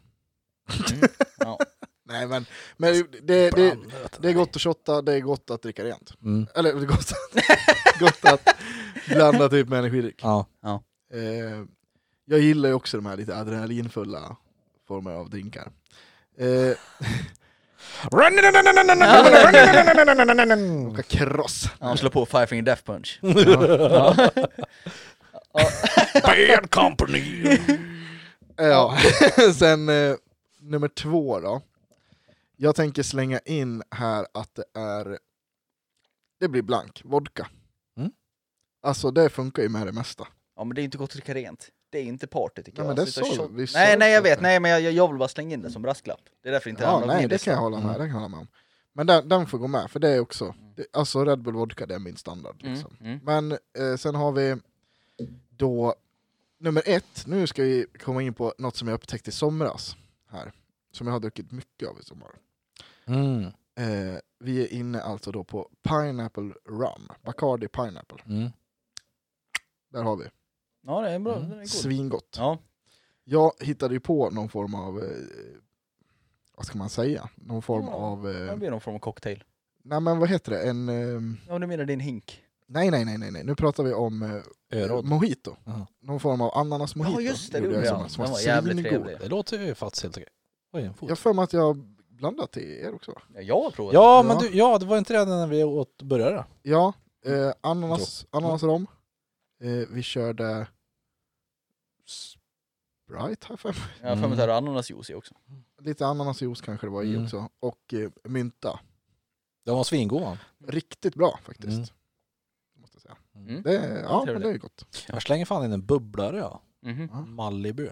Mm. 0.91 1.10
ja. 1.38 1.60
Nej 2.04 2.28
men, 2.28 2.45
men 2.78 2.93
det, 3.22 3.49
det, 3.52 3.78
det 4.20 4.30
är 4.30 4.34
gott 4.34 4.56
att 4.56 4.62
shotta, 4.62 5.02
det 5.02 5.14
är 5.14 5.20
gott 5.20 5.49
att 5.49 5.62
dricka 5.62 5.84
rent. 5.84 6.14
Mm. 6.24 6.47
Eller 6.56 6.74
det 6.74 6.82
är 6.82 6.86
gott, 6.86 7.12
gott 7.99 8.26
att 8.26 8.56
blanda 9.08 9.49
typ 9.49 9.70
med 9.70 9.80
energidryck. 9.80 10.20
Ja. 10.22 10.45
Eh, 11.14 11.64
jag 12.26 12.39
gillar 12.39 12.70
ju 12.70 12.76
också 12.76 12.97
de 12.97 13.06
här 13.06 13.18
lite 13.18 13.38
adrenalinfulla 13.38 14.38
former 14.88 15.12
av 15.12 15.30
drinkar. 15.30 15.72
Eh, 16.38 16.72
åka 20.88 21.04
cross. 21.04 21.70
Han 21.80 21.97
slår 21.97 22.10
på 22.10 22.26
Five 22.26 22.47
Finger 22.47 22.64
Death 22.64 22.84
Punch. 22.84 23.20
Bad 26.14 26.72
company! 26.72 27.57
Ja, 28.57 28.97
sen 29.55 29.89
eh, 29.89 30.16
nummer 30.59 30.88
två 30.88 31.39
då. 31.39 31.62
Jag 32.57 32.76
tänker 32.76 33.03
slänga 33.03 33.39
in 33.39 33.84
här 33.91 34.28
att 34.34 34.55
det 34.55 34.80
är, 34.80 35.20
det 36.39 36.47
blir 36.47 36.62
blank, 36.62 37.01
vodka. 37.05 37.47
Mm. 37.97 38.12
Alltså 38.84 39.12
det 39.12 39.30
funkar 39.30 39.64
ju 39.64 39.70
med 39.70 39.88
det 39.88 39.91
mesta. 39.93 40.28
Ja 40.55 40.64
men 40.64 40.76
det 40.76 40.82
är 40.82 40.84
inte 40.84 40.97
gott 40.97 41.09
att 41.09 41.14
dricka 41.14 41.34
rent. 41.34 41.70
Det 41.89 41.97
är 41.99 42.03
inte 42.03 42.28
party 42.28 42.64
tycker 42.64 42.78
Nej, 42.84 42.88
jag. 42.88 42.88
men 42.88 42.95
det 42.95 43.51
vi 43.62 43.68
sa 43.68 43.80
Nej 43.80 43.97
nej 43.97 44.12
jag 44.14 44.22
vet, 44.22 44.41
nej 44.41 44.59
men 44.59 44.72
jag, 44.72 44.82
jag 44.82 45.07
vill 45.07 45.18
bara 45.18 45.28
slänga 45.30 45.53
in 45.53 45.62
det 45.62 45.72
som 45.72 45.82
brasklapp. 45.82 46.20
Det 46.43 46.49
är 46.49 46.53
därför 46.53 46.70
inte 46.70 46.84
Ja, 46.84 47.03
nej 47.07 47.28
det 47.28 47.43
kan 47.43 47.53
jag 47.53 47.62
hålla 47.62 47.78
med, 47.78 47.86
Mm. 47.86 47.93
det 47.93 48.05
kan 48.05 48.07
jag 48.07 48.16
hålla 48.16 48.28
med 48.28 48.39
om. 48.39 48.47
Men 48.93 49.07
den, 49.07 49.30
den 49.30 49.47
får 49.47 49.57
gå 49.57 49.68
med, 49.68 49.91
för 49.91 49.99
det 49.99 50.09
är 50.09 50.20
också, 50.20 50.55
det, 50.76 50.86
alltså 50.93 51.26
Red 51.26 51.41
Bull 51.41 51.53
Vodka 51.55 51.86
det 51.86 51.95
är 51.95 51.99
min 51.99 52.18
standard. 52.18 52.55
Mm, 52.62 52.74
Liksom. 52.74 52.97
mm. 53.01 53.20
Men 53.24 53.51
eh, 53.51 53.95
sen 53.97 54.16
har 54.16 54.32
vi 54.32 54.55
då 55.62 55.95
nummer 56.59 56.84
ett, 56.86 57.24
nu 57.28 57.47
ska 57.47 57.64
vi 57.64 57.86
komma 57.99 58.22
in 58.22 58.34
på 58.34 58.53
något 58.57 58.76
som 58.76 58.88
jag 58.88 58.95
upptäckte 58.95 59.30
i 59.30 59.34
somras 59.34 59.95
här. 60.30 60.51
Som 60.91 61.07
jag 61.07 61.14
har 61.14 61.20
druckit 61.20 61.51
mycket 61.51 61.89
av 61.89 61.99
i 61.99 62.03
sommar. 62.03 62.30
Mm. 63.05 63.43
Eh, 63.76 64.20
vi 64.39 64.64
är 64.64 64.74
inne 64.74 65.01
alltså 65.01 65.32
då 65.32 65.43
på 65.43 65.70
Pineapple 65.84 66.53
Rum, 66.66 67.07
Bacardi 67.24 67.68
Pineapple. 67.68 68.18
Mm. 68.26 68.49
Där 69.89 70.03
har 70.03 70.16
vi. 70.18 70.26
Ja 70.82 71.01
det 71.01 71.09
är 71.12 71.20
bra, 71.20 71.36
Mm. 71.38 71.59
är. 71.59 71.66
Svingott. 71.66 72.36
Ja. 72.38 72.57
Jag 73.24 73.51
hittade 73.59 73.93
ju 73.93 73.99
på 73.99 74.30
någon 74.30 74.49
form 74.49 74.76
av, 74.76 74.99
eh, 74.99 75.05
vad 76.55 76.66
ska 76.66 76.78
man 76.78 76.89
säga? 76.89 77.30
Någon 77.36 77.62
form 77.62 77.86
Ja, 77.86 77.91
av, 77.93 78.24
Det 78.24 78.49
eh, 78.49 78.55
blir 78.55 78.72
någon 78.72 78.82
form 78.82 78.95
av 78.95 78.99
cocktail. 78.99 79.43
nej 79.84 79.99
men 80.01 80.20
vad 80.20 80.30
heter 80.30 80.51
det? 80.51 80.62
En, 80.70 80.89
eh, 80.89 81.38
Ja 81.47 81.59
du 81.59 81.68
menar 81.68 81.86
din 81.86 81.99
hink? 81.99 82.43
Nej 82.72 82.91
nej 82.91 83.05
nej 83.05 83.17
nej, 83.17 83.32
nej. 83.32 83.43
nu 83.43 83.55
pratar 83.55 83.84
vi 83.84 83.93
om 83.93 84.22
eh, 84.72 84.82
Öråd. 84.84 85.05
mojito. 85.05 85.55
Jaha. 85.65 85.88
Någon 86.01 86.19
form 86.19 86.41
av 86.41 86.57
ananas 86.57 86.95
mojito. 86.95 87.22
Ja 87.22 87.30
just 87.30 87.51
det, 87.51 87.59
det 87.59 87.65
gjorde 87.65 87.86
jag 87.86 87.88
som- 87.99 88.09
som 88.09 88.24
Den 88.24 88.34
var 88.34 88.39
jävligt 88.39 88.74
svingod. 88.78 88.91
trevlig. 88.91 89.17
Det 89.19 89.28
låter 89.28 89.59
ju 89.59 89.76
faktiskt 89.76 90.03
helt 90.03 90.17
okej. 90.17 90.28
Oj, 90.74 90.82
en 90.84 90.93
fot. 90.93 91.01
Jag 91.09 91.09
har 91.09 91.15
för 91.15 91.34
mig 91.34 91.43
att 91.43 91.53
jag 91.53 91.78
blandat 92.09 92.51
till 92.51 92.63
er 92.72 92.93
också. 92.95 93.13
Ja, 93.34 93.41
jag 93.41 93.61
har 93.61 93.72
provat. 93.72 93.93
Ja, 93.93 94.17
Ja. 94.17 94.24
men 94.24 94.38
du, 94.38 94.57
ja, 94.57 94.78
det 94.78 94.86
var 94.86 94.97
inte 94.97 95.13
redan 95.13 95.28
när 95.28 95.47
vi 95.47 95.63
åt 95.63 96.01
burgare? 96.01 96.45
Ja, 96.61 96.93
eh, 97.26 97.51
ananas, 97.61 98.26
ananasrom. 98.30 98.88
Eh, 99.63 99.88
vi 99.89 100.03
körde 100.03 100.67
Sprite 102.05 103.47
har 103.47 103.51
jag 103.53 103.59
för 103.59 103.69
mig. 103.69 103.82
Jag 104.01 104.09
har 104.09 104.15
för 104.15 104.22
mig 104.22 104.32
att 104.32 104.38
det 104.38 104.43
är 104.43 104.47
ananasjuice 104.57 105.09
i 105.09 105.13
också. 105.13 105.34
Lite 105.82 106.05
ananasjuice 106.05 106.61
kanske 106.61 106.88
det 106.88 106.91
var 106.91 107.03
i 107.03 107.09
Mm. 107.09 107.24
också. 107.24 107.49
Och 107.59 107.93
eh, 107.93 108.09
mynta. 108.24 108.80
Den 109.65 109.76
var 109.76 109.84
svingod 109.84 110.22
han. 110.24 110.38
Riktigt 110.67 111.15
bra 111.15 111.39
faktiskt. 111.43 111.67
Mm. 111.78 111.86
Jag 113.08 113.18
säga. 113.34 113.45
Mm. 113.47 113.62
Det, 113.62 113.78
är- 113.78 114.04
ja, 114.04 114.24
men 114.26 114.41
det 114.41 114.49
är 114.49 114.58
gott. 114.58 114.86
Jag 115.08 115.22
slänger 115.22 115.45
fan 115.45 115.66
in 115.66 115.72
en 115.74 115.86
bubblare 115.86 116.38
ja. 116.38 116.62
Ja. 117.12 117.22
Malibu. 117.22 117.89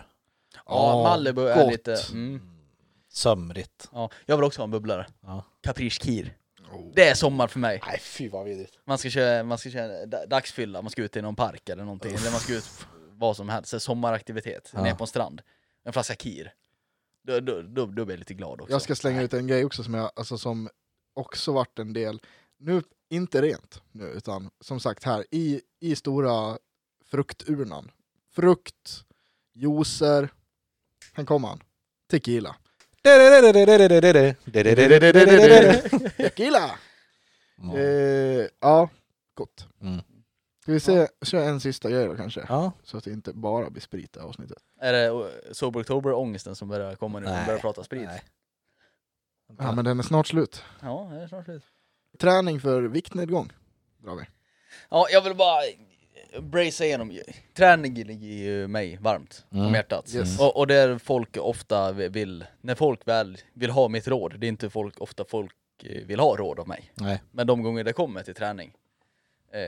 Ja, 0.65 1.03
Malibu 1.03 1.47
är 1.47 1.63
gott. 1.63 1.71
lite... 1.71 1.95
Mm. 2.11 2.41
Sömrigt. 3.11 3.89
Ja, 3.93 4.09
jag 4.25 4.37
vill 4.37 4.43
också 4.45 4.61
ha 4.61 4.63
en 4.63 4.71
bubblare. 4.71 5.07
Ja. 5.21 5.43
Caprice 5.61 6.03
Kir. 6.03 6.37
Oh. 6.71 6.91
Det 6.95 7.09
är 7.09 7.13
sommar 7.15 7.47
för 7.47 7.59
mig. 7.59 7.81
Nej 7.87 7.99
fy 7.99 8.29
vad 8.29 8.45
vidrigt. 8.45 8.79
Man 8.85 8.97
ska 8.97 9.09
köra, 9.09 9.43
man 9.43 9.57
ska 9.57 9.69
köra 9.69 10.05
da- 10.05 10.25
dagsfylla, 10.25 10.81
man 10.81 10.91
ska 10.91 11.01
ut 11.01 11.17
i 11.17 11.21
någon 11.21 11.35
park 11.35 11.69
eller 11.69 11.83
någonting. 11.83 12.15
Eller 12.15 12.31
man 12.31 12.39
ska 12.39 12.53
ut 12.55 12.69
vad 13.11 13.35
som 13.37 13.49
helst, 13.49 13.69
så 13.69 13.79
sommaraktivitet. 13.79 14.71
Ja. 14.73 14.83
Ner 14.83 14.95
på 14.95 15.03
en 15.03 15.07
strand. 15.07 15.41
En 15.83 15.93
flaska 15.93 16.15
Kir. 16.15 16.53
Då, 17.23 17.39
då, 17.39 17.61
då, 17.61 17.85
då 17.85 18.05
blir 18.05 18.15
jag 18.15 18.19
lite 18.19 18.33
glad 18.33 18.61
också. 18.61 18.73
Jag 18.73 18.81
ska 18.81 18.95
slänga 18.95 19.21
ut 19.21 19.33
en 19.33 19.47
grej 19.47 19.65
också 19.65 19.83
som, 19.83 19.93
jag, 19.93 20.11
alltså, 20.15 20.37
som 20.37 20.69
också 21.13 21.51
varit 21.53 21.79
en 21.79 21.93
del, 21.93 22.21
nu 22.59 22.81
inte 23.09 23.41
rent 23.41 23.81
nu, 23.91 24.05
utan 24.05 24.49
som 24.61 24.79
sagt 24.79 25.03
här 25.03 25.25
i, 25.31 25.61
i 25.79 25.95
stora 25.95 26.57
frukturnan. 27.05 27.91
Frukt, 28.31 29.05
juicer, 29.53 30.29
här 31.13 31.25
kommer 31.25 31.47
han. 31.47 31.63
Tequila. 32.09 32.55
Tequila! 36.17 36.79
Eh, 37.75 38.47
ja, 38.59 38.89
gott. 39.33 39.67
Mm. 39.81 40.01
Ska 40.61 40.71
vi 40.71 40.79
se, 40.79 41.07
köra 41.21 41.43
en 41.43 41.59
sista 41.59 41.89
grej 41.89 42.07
då 42.07 42.15
kanske? 42.15 42.45
Ja. 42.49 42.71
Så 42.83 42.97
att 42.97 43.03
det 43.03 43.11
inte 43.11 43.33
bara 43.33 43.69
blir 43.69 43.81
sprit 43.81 44.17
i 44.17 44.19
avsnittet. 44.19 44.57
Är 44.79 44.93
det 44.93 45.09
uh, 45.09 45.25
Sober 45.51 45.79
October-ångesten 45.79 46.55
som 46.55 46.67
börjar 46.67 46.95
komma 46.95 47.19
nu? 47.19 47.25
Nej. 47.25 47.45
Börjar 47.45 47.59
prata 47.59 47.83
sprit? 47.83 48.05
Nej. 48.05 48.21
Ja 49.57 49.71
men 49.71 49.85
den 49.85 49.99
är 49.99 50.03
snart 50.03 50.27
slut. 50.27 50.63
Ja, 50.81 51.09
det 51.13 51.21
är 51.21 51.27
snart 51.27 51.45
slut. 51.45 51.63
Träning 52.19 52.59
för 52.59 52.81
viktnedgång 52.81 53.51
drar 54.03 54.15
vi. 54.15 54.23
Ja, 54.89 55.07
jag 55.11 55.21
vill 55.21 55.35
bara 55.35 55.61
bracea 56.41 56.87
igenom. 56.87 57.19
Träning 57.53 57.93
ligger 57.93 58.27
ju 58.27 58.67
mig 58.67 58.97
varmt 59.01 59.45
om 59.49 59.59
Mm. 59.59 59.73
hjärtat. 59.73 60.15
Yes. 60.15 60.39
Och, 60.39 60.57
och 60.57 60.67
där 60.67 60.97
folk 60.97 61.37
ofta 61.37 61.91
vill, 61.91 62.45
när 62.61 62.75
folk 62.75 63.07
väl 63.07 63.37
vill 63.53 63.69
ha 63.69 63.87
mitt 63.87 64.07
råd, 64.07 64.39
det 64.39 64.47
är 64.47 64.49
inte 64.49 64.69
folk, 64.69 65.01
ofta 65.01 65.25
folk 65.25 65.55
eh, 65.83 66.05
vill 66.05 66.19
ha 66.19 66.35
råd 66.37 66.59
av 66.59 66.67
mig. 66.67 66.91
Nej. 66.95 67.21
Men 67.31 67.47
de 67.47 67.63
gånger 67.63 67.83
det 67.83 67.93
kommer 67.93 68.23
till 68.23 68.35
träning, 68.35 68.73
eh, 69.53 69.61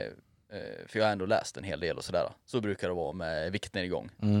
eh, 0.58 0.86
för 0.86 0.98
jag 0.98 1.06
har 1.06 1.12
ändå 1.12 1.26
läst 1.26 1.56
en 1.56 1.64
hel 1.64 1.80
del 1.80 1.96
och 1.96 2.04
sådär, 2.04 2.28
så 2.46 2.60
brukar 2.60 2.88
det 2.88 2.94
vara 2.94 3.12
med 3.12 3.52
viktnedgång. 3.52 4.10
Mm. 4.22 4.38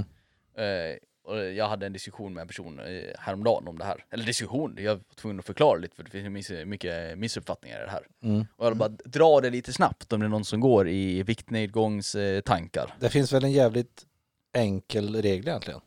Eh, 0.56 0.96
och 1.24 1.44
jag 1.44 1.68
hade 1.68 1.86
en 1.86 1.92
diskussion 1.92 2.34
med 2.34 2.42
en 2.42 2.48
person 2.48 2.80
eh, 2.80 3.02
häromdagen 3.18 3.68
om 3.68 3.78
det 3.78 3.84
här. 3.84 4.04
Eller 4.10 4.24
diskussion, 4.24 4.76
jag 4.78 4.94
var 4.94 5.02
tvungen 5.14 5.38
att 5.38 5.44
förklara 5.46 5.78
lite 5.78 5.96
för 5.96 6.02
det 6.04 6.10
finns 6.10 6.50
mycket 6.66 7.18
missuppfattningar 7.18 7.80
i 7.82 7.84
det 7.84 7.90
här. 7.90 8.06
Mm. 8.22 8.46
Och 8.56 8.66
jag 8.66 8.76
bara 8.76 8.88
dra 8.88 9.40
det 9.40 9.50
lite 9.50 9.72
snabbt 9.72 10.12
om 10.12 10.20
det 10.20 10.26
är 10.26 10.30
någon 10.30 10.44
som 10.44 10.60
går 10.60 10.88
i 10.88 11.22
viktnedgångstankar. 11.22 12.94
Det 13.00 13.08
finns 13.08 13.32
väl 13.32 13.44
en 13.44 13.52
jävligt 13.52 14.06
enkel 14.54 15.22
regel 15.22 15.48
egentligen? 15.48 15.80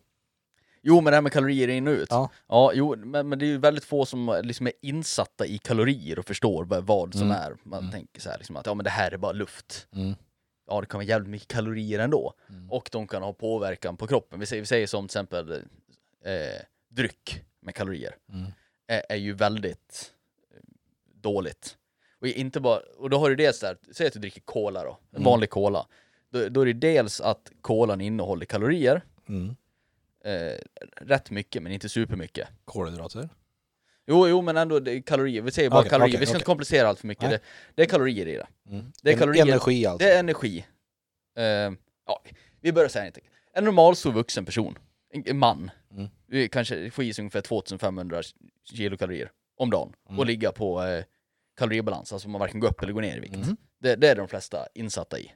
Jo 0.87 0.95
men 1.01 1.11
det 1.11 1.17
här 1.17 1.21
med 1.21 1.31
kalorier 1.31 1.67
in 1.67 1.87
och 1.87 1.91
ut. 1.91 2.07
Ja. 2.09 2.29
Ja, 2.47 2.71
jo, 2.73 2.95
men, 2.97 3.29
men 3.29 3.39
det 3.39 3.45
är 3.45 3.47
ju 3.47 3.57
väldigt 3.57 3.85
få 3.85 4.05
som 4.05 4.39
liksom 4.43 4.67
är 4.67 4.73
insatta 4.81 5.45
i 5.45 5.57
kalorier 5.57 6.19
och 6.19 6.25
förstår 6.25 6.65
vad, 6.65 6.83
vad 6.87 7.13
som 7.13 7.21
Mm. 7.31 7.37
är. 7.41 7.55
Man 7.63 7.79
Mm. 7.79 7.91
tänker 7.91 8.21
så 8.21 8.29
här 8.29 8.37
liksom 8.37 8.57
att 8.57 8.65
ja 8.65 8.73
men 8.73 8.83
det 8.83 8.89
här 8.89 9.11
är 9.11 9.17
bara 9.17 9.31
luft. 9.31 9.87
Mm. 9.95 10.15
Ja 10.67 10.81
det 10.81 10.87
kan 10.87 10.97
vara 10.97 11.05
jävligt 11.07 11.29
mycket 11.29 11.47
kalorier 11.47 11.99
ändå. 11.99 12.33
Mm. 12.49 12.71
Och 12.71 12.89
de 12.91 13.07
kan 13.07 13.23
ha 13.23 13.33
påverkan 13.33 13.97
på 13.97 14.07
kroppen. 14.07 14.39
Vi 14.39 14.45
säger, 14.45 14.61
vi 14.61 14.65
säger 14.67 14.87
som 14.87 15.03
till 15.07 15.17
exempel 15.17 15.51
eh, 16.25 16.61
dryck 16.89 17.41
med 17.59 17.75
kalorier. 17.75 18.15
Mm. 18.29 18.51
Är, 18.87 19.03
är 19.09 19.15
ju 19.15 19.33
väldigt 19.33 20.13
eh, 20.51 20.57
dåligt. 21.21 21.77
Och, 22.19 22.27
inte 22.27 22.59
bara, 22.59 22.79
och 22.97 23.09
då 23.09 23.17
har 23.17 23.29
du 23.29 23.35
dels 23.35 23.59
där, 23.59 23.77
säg 23.91 24.07
att 24.07 24.13
du 24.13 24.19
dricker 24.19 24.41
cola 24.41 24.83
då, 24.83 24.97
en 25.11 25.15
Mm. 25.15 25.23
vanlig 25.25 25.49
cola. 25.49 25.87
Då, 26.29 26.49
då 26.49 26.61
är 26.61 26.65
det 26.65 26.73
dels 26.73 27.21
att 27.21 27.51
kolan 27.61 28.01
innehåller 28.01 28.45
kalorier, 28.45 29.01
Mm. 29.29 29.55
eh, 30.25 30.57
rätt 31.01 31.31
mycket 31.31 31.63
men 31.63 31.71
inte 31.71 31.89
supermycket. 31.89 32.47
Kolhydrater? 32.65 33.29
Jo, 34.07 34.27
jo 34.27 34.41
men 34.41 34.57
ändå 34.57 34.79
det 34.79 34.91
är 34.91 35.01
kalorier, 35.01 35.41
vi 35.41 35.51
säger 35.51 35.69
bara 35.69 35.79
Okej, 35.79 35.89
kalorier, 35.89 36.09
okej, 36.11 36.19
vi 36.19 36.25
ska 36.25 36.31
inte 36.35 36.37
okej. 36.43 36.45
komplicera 36.45 36.87
allt 36.87 36.99
för 36.99 37.07
mycket. 37.07 37.23
Nej. 37.23 37.31
Det, 37.31 37.39
det 37.75 37.81
är 37.81 37.85
kalorier 37.85 38.27
i 38.27 38.35
det. 38.35 38.47
Mm. 38.69 38.91
Det 39.03 39.09
är 39.09 39.13
En- 39.13 39.19
kalorier. 39.19 39.45
Energi 39.47 39.85
alltså? 39.85 40.05
Det 40.07 40.13
är 40.13 40.19
energi. 40.19 40.65
Eh, 41.37 41.43
ja, 42.05 42.23
vi 42.61 42.71
börjar 42.71 42.89
säga 42.89 43.05
inte. 43.07 43.19
En 43.53 43.63
normalstor 43.63 44.11
vuxen 44.11 44.45
person, 44.45 44.77
en, 45.13 45.23
en 45.25 45.37
man, 45.37 45.71
Mm. 45.91 46.07
vi 46.27 46.49
kanske 46.49 46.91
får 46.91 47.03
i 47.03 47.13
sig 47.13 47.21
ungefär 47.21 47.41
2500 47.41 48.21
kilokalorier 48.73 49.31
om 49.57 49.69
dagen 49.69 49.93
Mm. 50.09 50.19
och 50.19 50.25
ligga 50.25 50.51
på 50.51 50.83
eh, 50.83 51.03
kaloribalans, 51.57 52.13
alltså 52.13 52.29
man 52.29 52.39
varken 52.41 52.59
går 52.59 52.67
upp 52.67 52.83
eller 52.83 52.93
går 52.93 53.01
ner 53.01 53.17
i 53.17 53.19
vikt. 53.19 53.35
Mm. 53.35 53.57
Det, 53.79 53.95
det 53.95 54.07
är 54.09 54.15
de 54.15 54.27
flesta 54.27 54.67
insatta 54.73 55.19
i. 55.19 55.31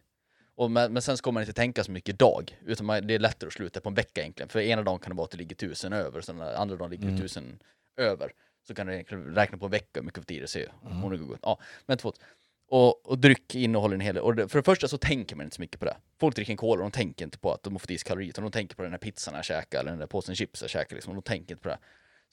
Och 0.56 0.72
men, 0.72 0.94
men 0.94 1.02
sen 1.02 1.18
ska 1.18 1.32
man 1.32 1.44
inte 1.44 1.54
tänka 1.54 1.84
så 1.84 1.92
mycket 1.92 2.20
dag, 2.20 2.58
utan 2.66 2.86
man, 2.86 3.08
det 3.08 3.14
är 3.16 3.20
lättare 3.20 3.48
att 3.48 3.54
sluta 3.54 3.82
på 3.82 3.90
en 3.90 3.96
vecka 3.96 4.22
egentligen. 4.22 4.50
För 4.50 4.60
ena 4.60 4.84
dagen 4.84 5.00
kan 5.00 5.10
det 5.12 5.16
vara 5.18 5.26
att 5.26 5.32
det 5.32 5.38
ligger 5.38 5.56
tusen 5.56 5.94
över, 5.94 6.22
sen 6.22 6.38
den 6.38 6.56
andra 6.56 6.76
dagen 6.76 6.92
ligger 6.92 7.04
det 7.06 7.10
Mm. 7.10 7.22
tusen 7.22 7.60
över. 7.98 8.32
Så 8.68 8.76
kan 8.76 8.88
du 8.88 8.94
egentligen 8.94 9.36
räkna 9.36 9.58
på 9.58 9.66
en 9.66 9.72
vecka 9.72 9.90
hur 9.94 10.02
mycket 10.02 10.28
tid 10.28 10.42
det 10.42 10.48
ser 10.48 10.72
Mm. 10.86 11.04
om 11.04 11.12
det 11.12 11.18
går. 11.18 11.38
Ja, 11.42 11.60
men 11.86 11.98
två. 11.98 12.14
Och, 12.72 13.06
och 13.06 13.20
dryck 13.20 13.56
innehåller 13.56 13.96
en 13.96 14.02
hel 14.02 14.16
del, 14.16 14.24
och 14.24 14.36
det, 14.36 14.48
för 14.48 14.60
det 14.60 14.64
första 14.64 14.88
så 14.88 14.98
tänker 14.98 15.36
man 15.36 15.44
inte 15.46 15.56
så 15.56 15.62
mycket 15.62 15.80
på 15.80 15.86
det. 15.86 15.98
Folk 16.20 16.36
dricker 16.36 16.54
en 16.54 16.58
cola 16.58 16.84
och 16.84 16.92
de 16.92 16.92
tänker 16.92 17.26
inte 17.26 17.38
på 17.38 17.54
att 17.54 17.64
de 17.64 17.74
har 17.74 17.80
fått 17.80 17.92
i 17.92 17.98
sig 17.98 18.08
kalorier, 18.08 18.30
utan 18.30 18.44
de 18.44 18.52
tänker 18.52 18.76
på 18.76 18.82
den 18.84 18.92
här 18.92 18.98
pizzan 19.00 19.36
jag 19.36 19.46
käkar, 19.46 19.80
eller 19.80 19.92
den 19.92 20.00
där 20.00 20.08
påsen 20.08 20.36
chips 20.36 20.62
jag 20.62 20.70
käkar, 20.70 20.96
liksom. 20.96 21.14
de 21.16 21.22
tänker 21.22 21.54
inte 21.54 21.64
på 21.64 21.70
det. 21.70 21.78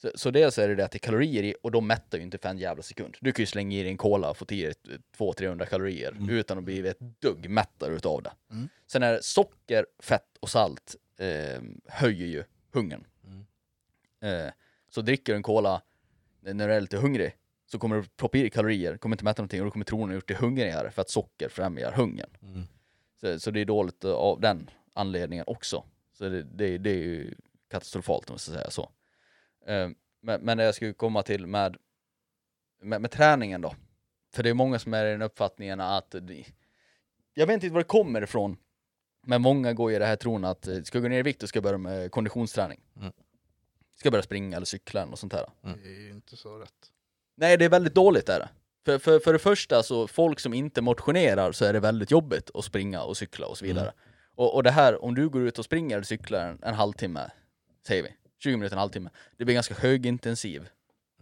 Så, 0.01 0.11
så 0.15 0.31
dels 0.31 0.57
är 0.57 0.67
det 0.67 0.75
det 0.75 0.85
att 0.85 0.91
det 0.91 0.97
är 0.97 0.99
kalorier 0.99 1.43
i, 1.43 1.55
och 1.63 1.71
de 1.71 1.87
mättar 1.87 2.17
ju 2.17 2.23
inte 2.23 2.37
för 2.37 2.49
en 2.49 2.57
jävla 2.57 2.83
sekund. 2.83 3.17
Du 3.21 3.31
kan 3.31 3.43
ju 3.43 3.47
slänga 3.47 3.77
i 3.77 3.81
dig 3.81 3.91
en 3.91 3.97
cola 3.97 4.29
och 4.29 4.37
få 4.37 4.45
i 4.49 4.63
dig 4.63 4.73
200-300 5.17 5.65
kalorier 5.65 6.11
Mm. 6.11 6.29
utan 6.29 6.57
att 6.57 6.63
bli 6.63 6.87
ett 6.87 6.99
dugg 6.99 7.49
mättad 7.49 7.91
utav 7.93 8.23
det. 8.23 8.31
Mm. 8.51 8.69
Sen 8.87 9.03
är 9.03 9.13
det 9.13 9.23
socker, 9.23 9.85
fett 9.99 10.37
och 10.39 10.49
salt 10.49 10.95
eh, 11.19 11.61
höjer 11.85 12.27
ju 12.27 12.43
hungern. 12.71 13.03
Mm. 13.27 14.45
Eh, 14.45 14.51
så 14.89 15.01
dricker 15.01 15.33
du 15.33 15.37
en 15.37 15.43
cola 15.43 15.81
när 16.53 16.67
du 16.67 16.73
är 16.73 16.81
lite 16.81 16.97
hungrig, 16.97 17.35
så 17.65 17.79
kommer 17.79 17.95
du 17.95 18.03
proppa 18.03 18.37
i 18.37 18.41
dig 18.41 18.49
kalorier, 18.49 18.97
kommer 18.97 19.15
inte 19.15 19.23
mäta 19.23 19.41
någonting 19.41 19.61
och 19.61 19.65
du 19.65 19.71
kommer 19.71 19.85
troligen 19.85 20.09
ha 20.09 20.15
gjort 20.15 20.27
dig 20.27 20.37
hungrigare 20.37 20.91
för 20.91 21.01
att 21.01 21.09
socker 21.09 21.49
främjar 21.49 21.91
hungern. 21.91 22.29
Mm. 22.41 22.63
Så, 23.21 23.39
så 23.39 23.51
det 23.51 23.59
är 23.61 23.65
dåligt 23.65 24.05
av 24.05 24.41
den 24.41 24.69
anledningen 24.93 25.45
också. 25.47 25.83
Så 26.13 26.29
det, 26.29 26.43
det, 26.43 26.77
det 26.77 26.89
är 26.89 27.03
ju 27.03 27.35
katastrofalt 27.69 28.29
om 28.29 28.33
jag 28.33 28.39
ska 28.39 28.51
säga 28.51 28.69
så. 28.69 28.89
Eh, 29.67 29.89
Men, 30.21 30.41
men 30.41 30.57
det 30.57 30.63
jag 30.63 30.75
skulle 30.75 30.93
komma 30.93 31.23
till 31.23 31.47
med, 31.47 31.77
med, 32.81 33.01
med 33.01 33.11
träningen 33.11 33.61
då. 33.61 33.75
För 34.33 34.43
det 34.43 34.49
är 34.49 34.53
många 34.53 34.79
som 34.79 34.93
är 34.93 35.05
i 35.05 35.11
den 35.11 35.21
uppfattningen 35.21 35.79
att, 35.79 36.15
jag 37.33 37.47
vet 37.47 37.53
inte 37.53 37.69
var 37.69 37.79
det 37.79 37.83
kommer 37.83 38.21
ifrån, 38.21 38.57
men 39.27 39.41
många 39.41 39.73
går 39.73 39.91
i 39.91 39.99
det 39.99 40.05
här 40.05 40.15
tron 40.15 40.45
att 40.45 40.67
eh, 40.67 40.81
ska 40.81 40.97
jag 40.97 41.03
gå 41.03 41.09
ner 41.09 41.19
i 41.19 41.23
vikt 41.23 41.43
och 41.43 41.49
ska 41.49 41.57
jag 41.57 41.63
börja 41.63 41.77
med 41.77 42.11
konditionsträning. 42.11 42.79
Mm. 42.95 43.13
Ska 43.99 44.11
börja 44.11 44.23
springa 44.23 44.55
eller 44.57 44.65
cykla 44.65 45.01
eller 45.01 45.09
något 45.09 45.19
sånt 45.19 45.33
här. 45.33 45.45
Det 45.61 45.89
är 45.89 46.01
ju 46.01 46.11
inte 46.11 46.37
så 46.37 46.57
rätt. 46.57 46.91
Nej, 47.37 47.57
det 47.57 47.65
är 47.65 47.69
väldigt 47.69 47.95
dåligt 47.95 48.29
är 48.29 48.39
det. 48.39 48.49
För, 48.85 48.99
för, 48.99 49.19
för 49.19 49.33
det 49.33 49.39
första, 49.39 49.83
så 49.83 50.07
folk 50.07 50.39
som 50.39 50.53
inte 50.53 50.81
motionerar 50.81 51.51
så 51.51 51.65
är 51.65 51.73
det 51.73 51.79
väldigt 51.79 52.11
jobbigt 52.11 52.49
att 52.53 52.65
springa 52.65 53.01
och 53.01 53.17
cykla 53.17 53.47
och 53.47 53.57
så 53.57 53.65
vidare. 53.65 53.93
Och, 54.35 54.55
och 54.55 54.63
det 54.63 54.71
här, 54.71 55.03
om 55.03 55.15
du 55.15 55.29
går 55.29 55.41
ut 55.41 55.59
och 55.59 55.65
springer 55.65 55.95
eller 55.95 56.05
cyklar 56.05 56.47
en, 56.49 56.59
en 56.63 56.73
halvtimme, 56.73 57.31
säger 57.87 58.03
vi, 58.03 58.09
20 58.39 58.57
minuter, 58.57 58.75
en 58.75 58.79
halvtimme, 58.79 59.09
det 59.37 59.45
blir 59.45 59.55
ganska 59.55 59.73
högintensiv 59.75 60.69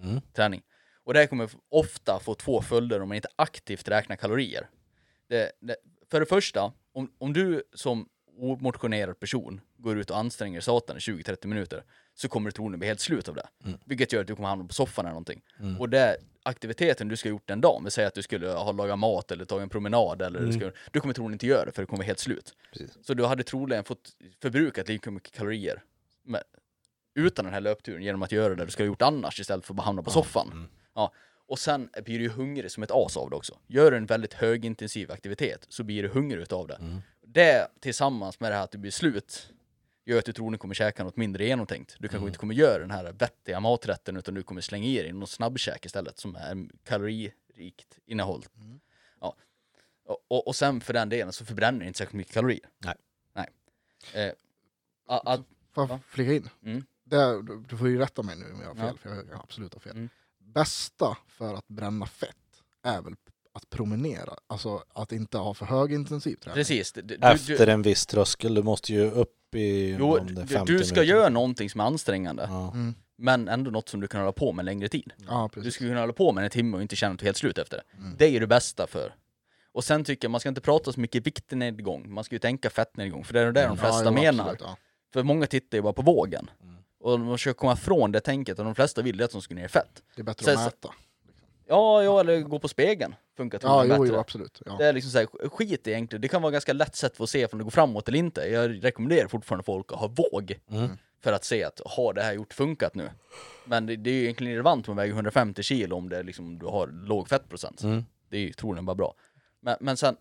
Mm. 0.01 0.21
träning. 0.33 0.61
Och 1.03 1.13
det 1.13 1.19
här 1.19 1.27
kommer 1.27 1.49
ofta 1.69 2.19
få 2.19 2.35
två 2.35 2.61
följder 2.61 3.01
om 3.01 3.07
man 3.09 3.15
inte 3.15 3.27
aktivt 3.35 3.87
räknar 3.87 4.15
kalorier. 4.15 4.69
Det, 5.29 5.51
det, 5.61 5.75
för 6.11 6.19
det 6.19 6.25
första, 6.25 6.73
om, 6.93 7.11
om 7.17 7.33
du 7.33 7.63
som 7.73 8.09
omotionerad 8.37 9.19
person 9.19 9.61
går 9.77 9.97
ut 9.97 10.09
och 10.11 10.17
anstränger 10.17 10.61
satan 10.61 10.97
i 10.97 10.99
20-30 10.99 11.47
minuter 11.47 11.83
så 12.15 12.27
kommer 12.27 12.49
du 12.49 12.51
troligen 12.51 12.79
bli 12.79 12.87
helt 12.87 12.99
slut 12.99 13.29
av 13.29 13.35
det. 13.35 13.47
Mm. 13.65 13.79
Vilket 13.85 14.13
gör 14.13 14.21
att 14.21 14.27
du 14.27 14.35
kommer 14.35 14.49
hamna 14.49 14.65
på 14.65 14.73
soffan 14.73 15.05
eller 15.05 15.11
någonting. 15.13 15.41
Mm. 15.59 15.79
Och 15.81 15.89
det 15.89 16.17
aktiviteten 16.43 17.07
du 17.07 17.17
ska 17.17 17.29
ha 17.29 17.31
gjort 17.31 17.47
den 17.47 17.61
dagen, 17.61 17.83
vi 17.83 17.91
säger 17.91 18.07
att 18.07 18.13
du 18.13 18.21
skulle 18.21 18.49
ha 18.51 18.71
lagat 18.71 18.99
mat 18.99 19.31
eller 19.31 19.45
tagit 19.45 19.63
en 19.63 19.69
promenad 19.69 20.21
eller 20.21 20.39
du, 20.39 20.45
Mm. 20.45 20.59
ska, 20.59 20.71
du 20.91 20.99
kommer 20.99 21.13
troligen 21.13 21.33
inte 21.33 21.47
göra 21.47 21.65
det 21.65 21.71
för 21.71 21.81
det 21.81 21.85
kommer 21.85 22.03
helt 22.03 22.19
slut. 22.19 22.53
Precis. 22.73 22.97
Så 23.01 23.13
du 23.13 23.25
hade 23.25 23.43
troligen 23.43 23.83
fått 23.83 24.09
förbrukat 24.41 24.87
lika 24.87 25.11
mycket 25.11 25.31
kalorier 25.33 25.83
med, 26.23 26.43
utan 27.15 27.45
den 27.45 27.53
här 27.53 27.61
löpturen 27.61 28.03
genom 28.03 28.23
att 28.23 28.31
göra 28.31 28.55
det 28.55 28.65
du 28.65 28.71
ska 28.71 28.83
ha 28.83 28.87
gjort 28.87 29.01
annars 29.01 29.39
istället 29.39 29.65
för 29.65 29.73
att 29.73 29.77
bara 29.77 29.83
hamna 29.83 30.03
på 30.03 30.09
soffan. 30.11 30.47
Mm. 30.51 30.67
Ja. 30.95 31.11
Och 31.47 31.59
sen 31.59 31.89
blir 32.03 32.19
du 32.19 32.29
hungrig 32.29 32.71
som 32.71 32.83
ett 32.83 32.91
as 32.93 33.17
av 33.17 33.29
det 33.29 33.35
också. 33.35 33.57
Gör 33.67 33.91
du 33.91 33.97
en 33.97 34.05
väldigt 34.05 34.33
högintensiv 34.33 35.11
aktivitet 35.11 35.65
så 35.69 35.83
blir 35.83 36.03
du 36.03 36.09
hungrig 36.09 36.41
utav 36.41 36.67
det. 36.67 36.75
Mm. 36.75 36.97
Det 37.27 37.67
tillsammans 37.79 38.39
med 38.39 38.51
det 38.51 38.55
här 38.55 38.63
att 38.63 38.71
du 38.71 38.77
blir 38.77 38.91
slut 38.91 39.49
gör 40.05 40.19
att 40.19 40.25
du 40.25 40.33
troligen 40.33 40.59
kommer 40.59 40.73
käka 40.73 41.03
något 41.03 41.17
mindre 41.17 41.45
genomtänkt. 41.45 41.95
Du 41.99 42.07
kanske 42.07 42.17
Mm. 42.17 42.27
inte 42.27 42.39
kommer 42.39 42.53
göra 42.53 42.79
den 42.79 42.91
här 42.91 43.11
vettiga 43.13 43.59
maträtten 43.59 44.17
utan 44.17 44.33
du 44.33 44.43
kommer 44.43 44.61
slänga 44.61 44.85
i 44.87 45.01
dig 45.01 45.13
något 45.13 45.29
snabbkäk 45.29 45.85
istället 45.85 46.19
som 46.19 46.35
är 46.35 46.67
kaloririkt 46.83 47.99
innehåll. 48.05 48.45
Mm. 48.57 48.79
Ja. 49.21 49.35
Och, 50.05 50.25
och, 50.27 50.47
och 50.47 50.55
sen 50.55 50.81
för 50.81 50.93
den 50.93 51.09
delen 51.09 51.33
så 51.33 51.45
förbränner 51.45 51.79
du 51.79 51.85
inte 51.87 51.97
särskilt 51.97 52.17
mycket 52.17 52.33
kalorier. 52.33 52.69
Nej. 52.77 52.95
Nej. 53.33 53.49
Eh, 54.13 54.33
a- 55.07 55.21
a- 55.25 55.43
Får 55.73 55.89
jag 55.89 55.99
flika 56.07 56.33
in? 56.33 56.49
Mm. 56.63 56.85
Det, 57.03 57.41
du, 57.41 57.63
du 57.69 57.77
får 57.77 57.89
ju 57.89 57.97
rätta 57.99 58.23
mig 58.23 58.35
nu 58.37 58.45
om 58.53 58.61
jag 58.61 58.67
har 58.67 58.75
fel, 58.75 58.85
Ja. 58.87 58.97
för 58.97 59.09
jag 59.29 59.35
har 59.35 59.43
absolut 59.43 59.73
har 59.73 59.79
fel. 59.81 59.91
Mm. 59.95 60.09
Bästa 60.39 61.17
för 61.27 61.53
att 61.53 61.67
bränna 61.67 62.05
fett 62.05 62.35
är 62.83 63.01
väl 63.01 63.15
att 63.53 63.69
promenera, 63.69 64.33
alltså 64.47 64.83
att 64.93 65.11
inte 65.11 65.37
ha 65.37 65.53
för 65.53 65.65
hög 65.65 65.93
intensiv 65.93 66.35
träning. 66.35 66.55
precis. 66.55 66.91
Du, 66.91 67.01
du, 67.01 67.15
Efter 67.21 67.65
du, 67.65 67.71
en 67.71 67.81
viss 67.81 68.05
tröskel, 68.05 68.53
du 68.53 68.63
måste 68.63 68.93
ju 68.93 69.11
upp 69.11 69.35
i 69.57 69.95
jo, 69.99 70.17
det 70.17 70.33
du, 70.33 70.47
50 70.47 70.71
du 70.73 70.83
ska 70.83 70.95
minuter. 70.95 71.03
göra 71.15 71.29
någonting 71.29 71.69
som 71.69 71.81
är 71.81 71.85
ansträngande, 71.85 72.45
Ja. 72.49 72.71
Mm. 72.73 72.95
men 73.17 73.47
ändå 73.47 73.71
något 73.71 73.89
som 73.89 73.99
du 74.01 74.07
kan 74.07 74.19
hålla 74.19 74.31
på 74.31 74.51
med 74.51 74.61
en 74.61 74.65
längre 74.65 74.87
tid. 74.87 75.13
Ja, 75.27 75.49
Du 75.53 75.55
precis. 75.55 75.73
skulle 75.73 75.89
kunna 75.89 75.99
hålla 75.99 76.13
på 76.13 76.31
med 76.31 76.43
en 76.43 76.49
timme 76.49 76.75
och 76.77 76.81
inte 76.81 76.95
känna 76.95 77.13
att 77.13 77.19
du 77.19 77.23
är 77.23 77.27
helt 77.27 77.37
slut 77.37 77.57
efter 77.57 77.77
det. 77.77 77.97
Mm. 77.97 78.15
Det 78.17 78.25
är 78.25 78.29
ju 78.29 78.39
det 78.39 78.47
bästa 78.47 78.87
för. 78.87 79.15
Och 79.71 79.83
sen 79.83 80.03
tycker 80.03 80.25
jag 80.25 80.31
man 80.31 80.39
ska 80.39 80.49
inte 80.49 80.61
prata 80.61 80.91
så 80.91 80.99
mycket 80.99 81.27
viktnedgång, 81.27 82.13
man 82.13 82.23
ska 82.23 82.35
ju 82.35 82.39
tänka 82.39 82.69
fettnedgång, 82.69 83.23
för 83.23 83.33
det 83.33 83.39
är 83.41 83.51
det 83.51 83.67
de 83.67 83.77
flesta 83.77 84.03
ja, 84.03 84.05
jo, 84.05 84.11
menar. 84.21 84.43
absolut, 84.43 84.61
ja. 84.61 84.77
För 85.13 85.23
många 85.23 85.45
tittar 85.47 85.77
ju 85.77 85.81
bara 85.81 85.93
på 85.93 86.01
vågen. 86.01 86.49
Mm. 86.63 86.75
Och 86.99 87.19
de 87.19 87.37
försöker 87.37 87.57
komma 87.59 87.73
ifrån 87.73 88.11
det 88.11 88.19
tänket, 88.19 88.59
och 88.59 88.65
de 88.65 88.75
flesta 88.75 89.01
vill 89.01 89.17
ju 89.19 89.23
att 89.25 89.31
de 89.31 89.41
ska 89.41 89.55
ner 89.55 89.65
i 89.65 89.67
fett. 89.67 90.03
Det 90.15 90.21
är 90.21 90.23
bättre 90.23 90.45
Sen 90.45 90.53
att 90.53 90.59
så- 90.59 90.65
mäta. 90.65 90.89
Ja, 91.67 92.03
ja, 92.03 92.19
eller 92.19 92.41
gå 92.41 92.59
på 92.59 92.67
spegeln. 92.67 93.15
Funkar 93.37 93.59
Ja, 93.63 93.67
troligen 93.79 93.97
jo, 93.97 94.03
bättre. 94.03 94.15
jo, 94.15 94.19
absolut. 94.19 94.61
Ja. 94.65 94.75
Det 94.79 94.85
är 94.85 94.93
liksom 94.93 95.11
så 95.11 95.17
här, 95.17 95.49
skit 95.49 95.87
egentligen. 95.87 96.21
Det 96.21 96.27
kan 96.27 96.41
vara 96.41 96.51
ganska 96.51 96.73
lätt 96.73 96.95
sätt 96.95 97.17
för 97.17 97.23
att 97.23 97.29
se 97.29 97.45
om 97.45 97.57
det 97.57 97.63
går 97.63 97.71
framåt 97.71 98.07
eller 98.07 98.19
inte. 98.19 98.41
Jag 98.41 98.83
rekommenderar 98.83 99.27
fortfarande 99.27 99.63
folk 99.63 99.91
att 99.93 99.99
ha 99.99 100.07
våg 100.07 100.59
Mm. 100.71 100.89
för 101.21 101.33
att 101.33 101.43
se 101.43 101.63
att 101.63 101.81
har 101.85 102.13
det 102.13 102.21
här 102.23 102.33
gjort 102.33 102.53
funkat 102.53 102.95
nu? 102.95 103.09
Men 103.65 103.85
det, 103.85 103.95
det 103.95 104.09
är 104.09 104.13
ju 104.13 104.23
egentligen 104.23 104.51
irrelevant 104.53 104.87
om 104.87 104.95
man 104.95 105.03
väger 105.03 105.13
150 105.13 105.63
kilo 105.63 105.95
om 105.95 106.09
det 106.09 106.17
är 106.17 106.23
liksom, 106.23 106.59
du 106.59 106.65
har 106.65 106.87
låg 106.87 107.29
fettprocent. 107.29 107.83
Mm. 107.83 108.05
Det 108.29 108.37
är 108.37 108.41
ju 108.41 108.53
troligen 108.53 108.85
bara 108.85 108.95
bra. 108.95 109.15
Men, 109.59 109.77
men 109.79 109.97
sen, 109.97 110.17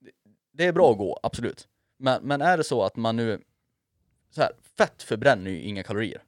det- 0.00 0.10
det 0.52 0.64
är 0.64 0.72
bra 0.72 0.90
att 0.92 0.98
gå, 0.98 1.20
absolut. 1.22 1.68
Men, 1.98 2.22
men 2.22 2.40
är 2.42 2.56
det 2.56 2.64
så 2.64 2.82
att 2.82 2.96
man 2.96 3.16
nu, 3.16 3.40
så 4.30 4.40
här, 4.42 4.52
fett 4.78 5.02
förbränner 5.02 5.50
ju 5.50 5.60
inga 5.60 5.82
kalorier. 5.82 6.22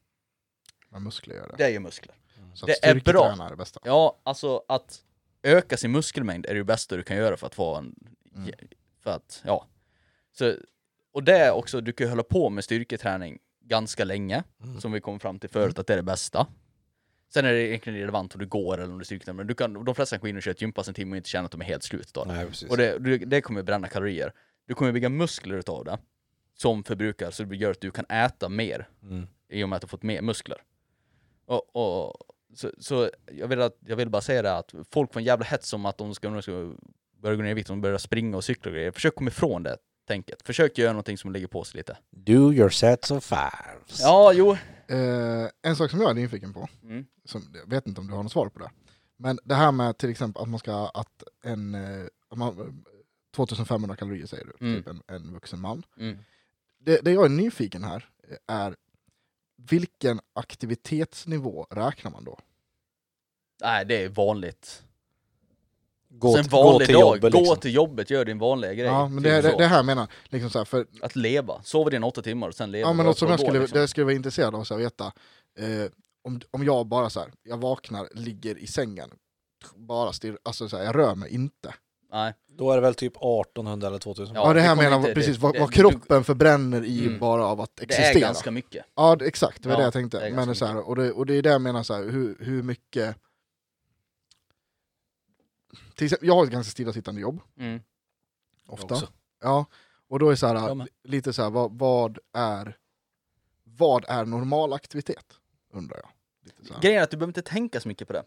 Men 0.88 1.02
muskler 1.02 1.34
gör 1.34 1.48
det. 1.48 1.54
Det 1.58 1.64
är 1.64 1.68
ju 1.70 1.80
muskler. 1.80 2.14
Så 2.54 2.66
det 2.66 2.84
är 2.86 2.94
bra. 2.94 3.32
är 3.46 3.50
det 3.50 3.56
bästa. 3.56 3.80
Ja, 3.84 4.20
alltså 4.22 4.62
att 4.68 5.02
öka 5.42 5.76
sin 5.76 5.92
muskelmängd 5.92 6.46
är 6.46 6.54
det 6.54 6.64
bästa 6.64 6.96
du 6.96 7.02
kan 7.02 7.16
göra 7.16 7.36
för 7.36 7.46
att 7.46 7.54
få 7.54 7.74
en, 7.76 7.94
Mm. 8.36 8.50
för 9.02 9.10
att, 9.10 9.42
ja. 9.44 9.66
Så, 10.32 10.54
och 11.12 11.24
det 11.24 11.38
är 11.38 11.52
också, 11.52 11.80
du 11.80 11.92
kan 11.92 12.06
ju 12.06 12.10
hålla 12.10 12.22
på 12.22 12.50
med 12.50 12.64
styrketräning 12.64 13.38
ganska 13.64 14.04
länge, 14.04 14.44
Mm. 14.64 14.80
som 14.80 14.92
vi 14.92 15.00
kom 15.00 15.20
fram 15.20 15.38
till 15.38 15.50
förut 15.50 15.78
att 15.78 15.86
det 15.86 15.92
är 15.92 15.96
det 15.96 16.02
bästa. 16.02 16.46
Sen 17.32 17.44
är 17.44 17.52
det 17.52 17.68
egentligen 17.68 17.96
irrelevant 17.98 18.34
om 18.34 18.38
du 18.40 18.46
går 18.46 18.78
eller 18.80 18.92
om 18.92 18.98
du 18.98 19.04
styrketränar, 19.04 19.36
men 19.36 19.46
du 19.46 19.54
kan, 19.54 19.84
de 19.84 19.94
flesta 19.94 20.16
kan 20.16 20.20
gå 20.20 20.28
in 20.28 20.36
och 20.36 20.42
köra 20.42 20.52
ett 20.52 20.62
gympass 20.62 20.88
en 20.88 20.94
timme 20.94 21.10
och 21.12 21.16
inte 21.16 21.28
känna 21.28 21.44
att 21.46 21.50
de 21.52 21.60
är 21.60 21.64
helt 21.64 21.82
slut 21.82 22.14
då. 22.14 22.24
Nej. 22.26 22.46
Och 22.70 22.76
det, 22.76 22.98
det, 22.98 23.16
det 23.18 23.40
kommer 23.40 23.62
bränna 23.62 23.88
kalorier. 23.88 24.32
Du 24.66 24.74
kommer 24.74 24.92
bygga 24.92 25.08
muskler 25.08 25.56
utav 25.56 25.84
det, 25.84 25.98
som 26.54 26.84
förbrukar, 26.84 27.30
så 27.30 27.42
det 27.42 27.56
gör 27.56 27.70
att 27.70 27.80
du 27.80 27.90
kan 27.90 28.04
äta 28.08 28.48
mer 28.48 28.88
Mm. 29.02 29.26
i 29.48 29.64
och 29.64 29.68
med 29.68 29.76
att 29.76 29.82
du 29.82 29.88
fått 29.88 30.02
mer 30.02 30.22
muskler. 30.22 30.62
Och, 31.46 31.76
och, 31.76 32.16
så, 32.54 32.70
så 32.78 33.10
jag, 33.32 33.48
vill 33.48 33.60
att, 33.60 33.76
jag 33.86 33.96
vill 33.96 34.10
bara 34.10 34.22
säga 34.22 34.42
det 34.42 34.56
att 34.56 34.74
folk 34.90 35.12
får 35.12 35.20
en 35.20 35.26
jävla 35.26 35.44
hets 35.44 35.72
om 35.72 35.86
att 35.86 35.98
de 35.98 36.14
ska, 36.14 36.28
de 36.30 36.42
ska 36.42 36.74
börja 37.22 37.36
gå 37.36 37.42
ner 37.42 37.50
i 37.50 37.54
vikt, 37.54 37.68
de 37.68 37.80
börjar 37.80 37.98
springa 37.98 38.36
och 38.36 38.44
cykla 38.44 38.70
och 38.70 38.74
grejer. 38.74 38.90
Försök 38.90 39.14
komma 39.14 39.28
ifrån 39.30 39.62
det 39.62 39.76
tänket. 40.08 40.42
Försök 40.42 40.78
göra 40.78 40.92
någonting 40.92 41.18
som 41.18 41.32
lägger 41.32 41.46
på 41.46 41.64
sig 41.64 41.76
lite. 41.78 41.96
Do 42.10 42.52
your 42.52 42.68
sets 42.70 43.10
of 43.10 43.24
fives. 43.24 44.00
Ja, 44.00 44.32
jo. 44.32 44.52
Eh, 44.88 45.48
en 45.62 45.76
sak 45.76 45.90
som 45.90 46.00
jag 46.00 46.10
är 46.10 46.14
nyfiken 46.14 46.52
på, 46.52 46.68
Mm. 46.82 47.04
som, 47.24 47.42
jag 47.54 47.70
vet 47.70 47.86
inte 47.86 48.00
om 48.00 48.06
du 48.06 48.12
har 48.14 48.22
något 48.22 48.32
svar 48.32 48.48
på 48.48 48.58
det, 48.58 48.70
men 49.16 49.38
det 49.44 49.54
här 49.54 49.72
med 49.72 49.98
till 49.98 50.10
exempel 50.10 50.42
att 50.42 50.48
man 50.48 50.58
ska, 50.58 50.86
att 50.94 51.22
en, 51.44 51.74
eh, 51.74 52.06
att 52.30 52.38
man, 52.38 52.84
2500 53.36 53.96
kalorier 53.96 54.26
säger 54.26 54.44
du, 54.44 54.66
Mm. 54.66 54.76
typ 54.82 54.88
en, 54.88 55.02
en 55.16 55.32
vuxen 55.34 55.60
man. 55.60 55.82
Mm. 55.98 56.18
Det, 56.80 57.00
det 57.04 57.12
jag 57.12 57.24
är 57.24 57.28
nyfiken 57.28 57.84
här 57.84 58.08
eh, 58.28 58.36
är 58.56 58.76
vilken 59.70 60.20
aktivitetsnivå 60.32 61.66
räknar 61.70 62.10
man 62.10 62.24
då? 62.24 62.38
Nej, 63.62 63.84
det 63.84 64.04
är 64.04 64.08
vanligt. 64.08 64.82
Gå, 66.08 66.34
Sen 66.34 66.44
t- 66.44 66.50
gå 66.50 66.62
vanlig 66.62 66.86
till 66.88 66.94
dag, 66.96 67.16
jobbet 67.16 67.32
gå 67.32 67.38
liksom. 67.38 67.56
till 67.56 67.74
jobbet, 67.74 68.10
gör 68.10 68.24
din 68.24 68.38
vanliga 68.38 68.74
grej. 68.74 68.86
Ja, 68.86 69.08
men 69.08 69.24
Typ 69.24 69.32
det, 69.32 69.42
det, 69.42 69.56
det 69.58 69.66
här 69.66 69.76
jag 69.76 69.86
menar, 69.86 70.08
liksom 70.28 70.50
så 70.50 70.58
här, 70.58 70.64
för, 70.64 70.86
Att 71.02 71.16
leva, 71.16 71.62
sova 71.62 71.90
dina 71.90 72.06
åtta 72.06 72.22
timmar 72.22 72.48
och 72.48 72.54
sen 72.54 72.70
leva. 72.70 72.88
ja, 72.88 72.92
men 72.92 73.06
något 73.06 73.18
som 73.18 73.28
jag 73.30 73.40
skulle, 73.40 73.58
liksom. 73.60 73.74
det 73.76 73.80
jag 73.80 73.88
skulle 73.88 74.04
vara 74.04 74.14
intresserad 74.14 74.54
av 74.54 74.60
att 74.60 74.70
veta, 74.70 75.12
eh, 75.58 75.90
om, 76.24 76.40
om 76.50 76.64
jag 76.64 76.86
bara 76.86 77.10
så 77.10 77.20
här, 77.20 77.32
jag 77.42 77.56
vaknar, 77.56 78.08
ligger 78.14 78.58
i 78.58 78.66
sängen, 78.66 79.10
bara 79.74 80.12
stirr, 80.12 80.38
alltså 80.42 80.68
så 80.68 80.76
här, 80.76 80.84
jag 80.84 80.96
rör 80.96 81.14
mig 81.14 81.34
inte. 81.34 81.74
Nej. 82.12 82.34
Då 82.48 82.70
är 82.70 82.74
det 82.76 82.80
väl 82.80 82.94
typ 82.94 83.16
1800 83.16 83.88
eller 83.88 83.98
2000. 83.98 84.34
Ja, 84.34 84.46
Ja, 84.46 84.52
det 84.54 84.60
här 84.60 84.76
menar 84.76 84.96
inte- 84.96 85.14
precis, 85.14 85.36
det- 85.36 85.42
vad, 85.42 85.52
det- 85.54 85.60
vad 85.60 85.70
du- 85.70 85.74
kroppen 85.74 86.24
förbränner 86.24 86.84
i 86.84 87.06
Mm. 87.06 87.18
bara 87.18 87.46
av 87.46 87.60
att 87.60 87.76
Det 87.76 87.82
är 87.82 87.86
existera. 88.00 88.20
ganska 88.20 88.50
mycket. 88.50 88.86
Ja, 88.94 89.16
det, 89.16 89.26
exakt, 89.26 89.62
det 89.62 89.68
var 89.68 89.74
Ja, 89.74 89.78
det 89.78 89.84
jag 89.84 89.92
tänkte. 89.92 90.18
det 90.20 90.26
är 90.26 90.32
Men 90.34 90.54
så 90.54 90.66
här, 90.66 90.88
och, 90.88 90.96
det, 90.96 91.12
och 91.12 91.26
det 91.26 91.34
är 91.34 91.42
det 91.42 91.48
jag 91.50 91.60
menar, 91.60 91.82
så 91.82 91.94
här, 91.94 92.02
hur, 92.04 92.36
hur 92.40 92.62
mycket... 92.62 93.16
Till 95.94 96.04
exempel, 96.04 96.28
jag 96.28 96.34
har 96.34 96.44
ett 96.44 96.50
ganska 96.52 96.70
stillasittande 96.70 97.20
jobb, 97.20 97.40
Mm. 97.58 97.80
ofta. 98.66 98.96
Ja, 99.42 99.64
och 100.08 100.18
då 100.18 100.30
är 100.30 100.34
så 100.34 100.46
här, 100.46 100.74
med. 100.74 100.88
lite 101.04 101.32
så 101.32 101.42
här, 101.42 101.50
vad, 101.50 101.78
vad, 101.78 102.18
är, 102.32 102.76
vad 103.64 104.04
är 104.08 104.24
normal 104.24 104.72
aktivitet? 104.72 105.24
Undrar 105.72 105.96
jag. 105.96 106.08
Lite 106.44 106.64
så 106.66 106.74
här. 106.74 106.80
Grejen 106.80 106.98
är 107.00 107.02
att 107.04 107.10
du 107.10 107.16
behöver 107.16 107.30
inte 107.30 107.42
tänka 107.42 107.80
så 107.80 107.88
mycket 107.88 108.06
på 108.08 108.12
det. 108.14 108.22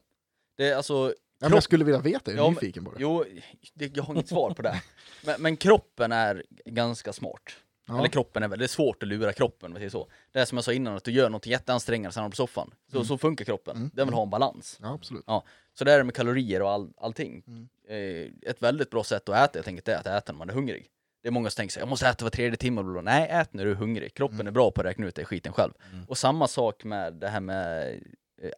Det 0.57 0.69
är 0.69 0.75
alltså, 0.75 0.93
Ja, 0.93 1.13
men 1.49 1.55
jag 1.55 1.63
skulle 1.63 1.83
vilja 1.85 1.99
veta, 1.99 2.31
jag 2.31 2.39
är 2.39 2.43
Ja, 2.43 2.49
nyfiken 2.49 2.85
på 2.85 2.91
det. 2.91 2.97
Jo, 2.99 3.25
det, 3.73 3.95
jag 3.97 4.03
har 4.03 4.13
inget 4.13 4.27
svar 4.29 4.53
på 4.53 4.61
det. 4.61 4.81
Men, 5.25 5.41
men 5.41 5.57
kroppen 5.57 6.11
är 6.11 6.43
ganska 6.65 7.13
smart. 7.13 7.41
Ja. 7.87 7.97
Eller 7.99 8.07
kroppen 8.09 8.43
är 8.43 8.47
väl, 8.47 8.59
det 8.59 8.65
är 8.65 8.67
svårt 8.67 9.03
att 9.03 9.09
lura 9.09 9.33
kroppen 9.33 9.67
om 9.71 9.73
vi 9.73 9.79
säger 9.79 9.89
så. 9.89 10.07
Det 10.31 10.39
är 10.39 10.45
som 10.45 10.57
jag 10.57 10.65
sa 10.65 10.73
innan, 10.73 10.95
att 10.95 11.03
du 11.03 11.11
gör 11.11 11.29
något 11.29 11.45
jätteansträngande 11.45 12.11
sen 12.13 12.29
på 12.29 12.35
soffan. 12.35 12.73
Så, 12.91 12.97
Mm. 12.97 13.05
så 13.07 13.17
funkar 13.17 13.45
kroppen. 13.45 13.77
Mm. 13.77 13.91
Den 13.93 14.07
vill 14.07 14.13
ha 14.13 14.23
en 14.23 14.29
balans. 14.29 14.77
ja, 14.81 14.93
absolut. 14.93 15.25
Så 15.73 15.83
det 15.83 15.93
är 15.93 15.97
det 15.97 16.03
med 16.03 16.15
kalorier 16.15 16.61
och 16.61 16.69
all, 16.71 16.93
allting. 16.97 17.43
Mm. 17.47 17.67
Eh, 17.89 18.49
ett 18.49 18.61
väldigt 18.61 18.89
bra 18.89 19.03
sätt 19.03 19.29
att 19.29 19.35
äta, 19.49 19.57
jag 19.59 19.65
tänker, 19.65 19.83
det 19.85 19.91
är 19.93 19.97
att 19.99 20.07
äta 20.23 20.31
när 20.31 20.37
man 20.37 20.49
är 20.49 20.53
hungrig. 20.53 20.87
Det 21.21 21.27
är 21.27 21.31
många 21.31 21.49
som 21.49 21.55
tänker 21.57 21.73
sig, 21.73 21.81
jag 21.81 21.89
måste 21.89 22.07
äta 22.07 22.25
var 22.25 22.29
tredje 22.29 22.57
timme. 22.57 22.83
bla, 22.83 22.91
bla, 22.93 23.01
bla. 23.01 23.11
Nej, 23.11 23.29
ät 23.29 23.53
när 23.53 23.65
du 23.65 23.71
är 23.71 23.75
hungrig. 23.75 24.13
Kroppen 24.13 24.35
Mm. 24.35 24.47
är 24.47 24.51
bra 24.51 24.71
på 24.71 24.81
att 24.81 24.87
räkna 24.87 25.07
ut 25.07 25.15
det 25.15 25.25
skiten 25.25 25.53
själv. 25.53 25.73
Mm. 25.93 26.05
Och 26.07 26.17
samma 26.17 26.47
sak 26.47 26.83
med 26.83 27.13
det 27.13 27.27
här 27.27 27.39
med 27.39 27.99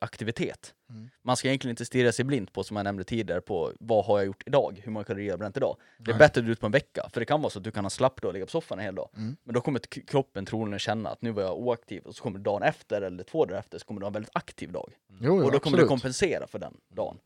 aktivitet. 0.01 0.73
Mm. 0.89 1.09
Man 1.21 1.38
ska 1.38 1.47
egentligen 1.47 1.71
inte 1.71 1.86
stirra 1.86 2.11
sig 2.11 2.26
blind 2.26 2.53
på, 2.53 2.63
som 2.63 2.78
jag 2.78 2.84
nämnde 2.84 3.03
tidigare, 3.03 3.41
på 3.41 3.71
vad 3.80 4.05
har 4.05 4.17
jag 4.19 4.26
gjort 4.26 4.43
idag? 4.45 4.82
Hur 4.84 4.91
många 4.91 5.03
kalorier 5.03 5.26
har 5.26 5.32
jag 5.32 5.39
bränt 5.39 5.57
idag? 5.57 5.78
Det 5.97 6.11
är 6.11 6.13
Nej. 6.13 6.19
bättre 6.19 6.39
att 6.39 6.45
du 6.45 6.51
ut 6.51 6.59
på 6.59 6.65
en 6.65 6.71
vecka, 6.71 7.09
för 7.13 7.19
det 7.19 7.26
kan 7.26 7.41
vara 7.41 7.49
så 7.49 7.59
att 7.59 7.63
du 7.63 7.71
kan 7.71 7.86
ha 7.86 7.89
slapp 7.89 8.21
dag 8.21 8.28
och 8.30 8.34
ligga 8.34 8.45
på 8.45 8.51
soffan 8.51 8.80
en 8.80 8.86
hel 8.86 8.95
dag. 8.95 9.09
Mm. 9.17 9.38
Men 9.43 9.53
då 9.53 9.61
kommer 9.61 9.80
kroppen 10.07 10.45
troligen 10.45 10.80
känna 10.80 11.09
att 11.09 11.21
nu 11.21 11.32
var 11.32 11.43
jag 11.43 11.57
oaktiv, 11.57 12.03
och 12.03 12.15
så 12.15 12.23
kommer 12.23 12.39
dagen 12.39 12.63
efter 12.63 13.01
eller 13.01 13.23
två 13.23 13.45
dagar 13.45 13.59
efter 13.59 13.78
så 13.80 13.86
kommer 13.86 13.99
du 14.01 14.05
ha 14.05 14.07
en 14.09 14.13
väldigt 14.13 14.36
aktiv 14.36 14.71
dag. 14.71 14.93
Jo, 15.09 15.17
jo, 15.21 15.34
och 15.36 15.39
då 15.41 15.45
kommer 15.45 15.57
absolut. 15.57 15.80
du 15.80 15.88
kompensera 15.88 16.47
för 16.47 16.59
den 16.59 16.78
dagen. 16.89 17.17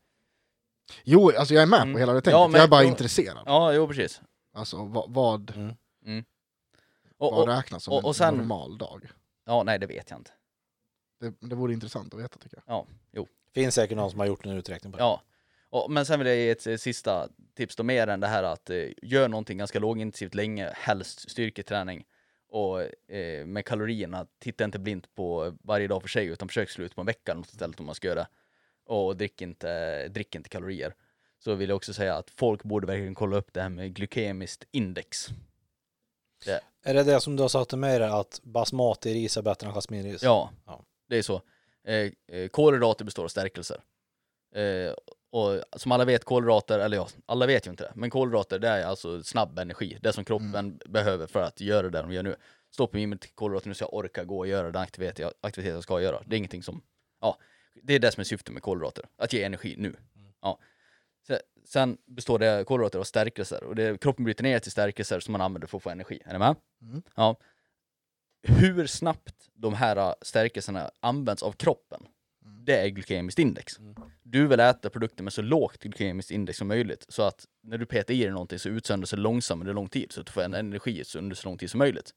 Jo, 1.04 1.30
alltså 1.38 1.54
jag 1.54 1.62
är 1.62 1.66
med 1.66 1.80
Mm. 1.82 1.92
på 1.92 1.98
hela 1.98 2.12
det 2.12 2.16
Ja, 2.16 2.22
tänket, 2.22 2.50
men- 2.50 2.58
jag 2.58 2.64
är 2.66 2.70
bara 2.70 2.82
ja. 2.82 2.88
intresserad. 2.88 3.42
Ja, 3.46 3.72
jo 3.72 3.88
precis. 3.88 4.20
Alltså 4.52 4.84
vad, 4.84 5.10
vad, 5.14 5.50
Mm. 6.04 6.24
Och, 7.18 7.32
vad 7.32 7.40
och, 7.48 7.48
räknas 7.56 7.84
som 7.84 7.94
och- 7.94 8.20
en 8.20 8.28
och 8.32 8.36
normal 8.38 8.78
dag? 8.78 9.08
ja, 9.46 9.62
nej 9.62 9.78
det 9.78 9.86
vet 9.86 10.10
jag 10.10 10.18
inte. 10.20 10.30
Det, 11.20 11.34
det 11.40 11.54
vore 11.54 11.72
intressant 11.72 12.14
att 12.14 12.20
veta 12.20 12.38
tycker 12.38 12.56
jag. 12.56 12.74
Finns 13.54 13.74
säkert 13.74 13.96
någon 13.96 14.10
som 14.10 14.20
har 14.20 14.26
gjort 14.26 14.46
en 14.46 14.52
uträkning 14.52 14.92
på 14.92 14.98
det. 14.98 15.04
Ja. 15.04 15.22
Och, 15.70 15.90
men 15.90 16.06
sen 16.06 16.18
vill 16.18 16.28
jag 16.28 16.36
ge 16.36 16.50
ett 16.50 16.66
eh, 16.66 16.76
sista 16.76 17.28
tips 17.54 17.76
då, 17.76 17.82
mer 17.82 18.06
än 18.06 18.20
det 18.20 18.26
här 18.26 18.42
att 18.42 18.70
eh, 18.70 18.86
gör 19.02 19.28
någonting 19.28 19.58
ganska 19.58 19.78
lågintensivt 19.78 20.34
länge, 20.34 20.72
helst 20.74 21.30
styrketräning. 21.30 22.04
Och 22.48 22.82
eh, 23.14 23.46
med 23.46 23.64
kalorierna, 23.64 24.26
titta 24.38 24.64
inte 24.64 24.78
blint 24.78 25.14
på 25.14 25.56
varje 25.62 25.88
dag 25.88 26.02
för 26.02 26.08
sig, 26.08 26.26
utan 26.26 26.48
försök 26.48 26.70
slå 26.70 26.84
ut 26.84 26.94
på 26.94 27.00
en 27.00 27.06
vecka 27.06 27.34
något 27.34 27.46
istället 27.46 27.80
om 27.80 27.86
man 27.86 27.94
ska 27.94 28.08
göra 28.08 28.20
det. 28.20 28.28
Och 28.86 29.16
drick 29.16 29.42
inte, 29.42 30.08
drick 30.08 30.34
inte 30.34 30.48
kalorier. 30.48 30.94
Så 31.38 31.54
vill 31.54 31.68
jag 31.68 31.76
också 31.76 31.92
säga 31.92 32.16
att 32.16 32.30
folk 32.30 32.62
borde 32.62 32.86
verkligen 32.86 33.14
kolla 33.14 33.36
upp 33.36 33.52
det 33.52 33.62
här 33.62 33.68
med 33.68 33.94
glykemiskt 33.94 34.64
index. 34.70 35.28
Är 36.82 36.94
det 36.94 37.02
det 37.02 37.20
som 37.20 37.36
du 37.36 37.42
har 37.42 37.48
sagt 37.48 37.68
till 37.68 37.78
mig 37.78 37.98
där, 37.98 38.20
att 38.20 38.40
basmati-ris 38.42 39.38
är 39.38 39.42
bättre 39.42 39.68
än 39.68 39.74
jasminris? 39.74 40.22
Ja, 40.22 40.50
Ja. 40.66 40.84
Det 41.10 41.16
är 41.18 41.22
så. 41.22 41.42
Eh, 41.84 42.10
eh, 42.38 42.48
kolhydrater 42.48 43.04
består 43.04 43.24
av 43.24 43.28
stärkelser. 43.28 43.80
Eh, 44.54 44.94
och 45.32 45.62
som 45.76 45.92
alla 45.92 46.04
vet, 46.04 46.24
kolhydrater, 46.24 46.78
eller 46.78 46.96
ja, 46.96 47.08
alla 47.26 47.46
vet 47.46 47.66
ju 47.66 47.70
inte 47.70 47.84
det, 47.84 47.92
men 47.94 48.10
kolhydrater 48.10 48.58
det 48.58 48.68
är 48.68 48.84
alltså 48.84 49.22
snabb 49.22 49.58
energi, 49.58 49.98
det 50.02 50.12
som 50.12 50.24
kroppen 50.24 50.80
behöver 50.86 51.26
för 51.26 51.42
att 51.42 51.60
göra 51.60 51.90
det 51.90 52.02
de 52.02 52.12
gör 52.12 52.22
nu. 52.22 52.36
Stoppa 52.70 52.98
i 52.98 53.06
mig 53.06 53.18
kolhydrater 53.34 53.68
nu 53.68 53.74
så 53.74 53.82
jag 53.84 53.94
orkar 53.94 54.24
gå 54.24 54.38
och 54.38 54.46
göra 54.46 54.70
den 54.70 54.82
aktivitet 54.82 55.18
jag, 55.18 55.32
aktivitet 55.40 55.74
jag 55.74 55.82
ska 55.82 56.00
göra. 56.00 56.22
Det 56.26 56.36
är 56.36 56.38
ingenting 56.38 56.62
som, 56.62 56.82
ja, 57.20 57.38
det 57.82 57.94
är 57.94 57.98
det 57.98 58.12
som 58.12 58.20
är 58.20 58.24
syftet 58.24 58.54
med 58.54 58.62
kolhydrater, 58.62 59.04
att 59.16 59.32
ge 59.32 59.42
energi 59.42 59.74
nu. 59.78 59.96
Ja. 60.42 60.58
Se- 61.26 61.40
Sen 61.64 61.98
består 62.06 62.38
det 62.38 62.64
kolhydrater 62.64 62.98
av 62.98 63.04
stärkelser 63.04 63.64
och 63.64 63.74
det, 63.74 64.00
kroppen 64.00 64.24
bryter 64.24 64.42
ner 64.42 64.58
till 64.58 64.72
stärkelser 64.72 65.20
som 65.20 65.32
man 65.32 65.40
använder 65.40 65.68
för 65.68 65.76
att 65.76 65.82
få 65.82 65.90
energi. 65.90 66.20
Är 66.24 66.32
ni 66.32 66.38
med? 66.38 66.56
Mm. 66.82 67.02
Ja. 67.14 67.36
Hur 68.42 68.86
snabbt 68.86 69.48
de 69.54 69.74
här 69.74 69.96
äh, 69.96 70.12
stärkelserna 70.22 70.90
används 71.00 71.42
av 71.42 71.52
kroppen, 71.52 72.02
det 72.66 72.76
är 72.76 72.88
glykemiskt 72.88 73.38
index. 73.38 73.78
Du 74.22 74.46
vill 74.46 74.60
äta 74.60 74.90
produkter 74.90 75.24
med 75.24 75.32
så 75.32 75.42
lågt 75.42 75.78
glykemiskt 75.78 76.30
index 76.30 76.58
som 76.58 76.68
möjligt, 76.68 77.06
så 77.08 77.22
att 77.22 77.46
när 77.62 77.78
du 77.78 77.86
petar 77.86 78.14
i 78.14 78.22
dig 78.22 78.30
någonting 78.30 78.58
så 78.58 78.68
utsöndras 78.68 79.10
det 79.10 79.16
långsamt 79.16 79.60
under 79.60 79.74
lång 79.74 79.88
tid, 79.88 80.12
så 80.12 80.20
att 80.20 80.26
du 80.26 80.32
får 80.32 80.42
en 80.42 80.54
energi 80.54 81.04
under 81.16 81.36
så 81.36 81.48
lång 81.48 81.58
tid 81.58 81.70
som 81.70 81.78
möjligt. 81.78 82.14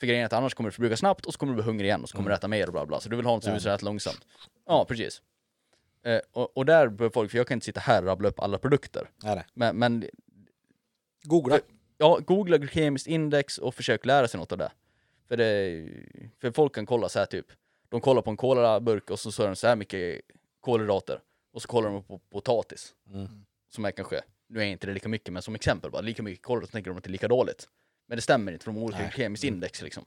För 0.00 0.06
grejen 0.06 0.22
är 0.22 0.26
att 0.26 0.32
annars 0.32 0.54
kommer 0.54 0.70
du 0.70 0.74
förbruka 0.74 0.96
snabbt 0.96 1.26
och 1.26 1.32
så 1.32 1.38
kommer 1.38 1.52
du 1.52 1.54
bli 1.54 1.64
hungrig 1.64 1.86
igen 1.86 2.02
och 2.02 2.08
så 2.08 2.16
kommer 2.16 2.30
du 2.30 2.34
äta 2.34 2.48
mer 2.48 2.66
och 2.66 2.72
bla 2.72 2.86
bla. 2.86 3.00
Så 3.00 3.08
du 3.08 3.16
vill 3.16 3.26
ha 3.26 3.34
något 3.34 3.44
som 3.44 3.54
utsöndras 3.54 3.82
långsamt. 3.82 4.26
Ja, 4.66 4.84
precis. 4.88 5.22
Eh, 6.04 6.20
och, 6.32 6.56
och 6.56 6.66
där 6.66 6.88
bör 6.88 7.10
folk, 7.10 7.30
för 7.30 7.38
jag 7.38 7.46
kan 7.46 7.56
inte 7.56 7.64
sitta 7.64 7.80
här 7.80 8.02
och 8.02 8.08
rabbla 8.08 8.28
upp 8.28 8.40
alla 8.40 8.58
produkter, 8.58 9.10
nej. 9.22 9.44
men, 9.54 9.76
men 9.76 10.04
Googla. 11.22 11.58
ja, 11.98 12.18
googla 12.26 12.58
glykemiskt 12.58 13.06
index 13.06 13.58
och 13.58 13.74
försök 13.74 14.06
lära 14.06 14.28
sig 14.28 14.40
något 14.40 14.52
av 14.52 14.58
det. 14.58 14.72
För, 15.32 15.36
det, 15.36 15.88
för 16.40 16.50
folk 16.50 16.74
kan 16.74 16.86
kolla 16.86 17.08
så 17.08 17.18
här 17.18 17.26
typ, 17.26 17.46
de 17.88 18.00
kollar 18.00 18.22
på 18.22 18.30
en 18.30 18.36
kolaburk 18.36 19.10
och 19.10 19.20
så 19.20 19.32
står 19.32 19.48
det 19.48 19.56
så 19.56 19.66
här 19.66 19.76
mycket 19.76 20.20
kolhydrater. 20.60 21.20
Och 21.52 21.62
så 21.62 21.68
kollar 21.68 21.90
de 21.90 22.04
på 22.04 22.18
potatis. 22.18 22.94
Mm. 23.10 23.44
Som 23.68 23.84
är 23.84 23.90
kanske, 23.90 24.22
nu 24.48 24.60
är 24.60 24.64
inte 24.64 24.86
det 24.86 24.92
lika 24.92 25.08
mycket, 25.08 25.32
men 25.32 25.42
som 25.42 25.54
exempel 25.54 25.90
bara, 25.90 26.02
lika 26.02 26.22
mycket 26.22 26.44
kolhydrater 26.44 26.70
så 26.70 26.72
tänker 26.72 26.90
de 26.90 26.98
att 26.98 27.04
det 27.04 27.08
är 27.08 27.12
lika 27.12 27.28
dåligt. 27.28 27.68
Men 28.06 28.16
det 28.16 28.22
stämmer 28.22 28.52
inte 28.52 28.64
för 28.64 28.72
de 28.72 28.76
har 28.76 28.84
olika 28.84 28.98
Nej. 28.98 29.08
glykemiskt 29.14 29.44
index 29.44 29.82
liksom. 29.82 30.04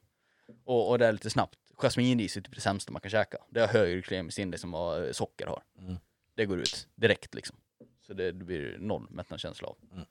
Och, 0.64 0.90
och 0.90 1.00
det 1.00 1.06
är 1.06 1.12
lite 1.12 1.30
snabbt. 1.30 1.60
Jasminris 1.78 2.38
är 2.38 2.42
typ 2.42 2.56
det 2.56 2.62
sämsta 2.62 2.92
man 2.92 3.02
kan 3.02 3.12
käka. 3.12 3.38
Det 3.50 3.60
har 3.60 3.68
högre 3.68 3.96
glykemiskt 4.02 4.40
index 4.40 4.64
än 4.64 4.72
vad 4.72 5.06
eh, 5.06 5.12
socker 5.12 5.48
har. 5.48 5.64
Mm. 5.80 5.96
Det 6.36 6.46
går 6.46 6.60
ut 6.60 6.88
direkt 6.96 7.36
liksom. 7.36 7.58
Så 8.02 8.14
det, 8.14 8.32
det 8.32 8.46
blir 8.46 8.78
noll 8.80 9.08
mättnadskänsla 9.10 9.68
av. 9.68 9.78
Mm. 9.92 10.06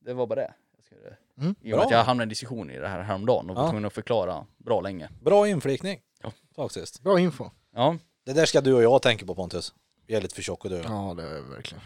Det 0.00 0.14
var 0.14 0.26
bara 0.26 0.40
det. 0.40 0.54
Jag 0.92 1.12
ska, 1.12 1.16
Mm, 1.42 1.54
I 1.60 1.72
och 1.72 1.76
med 1.76 1.84
att 1.86 1.90
jag 1.92 2.04
hamnade 2.04 2.22
i 2.22 2.24
en 2.24 2.28
diskussion 2.28 2.70
i 2.70 2.78
det 2.78 2.88
här 2.88 3.00
häromdagen 3.02 3.50
och 3.50 3.56
var 3.56 3.62
Ja. 3.62 3.68
tvungen 3.68 3.84
att 3.84 3.92
förklara 3.92 4.46
bra 4.58 4.80
länge. 4.80 5.08
Bra 5.20 5.48
inflikning. 5.48 6.00
Ja. 6.22 6.32
Faktiskt. 6.56 7.00
Bra 7.02 7.20
info. 7.20 7.50
Ja, 7.74 7.96
Det 8.26 8.32
där 8.32 8.46
ska 8.46 8.60
du 8.60 8.74
och 8.74 8.82
jag 8.82 9.02
tänka 9.02 9.26
på 9.26 9.34
Pontus. 9.34 9.74
Vi 10.06 10.14
är 10.14 10.20
lite 10.20 10.34
för 10.34 10.42
tjocka 10.42 10.68
du. 10.68 10.76
Ja, 10.76 11.14
det 11.16 11.22
är 11.22 11.40
verkligen. 11.40 11.82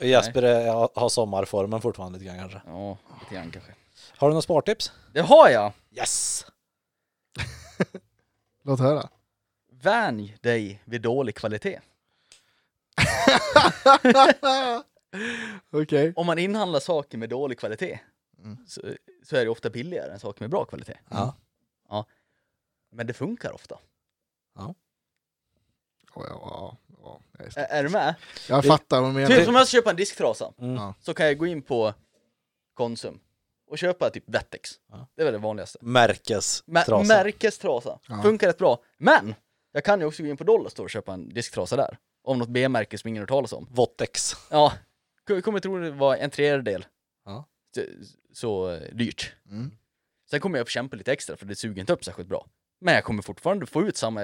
Jesper 0.08 0.42
är, 0.42 0.88
har 1.00 1.08
sommarformen 1.08 1.80
fortfarande 1.80 2.18
lite 2.18 2.28
grann 2.30 2.38
kanske. 2.50 2.60
ja, 2.66 2.98
lite 3.20 3.34
grann 3.34 3.50
kanske. 3.50 3.74
Har 4.16 4.28
du 4.28 4.32
några 4.32 4.42
spartips? 4.42 4.92
Det 5.12 5.20
har 5.20 5.48
jag! 5.48 5.72
Yes! 5.90 6.46
Låt 8.64 8.80
höra. 8.80 9.08
Vänj 9.82 10.36
dig 10.40 10.82
vid 10.84 11.02
dålig 11.02 11.34
kvalitet. 11.34 11.80
Okej. 15.70 16.12
Om 16.16 16.26
man 16.26 16.38
inhandlar 16.38 16.80
saker 16.80 17.18
med 17.18 17.28
dålig 17.28 17.58
kvalitet 17.58 17.98
Mm. 18.44 18.56
så, 18.66 18.80
så 19.22 19.36
är 19.36 19.44
det 19.44 19.50
ofta 19.50 19.70
billigare 19.70 20.12
än 20.12 20.20
saker 20.20 20.40
med 20.42 20.50
bra 20.50 20.64
kvalitet. 20.64 20.98
Ja. 21.10 21.36
Men 22.92 23.06
det 23.06 23.12
funkar 23.12 23.52
ofta. 23.52 23.78
Ja, 24.54 24.74
ja, 26.14 26.22
ja, 26.28 26.76
ja, 27.02 27.20
är- 27.38 27.58
Ä- 27.58 27.66
är 27.70 27.82
du 27.82 27.88
med? 27.88 28.14
jag 28.48 28.62
Det- 28.62 28.68
fattar 28.68 29.00
vad 29.00 29.14
du 29.14 29.20
Typ 29.26 29.28
menar. 29.28 29.44
som 29.44 29.54
jag 29.54 29.68
ska 29.68 29.76
köpa 29.78 29.90
en 29.90 29.96
disktrasa, 29.96 30.52
Mm. 30.58 30.74
Ja. 30.74 30.94
så 31.00 31.14
kan 31.14 31.26
jag 31.26 31.38
gå 31.38 31.46
in 31.46 31.62
på 31.62 31.94
Konsum 32.74 33.20
och 33.66 33.78
köpa 33.78 34.10
typ 34.10 34.24
Wettex. 34.26 34.70
Ja. 34.90 35.06
Det 35.14 35.22
är 35.22 35.24
väl 35.24 35.32
det 35.32 35.38
vanligaste. 35.38 35.78
Märkes 35.82 36.64
Mä- 36.66 36.84
trasa. 36.84 37.14
märkestrasa. 37.14 37.98
Ja. 38.08 38.22
Funkar 38.22 38.46
rätt 38.46 38.58
bra. 38.58 38.82
Men! 38.98 39.34
Jag 39.72 39.84
kan 39.84 40.00
ju 40.00 40.06
också 40.06 40.22
gå 40.22 40.28
in 40.28 40.36
på 40.36 40.44
Dollarstore 40.44 40.84
och 40.84 40.90
köpa 40.90 41.12
en 41.14 41.28
disktrasa 41.28 41.76
där. 41.76 41.98
Av 42.24 42.38
något 42.38 42.48
B-märke 42.48 42.98
som 42.98 43.08
ingen 43.08 43.20
har 43.20 43.22
hört 43.22 43.28
talas 43.28 43.52
om. 43.52 43.66
Votex. 43.70 44.32
Ja, 44.50 44.72
kommer 45.40 45.60
tro 45.60 45.78
det 45.78 45.90
var 45.90 46.16
en 46.16 46.30
tredjedel 46.30 46.86
Ja. 47.24 47.44
så, 47.74 47.82
så 48.32 48.78
dyrt. 48.92 49.32
Mm. 49.50 49.70
Sen 50.30 50.40
kommer 50.40 50.58
jag 50.58 50.64
att 50.64 50.70
kämpa 50.70 50.96
lite 50.96 51.12
extra 51.12 51.36
för 51.36 51.46
det 51.46 51.56
suger 51.56 51.80
inte 51.80 51.92
upp 51.92 52.04
särskilt 52.04 52.28
bra. 52.28 52.46
Men 52.80 52.94
jag 52.94 53.04
kommer 53.04 53.22
fortfarande 53.22 53.66
få 53.66 53.82
ut 53.82 53.96
samma 53.96 54.22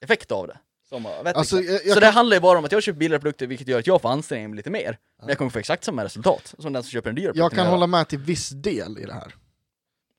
effekt 0.00 0.32
av 0.32 0.46
det. 0.46 0.58
Som. 0.88 1.06
Alltså, 1.06 1.56
jag, 1.60 1.74
jag 1.74 1.80
så 1.80 1.92
kan- 1.94 2.00
det 2.00 2.06
handlar 2.10 2.36
ju 2.36 2.40
bara 2.40 2.58
om 2.58 2.64
att 2.64 2.72
jag 2.72 2.82
köper 2.82 2.98
billigare 2.98 3.20
produkter 3.20 3.46
vilket 3.46 3.68
gör 3.68 3.78
att 3.78 3.86
jag 3.86 4.02
får 4.02 4.08
anstränga 4.08 4.48
mig 4.48 4.56
lite 4.56 4.70
mer. 4.70 4.98
Men 5.18 5.28
jag 5.28 5.38
kommer 5.38 5.50
få 5.50 5.58
exakt 5.58 5.84
samma 5.84 6.04
resultat 6.04 6.54
som 6.58 6.72
den 6.72 6.82
som 6.82 6.90
köper 6.90 7.10
en 7.10 7.16
dyrare 7.16 7.32
Jag 7.36 7.52
kan 7.52 7.66
hålla 7.66 7.86
med 7.86 8.08
till 8.08 8.18
viss 8.18 8.48
del 8.50 8.98
i 8.98 9.04
det 9.04 9.12
här. 9.14 9.34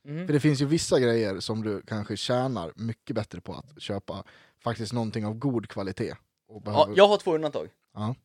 Mhm. 0.06 0.28
För 0.28 0.34
det 0.34 0.40
finns 0.40 0.62
ju 0.62 0.66
vissa 0.66 1.00
grejer 1.00 1.40
som 1.40 1.64
du 1.64 1.82
kanske 1.82 2.18
tjänar 2.18 2.72
mycket 2.76 3.16
bättre 3.16 3.42
på 3.42 3.54
att 3.54 3.82
köpa 3.82 4.24
faktiskt 4.64 4.94
någonting 4.94 5.26
av 5.26 5.34
god 5.34 5.70
kvalitet. 5.70 6.12
Och 6.48 6.62
Ja, 6.66 6.72
behöver... 6.72 6.94
jag 6.98 7.08
har 7.08 7.18
två 7.18 7.36
undantag. 7.36 7.70
Ja. 7.94 8.16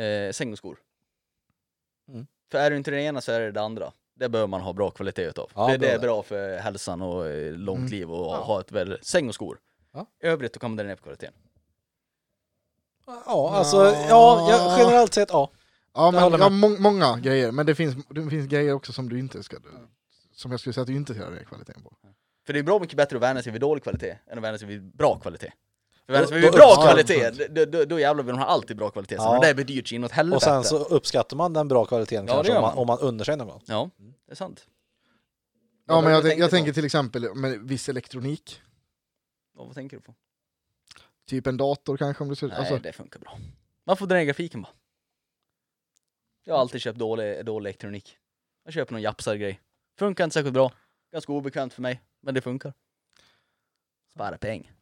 Eh, 0.00 0.32
säng 0.32 0.52
och 0.52 0.58
skor. 0.58 0.78
Mm. 2.08 2.26
För 2.50 2.58
är 2.58 2.70
du 2.70 2.76
inte 2.76 2.90
det 2.90 3.00
ena 3.02 3.20
så 3.20 3.32
är 3.32 3.40
det 3.40 3.52
det 3.52 3.60
andra. 3.60 3.92
Det 4.16 4.28
behöver 4.28 4.48
man 4.48 4.60
ha 4.60 4.72
bra 4.72 4.90
kvalitet 4.90 5.22
utav. 5.24 5.50
Ja, 5.54 5.66
det, 5.66 5.76
det 5.76 5.88
är 5.88 5.92
det. 5.92 5.98
bra 5.98 6.22
för 6.22 6.58
hälsan 6.58 7.02
och 7.02 7.26
eh, 7.26 7.52
långt 7.52 7.78
Mm. 7.78 7.90
liv 7.90 8.10
och 8.10 8.26
Ja. 8.34 8.36
ha 8.36 8.60
ett 8.60 8.72
väl 8.72 8.98
säng 9.02 9.28
och 9.28 9.34
skor. 9.34 9.58
Ja. 9.92 10.06
I 10.22 10.26
övrigt 10.26 10.52
då 10.52 10.60
kan 10.60 10.70
man 10.70 10.76
dra 10.76 10.84
ner 10.84 10.96
på 10.96 11.02
kvaliteten. 11.02 11.34
Ja, 13.06 13.50
alltså, 13.54 13.76
ja, 14.08 14.50
jag, 14.50 14.78
generellt 14.78 15.14
sett 15.14 15.28
ja. 15.32 15.50
Ja, 15.94 16.10
men, 16.10 16.32
ja 16.40 16.48
må 16.48 16.68
många 16.68 17.18
grejer, 17.18 17.52
men 17.52 17.66
det 17.66 17.74
finns, 17.74 17.96
det 18.10 18.30
finns 18.30 18.46
grejer 18.46 18.72
också 18.72 18.92
som 18.92 19.08
du 19.08 19.18
inte 19.18 19.42
ska... 19.42 19.56
Som 20.32 20.50
jag 20.50 20.60
skulle 20.60 20.72
säga 20.72 20.82
att 20.82 20.86
du 20.88 20.96
inte 20.96 21.14
ska 21.14 21.22
göra 21.22 21.44
kvaliteten 21.44 21.82
på. 21.82 21.96
För 22.46 22.52
det 22.52 22.58
är 22.58 22.62
bra 22.62 22.78
mycket 22.78 22.96
bättre 22.96 23.16
att 23.16 23.22
vänja 23.22 23.42
sig 23.42 23.52
vid 23.52 23.60
dålig 23.60 23.82
kvalitet 23.82 24.18
än 24.26 24.38
att 24.38 24.44
vänja 24.44 24.58
sig 24.58 24.68
vid 24.68 24.96
bra 24.96 25.18
kvalitet. 25.18 25.52
Då- 26.06 26.26
vid 26.34 26.42
då 26.42 26.50
bra 26.50 26.74
kvalitet, 26.82 27.30
då, 27.48 27.64
då, 27.64 27.84
då 27.84 28.00
jävlar 28.00 28.24
vill 28.24 28.34
de 28.34 28.38
ha 28.40 28.46
alltid 28.46 28.76
bra 28.76 28.90
kvalitet. 28.90 29.16
Så 29.16 29.22
Ja. 29.22 29.40
det 29.40 29.46
där 29.46 29.54
blir 29.54 29.64
dyrt 29.64 29.88
så 29.88 29.94
inåt 29.94 30.10
helvete. 30.12 30.36
Och 30.36 30.42
sen 30.42 30.64
så 30.64 30.78
uppskattar 30.84 31.36
man 31.36 31.52
den 31.52 31.68
bra 31.68 31.84
kvaliteten 31.84 32.26
Ja, 32.26 32.34
kanske 32.34 32.52
det 32.52 32.54
gör 32.54 32.58
om 32.58 32.62
man, 32.62 32.74
man. 32.74 32.78
om 32.82 32.86
man 32.86 32.98
unnar 32.98 33.24
sig 33.24 33.36
någon 33.36 33.48
gång. 33.48 33.62
Ja, 33.66 33.90
det 34.26 34.32
är 34.32 34.36
sant. 34.36 34.66
Ja, 35.86 36.00
men 36.00 36.12
jag, 36.12 36.22
det 36.24 36.28
jag 36.28 36.36
tänkte 36.38 36.56
tänker 36.56 36.72
till 36.72 36.84
exempel 36.84 37.34
med 37.34 37.60
viss 37.60 37.88
elektronik. 37.88 38.60
Ja, 39.56 39.64
vad 39.64 39.74
tänker 39.74 39.96
du 39.96 40.02
på? 40.02 40.14
Typ 41.26 41.46
en 41.46 41.56
dator 41.56 41.96
kanske 41.96 42.22
om 42.24 42.28
du 42.30 42.34
ska... 42.36 42.46
Nej, 42.46 42.56
Alltså, 42.56 42.78
det 42.78 42.92
funkar 42.92 43.20
bra. 43.20 43.38
Man 43.86 43.96
får 43.96 44.06
dra 44.06 44.16
ner 44.16 44.24
grafiken 44.24 44.62
bara. 44.62 44.72
Jag 46.44 46.54
har 46.54 46.60
alltid 46.60 46.80
köpt 46.80 46.98
dålig, 46.98 47.44
dålig 47.44 47.68
elektronik. 47.70 48.18
Jag 48.64 48.74
köper 48.74 48.92
någon 48.92 49.02
japsar-grej. 49.02 49.60
Funkar 49.98 50.24
inte 50.24 50.34
särskilt 50.34 50.54
bra. 50.54 50.72
Ganska 51.12 51.32
obekvämt 51.32 51.72
för 51.72 51.82
mig, 51.82 52.00
men 52.22 52.34
det 52.34 52.40
funkar. 52.40 52.72
Spara 54.14 54.38
pengar. 54.38 54.72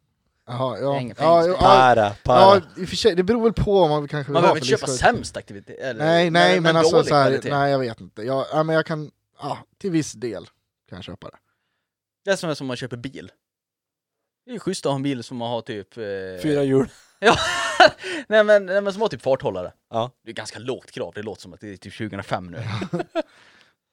Jaha, 0.47 0.78
ja. 0.78 1.01
Ingen 1.01 1.16
Ja, 1.18 1.47
ja, 1.47 1.49
ja, 1.49 1.59
Para, 1.59 2.11
para. 2.11 2.40
ja, 2.40 2.61
i 2.76 2.84
och 2.84 2.88
för 2.88 2.97
sig, 2.97 3.14
det 3.14 3.22
beror 3.22 3.43
väl 3.43 3.53
på 3.53 3.80
vad 3.80 3.90
man 3.90 4.09
kanske 4.09 4.30
vill 4.30 4.32
Man 4.32 4.43
behöver 4.43 4.59
inte 4.59 4.68
köpa 4.68 4.86
sämst 4.86 5.36
aktivitet. 5.36 5.78
Eller, 5.78 6.05
Nej, 6.05 6.30
nej, 6.30 6.61
men, 6.61 6.76
alltså 6.76 6.97
dålig 6.97 7.09
så 7.09 7.14
här, 7.14 7.40
nej 7.45 7.70
jag 7.70 7.78
vet 7.78 8.01
inte. 8.01 8.22
Jag, 8.22 8.47
ja, 8.53 8.62
men 8.62 8.76
jag 8.76 8.86
kan, 8.86 9.11
ja, 9.38 9.59
till 9.78 9.90
viss 9.90 10.12
del 10.12 10.47
kan 10.88 10.97
jag 10.97 11.05
köpa 11.05 11.28
det. 11.28 11.36
Det 12.24 12.30
är 12.30 12.36
som 12.36 12.49
när 12.49 12.64
man 12.64 12.76
köper 12.76 12.97
bil. 12.97 13.30
Det 14.45 14.51
är 14.51 14.53
ju 14.53 14.61
schysst 14.61 14.86
att 14.86 14.90
ha 14.90 14.97
en 14.97 15.03
bil 15.03 15.22
som 15.22 15.40
har 15.40 15.61
typ... 15.61 15.97
Eh... 15.97 16.05
Fyra 16.43 16.62
hjul. 16.62 16.88
nej, 18.28 18.45
men, 18.45 18.66
nej 18.66 18.80
men 18.80 18.93
som 18.93 19.03
har 19.03 19.09
typ 19.09 19.22
farthållare. 19.22 19.72
Ja. 19.90 20.11
Det 20.24 20.30
är 20.30 20.34
ganska 20.34 20.59
lågt 20.59 20.90
krav, 20.90 21.12
det 21.14 21.22
låter 21.22 21.43
som 21.43 21.53
att 21.53 21.61
det 21.61 21.72
är 21.72 21.76
typ 21.76 21.99
2005 21.99 22.47
nu. 22.47 22.62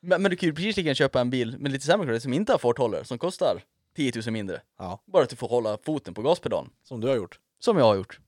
men, 0.02 0.22
men 0.22 0.32
du 0.32 0.38
kan 0.38 0.50
ju 0.50 0.56
precis 0.56 0.78
lika 0.78 0.96
köpa 0.96 1.22
en 1.22 1.30
bil 1.30 1.58
med 1.60 1.72
lite 1.72 1.86
sämre 1.86 2.06
kvalitet 2.06 2.24
som 2.24 2.34
inte 2.34 2.52
har 2.52 2.60
farthållare, 2.60 3.06
som 3.06 3.18
kostar 3.18 3.64
10 3.96 4.12
000 4.26 4.32
mindre. 4.34 4.62
Ja. 4.78 5.02
Bara 5.06 5.24
att 5.24 5.30
du 5.30 5.36
får 5.36 5.48
hålla 5.48 5.78
foten 5.78 6.14
på 6.14 6.22
gaspedalen. 6.22 6.72
Som 6.84 7.00
du 7.02 7.08
har 7.08 7.16
gjort. 7.16 7.40
Som 7.60 7.78
jag 7.78 7.86
har 7.86 7.96
gjort. 7.96 8.20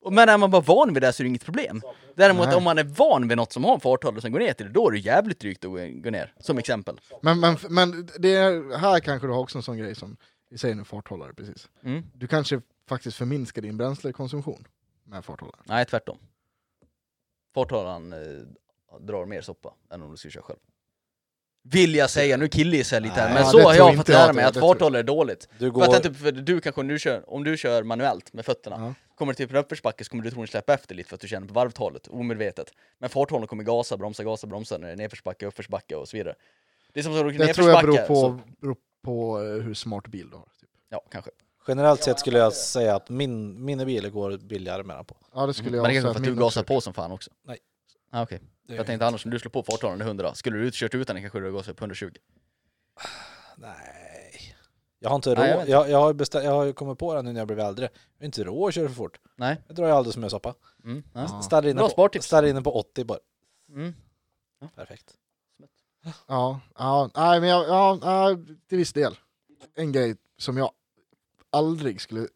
Och- 0.00 0.12
Men 0.12 0.28
är 0.28 0.38
man 0.38 0.50
bara 0.50 0.62
van 0.62 0.94
vid 0.94 1.02
det 1.02 1.12
så 1.12 1.22
är 1.22 1.24
det 1.24 1.28
inget 1.28 1.44
problem. 1.44 1.82
Däremot 2.14 2.46
Nej. 2.46 2.56
om 2.56 2.64
man 2.64 2.78
är 2.78 2.84
van 2.84 3.28
vid 3.28 3.36
något 3.36 3.52
som 3.52 3.64
har 3.64 3.74
en 3.74 3.80
farthållare 3.80 4.20
som 4.20 4.32
går 4.32 4.38
ner 4.38 4.52
till 4.52 4.66
det, 4.66 4.72
då 4.72 4.88
är 4.88 4.92
det 4.92 4.98
jävligt 4.98 5.40
drygt 5.40 5.64
att 5.64 5.70
gå 5.70 6.10
ner. 6.10 6.34
Som 6.40 6.58
exempel. 6.58 7.00
Men, 7.22 7.40
men, 7.40 7.56
men 7.68 8.08
det 8.18 8.28
är, 8.36 8.78
här 8.78 9.00
kanske 9.00 9.26
du 9.26 9.32
har 9.32 9.40
också 9.40 9.58
en 9.58 9.62
sån 9.62 9.76
grej 9.78 9.94
som 9.94 10.16
vi 10.50 10.58
säger 10.58 10.74
nu 10.74 10.84
farthållare 10.84 11.34
precis. 11.34 11.68
Mm. 11.82 12.02
Du 12.14 12.26
kanske 12.26 12.60
faktiskt 12.88 13.16
förminskar 13.16 13.62
din 13.62 13.76
bränslekonsumtion 13.76 14.66
med 15.04 15.24
farthållare. 15.24 15.60
Nej, 15.64 15.84
tvärtom. 15.84 16.18
Farthållaren 17.54 18.12
eh, 18.12 18.98
drar 19.00 19.26
mer 19.26 19.40
soppa 19.42 19.74
än 19.90 20.02
om 20.02 20.10
du 20.10 20.16
skulle 20.16 20.32
köra 20.32 20.42
själv. 20.42 20.58
Vill 21.66 21.94
jag 21.94 22.10
säga, 22.10 22.36
nu 22.36 22.48
killgissar 22.48 22.96
jag 22.96 23.02
lite 23.02 23.14
här, 23.14 23.24
Nej, 23.24 23.34
men 23.34 23.42
ja, 23.42 23.50
så 23.50 23.60
har 23.60 23.74
jag 23.74 23.96
fått 23.96 24.08
lära 24.08 24.30
att 24.30 24.36
mig 24.36 24.44
att 24.44 24.56
farthållare 24.60 25.00
är 25.00 25.04
dåligt. 25.04 25.48
Du 25.58 25.72
För 25.72 25.80
att 25.80 25.86
går... 25.86 25.96
inte, 25.96 26.14
för 26.14 26.32
du 26.32 26.60
kanske, 26.60 26.80
om 26.80 26.88
du, 26.88 26.98
kör, 26.98 27.30
om 27.30 27.44
du 27.44 27.56
kör 27.56 27.82
manuellt 27.82 28.32
med 28.32 28.44
fötterna, 28.44 28.76
Ja. 28.78 28.94
kommer 29.14 29.32
det 29.32 29.36
till 29.36 29.50
en 29.50 29.56
uppförsbacke 29.56 30.04
så 30.04 30.10
kommer 30.10 30.24
du 30.24 30.30
troligen 30.30 30.48
släppa 30.48 30.74
efter 30.74 30.94
lite 30.94 31.08
för 31.08 31.14
att 31.14 31.20
du 31.20 31.28
känner 31.28 31.46
på 31.46 31.54
varvtalet, 31.54 32.08
omedvetet. 32.08 32.72
Men 32.98 33.10
farthållaren 33.10 33.48
kommer 33.48 33.64
gasa, 33.64 33.96
bromsa, 33.96 34.24
gasa, 34.24 34.46
bromsa 34.46 34.78
när 34.78 34.86
det 34.86 34.92
är 34.92 34.96
nedförsbacke, 34.96 35.46
uppförsbacke 35.46 35.96
och 35.96 36.08
så 36.08 36.16
vidare. 36.16 36.34
Det 36.92 37.00
är 37.00 37.04
som 37.04 37.12
att 37.12 37.18
du 37.18 37.28
åker 37.28 37.38
Det 37.38 37.54
tror 37.54 37.70
jag 37.70 37.80
beror 37.80 37.96
på, 37.98 38.14
så, 38.14 38.40
beror 38.60 38.76
på 39.04 39.42
eh, 39.42 39.46
hur 39.62 39.74
smart 39.74 40.06
bil 40.06 40.30
du 40.30 40.36
har. 40.36 40.48
Typ. 40.60 40.68
Ja, 40.88 41.04
kanske. 41.10 41.30
Generellt 41.68 42.02
sett 42.02 42.18
skulle 42.20 42.38
jag 42.38 42.52
säga 42.52 42.96
att 42.96 43.08
min, 43.08 43.64
mina 43.64 43.84
bilar 43.84 44.08
går 44.08 44.38
billigare 44.38 44.82
med 44.82 44.96
den 44.96 45.04
på. 45.04 45.16
Ja 45.34 45.46
det 45.46 45.54
skulle 45.54 45.70
Men 45.70 45.76
jag 45.76 45.84
det 45.84 45.88
är 45.88 45.92
säga 45.92 46.02
kanske 46.02 46.20
för 46.24 46.30
att 46.30 46.36
du 46.36 46.40
gasar 46.42 46.62
på 46.62 46.80
som 46.80 46.94
fan 46.94 47.12
också. 47.12 47.30
Nej. 47.46 47.58
Ah, 48.10 48.22
Okej. 48.22 48.40
Jag 48.66 48.86
tänkte 48.86 49.06
annars 49.06 49.24
om 49.24 49.30
du 49.30 49.38
slår 49.38 49.50
på 49.50 49.62
farthållaren 49.62 50.00
i 50.00 50.04
100, 50.04 50.34
skulle 50.34 50.56
du 50.58 50.66
ut 50.66 50.74
kört 50.74 50.94
utan 50.94 51.16
den 51.16 51.22
kanske 51.22 51.40
du 51.40 51.52
gasar 51.52 51.72
på 51.72 51.82
120. 51.84 52.10
Nej. 53.56 54.54
Jag 54.98 55.08
har 55.08 55.16
inte 55.16 55.34
Nej, 55.34 55.48
jag 55.48 55.54
råd. 55.56 55.60
vet 55.60 55.68
Jag, 55.68 55.90
jag, 55.90 55.98
har 56.00 56.14
bestä- 56.14 56.42
jag 56.42 56.50
har 56.50 56.64
ju 56.64 56.72
kommit 56.72 56.98
på 56.98 57.14
det 57.14 57.22
nu 57.22 57.32
när 57.32 57.40
jag 57.40 57.46
blev 57.46 57.60
äldre. 57.60 57.84
Jag 57.84 58.22
har 58.22 58.24
inte 58.26 58.44
råd 58.44 58.68
att 58.68 58.74
köra 58.74 58.88
för 58.88 58.94
fort. 58.94 59.20
Nej. 59.36 59.62
Jag 59.66 59.76
drar 59.76 59.86
ju 59.86 59.92
alldeles 59.92 60.14
som 60.14 60.22
jag 60.22 60.30
soppa. 60.30 60.54
Mm. 60.84 61.02
Ja. 61.12 61.26
Ja. 61.30 61.42
Ställer 61.42 61.68
inne, 61.68 61.80
på, 61.80 62.46
inne 62.48 62.62
på 62.62 62.74
80 62.78 63.04
bara. 63.04 63.18
Mm. 63.68 63.94
Perfekt. 64.74 65.14
Ja, 66.26 66.60
ja, 66.78 67.10
nej, 67.16 67.40
men 67.40 67.48
jag, 67.48 67.68
ja, 67.68 67.98
ja, 68.02 68.36
till 68.68 68.78
viss 68.78 68.92
del. 68.92 69.18
En 69.74 69.92
grej 69.92 70.16
som 70.38 70.56
jag 70.56 70.70
aldrig 71.50 72.00
skulle 72.00 72.28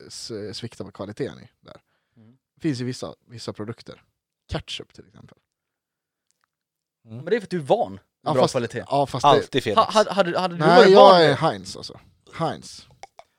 svikta 0.52 0.84
på 0.84 0.90
kvaliteten 0.92 1.40
i. 1.40 1.48
Där. 1.60 1.80
Mm. 2.16 2.38
Finns 2.60 2.80
ju 2.80 2.84
vissa, 2.84 3.14
vissa 3.26 3.52
produkter. 3.52 4.02
Ketchup 4.52 4.92
till 4.92 5.06
exempel. 5.08 5.38
Men 7.04 7.24
det 7.24 7.36
är 7.36 7.40
för 7.40 7.46
att 7.46 7.50
du 7.50 7.56
är 7.58 7.60
van 7.62 8.00
Ja, 8.24 8.32
bra 8.32 8.42
fast- 8.42 8.52
kvalitet. 8.52 8.84
Ja, 8.88 9.06
fast 9.06 9.22
det, 9.22 9.28
Alltid 9.28 9.62
Felix. 9.62 9.76
Ha, 9.78 9.90
hade, 9.90 10.10
hade, 10.12 10.38
hade 10.38 10.54
du 10.54 10.60
nej, 10.60 10.68
varit 10.76 10.96
van 10.96 11.10
jag 11.10 11.24
är 11.24 11.28
vid, 11.28 11.36
Heinz 11.36 11.76
alltså. 11.76 12.00
Heinz. 12.34 12.86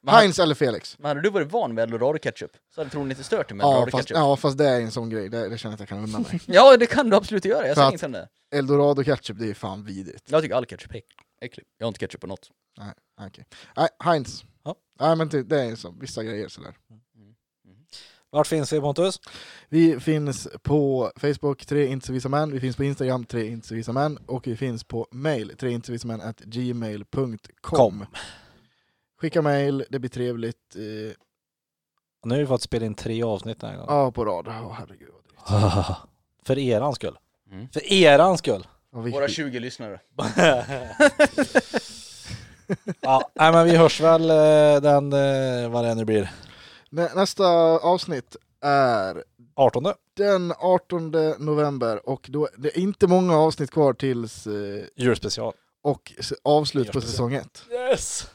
men 0.04 0.14
hade, 0.14 0.22
Heinz 0.24 0.40
eller 0.40 0.56
Felix. 0.56 0.96
men 1.00 1.10
hade 1.10 1.22
du 1.22 1.30
varit 1.30 1.52
van 1.52 1.74
med 1.74 1.82
eldorado 1.84 2.20
ketchup 2.20 2.52
så 2.76 2.82
hade 2.82 2.90
troligen 2.90 3.12
inte 3.12 3.24
stört 3.24 3.48
dig 3.50 3.58
med 3.58 3.64
Ja 3.64 3.68
eldorado 3.70 3.92
fast, 3.92 4.08
ketchup. 4.08 4.18
ja, 4.18 4.36
fast 4.36 4.58
det 4.58 4.70
är 4.70 4.82
en 4.82 4.92
sån 4.92 5.10
grej, 5.10 5.30
det, 5.30 5.50
det 5.50 5.58
känner 5.58 5.72
jag 5.72 5.76
att 5.76 5.80
jag 5.80 5.90
kan 5.90 5.98
unna 6.04 6.20
mig. 6.20 6.40
Ja, 6.46 6.78
det 6.78 6.86
kan 6.86 7.10
du 7.10 7.16
absolut 7.18 7.46
göra, 7.46 7.68
jag 7.68 7.76
För 7.76 7.76
säger 7.76 7.88
att- 7.88 7.94
inget 7.94 8.04
om 8.04 8.12
det. 8.12 8.28
Eldorado 8.58 9.04
ketchup, 9.04 9.40
det 9.40 9.50
är 9.50 9.54
fan 9.54 9.84
vidrigt. 9.86 10.24
Jag 10.32 10.42
tycker 10.42 10.56
all 10.56 10.66
ketchup 10.66 10.96
är 10.96 11.02
äcklig. 11.42 11.66
Jag 11.78 11.86
har 11.86 11.88
inte 11.88 12.00
ketchup 12.00 12.22
på 12.22 12.28
något. 12.28 12.50
Nej, 12.78 12.94
okej. 13.28 13.46
Nej, 13.78 13.88
Heinz. 14.04 14.44
Ja. 14.64 14.76
Nej 15.00 15.16
men 15.16 15.30
det, 15.30 15.44
det 15.44 15.62
är 15.64 15.76
så, 15.76 15.96
vissa 16.00 16.24
grejer 16.24 16.48
sådär. 16.48 16.76
Vart 18.32 18.48
finns 18.48 18.74
vi 18.74 18.80
Pontus? 18.80 19.20
Vi 19.70 20.00
finns 20.00 20.48
på 20.64 21.12
Facebook, 21.16 21.66
tre 21.66 21.86
inte 21.86 22.30
män, 22.30 22.52
vi 22.52 22.60
finns 22.60 22.76
på 22.76 22.84
Instagram, 22.84 23.26
tre 23.26 23.48
inte 23.48 23.94
män, 23.94 24.18
och 24.26 24.48
vi 24.48 24.56
finns 24.56 24.84
på 24.84 25.08
mail, 25.12 25.54
tre 25.58 25.72
inte 25.72 26.08
män, 26.08 26.22
at 26.22 26.40
gmail.com. 26.40 28.06
Skicka 29.22 29.42
mail, 29.42 29.86
det 29.90 30.00
blir 30.00 30.10
trevligt. 30.10 30.76
Eh, 30.76 30.82
Nu 32.26 32.34
har 32.36 32.40
vi 32.40 32.46
fått 32.46 32.62
spela 32.62 32.86
in 32.86 32.96
tre 32.96 33.24
avsnitt 33.24 33.60
den 33.60 33.70
här 33.70 33.78
gången. 33.78 33.94
ja, 33.96 34.12
på 34.12 34.26
rad. 34.26 34.48
Åh 34.48 34.74
herregud. 34.80 35.10
För 36.46 36.58
eran 36.60 36.96
skull. 36.96 37.18
Mm. 37.52 37.70
För 37.70 37.94
eran 37.94 38.38
skull. 38.38 38.68
Våra 38.92 39.28
20 39.28 39.60
lyssnare. 39.60 40.00
ja, 43.02 43.32
nej 43.36 43.52
men 43.52 43.66
vi 43.66 43.76
hörs 43.78 44.02
väl 44.02 44.30
eh, 44.30 44.82
den, 44.82 45.14
eh, 45.14 45.70
vad 45.70 45.86
det 45.86 45.96
nu 45.96 46.06
blir, 46.06 46.32
Nä, 46.90 47.10
nästa 47.16 47.46
avsnitt 47.80 48.36
är 48.62 49.24
18. 49.56 49.94
den 50.18 50.54
18 50.58 51.12
november 51.40 52.10
och 52.10 52.26
då, 52.30 52.50
det 52.58 52.68
är 52.78 52.80
inte 52.80 53.08
många 53.08 53.38
avsnitt 53.38 53.72
kvar 53.72 53.94
tills 53.94 54.48
eh, 54.48 54.84
Julspecial. 54.96 55.54
och 55.82 56.14
avslut 56.44 56.92
på 56.92 57.00
Nyårsspecial. 57.00 57.12
säsong 57.12 57.34
ett. 57.34 57.64
Yes! 57.72 58.28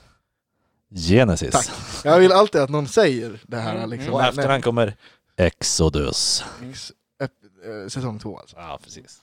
Genesis. 1.09 1.51
Tack. 1.53 1.71
Jag 2.05 2.19
vill 2.19 2.33
alltid 2.33 2.61
att 2.61 2.71
någon 2.71 2.89
säger 2.89 3.41
det 3.47 3.57
här 3.57 3.77
Mm, 3.77 3.91
liksom. 3.91 4.15
Och 4.15 4.21
Men- 4.21 4.29
efter 4.29 4.49
den 4.49 4.63
kommer 4.63 4.97
Exodus. 5.37 6.45
Ex- 6.71 6.93
ep- 7.23 7.83
eh, 7.85 7.89
säsong 7.89 8.19
två 8.19 8.39
alltså. 8.39 8.57
Ja, 8.57 8.79
precis. 8.83 9.23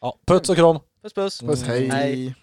Ja, 0.00 0.18
puts 0.26 0.48
och 0.50 0.56
kram. 0.56 0.78
Puss 1.02 1.12
puss. 1.14 1.40
Puss, 1.40 1.62
Mm. 1.62 1.70
hej. 1.70 1.88
Hej. 1.88 2.34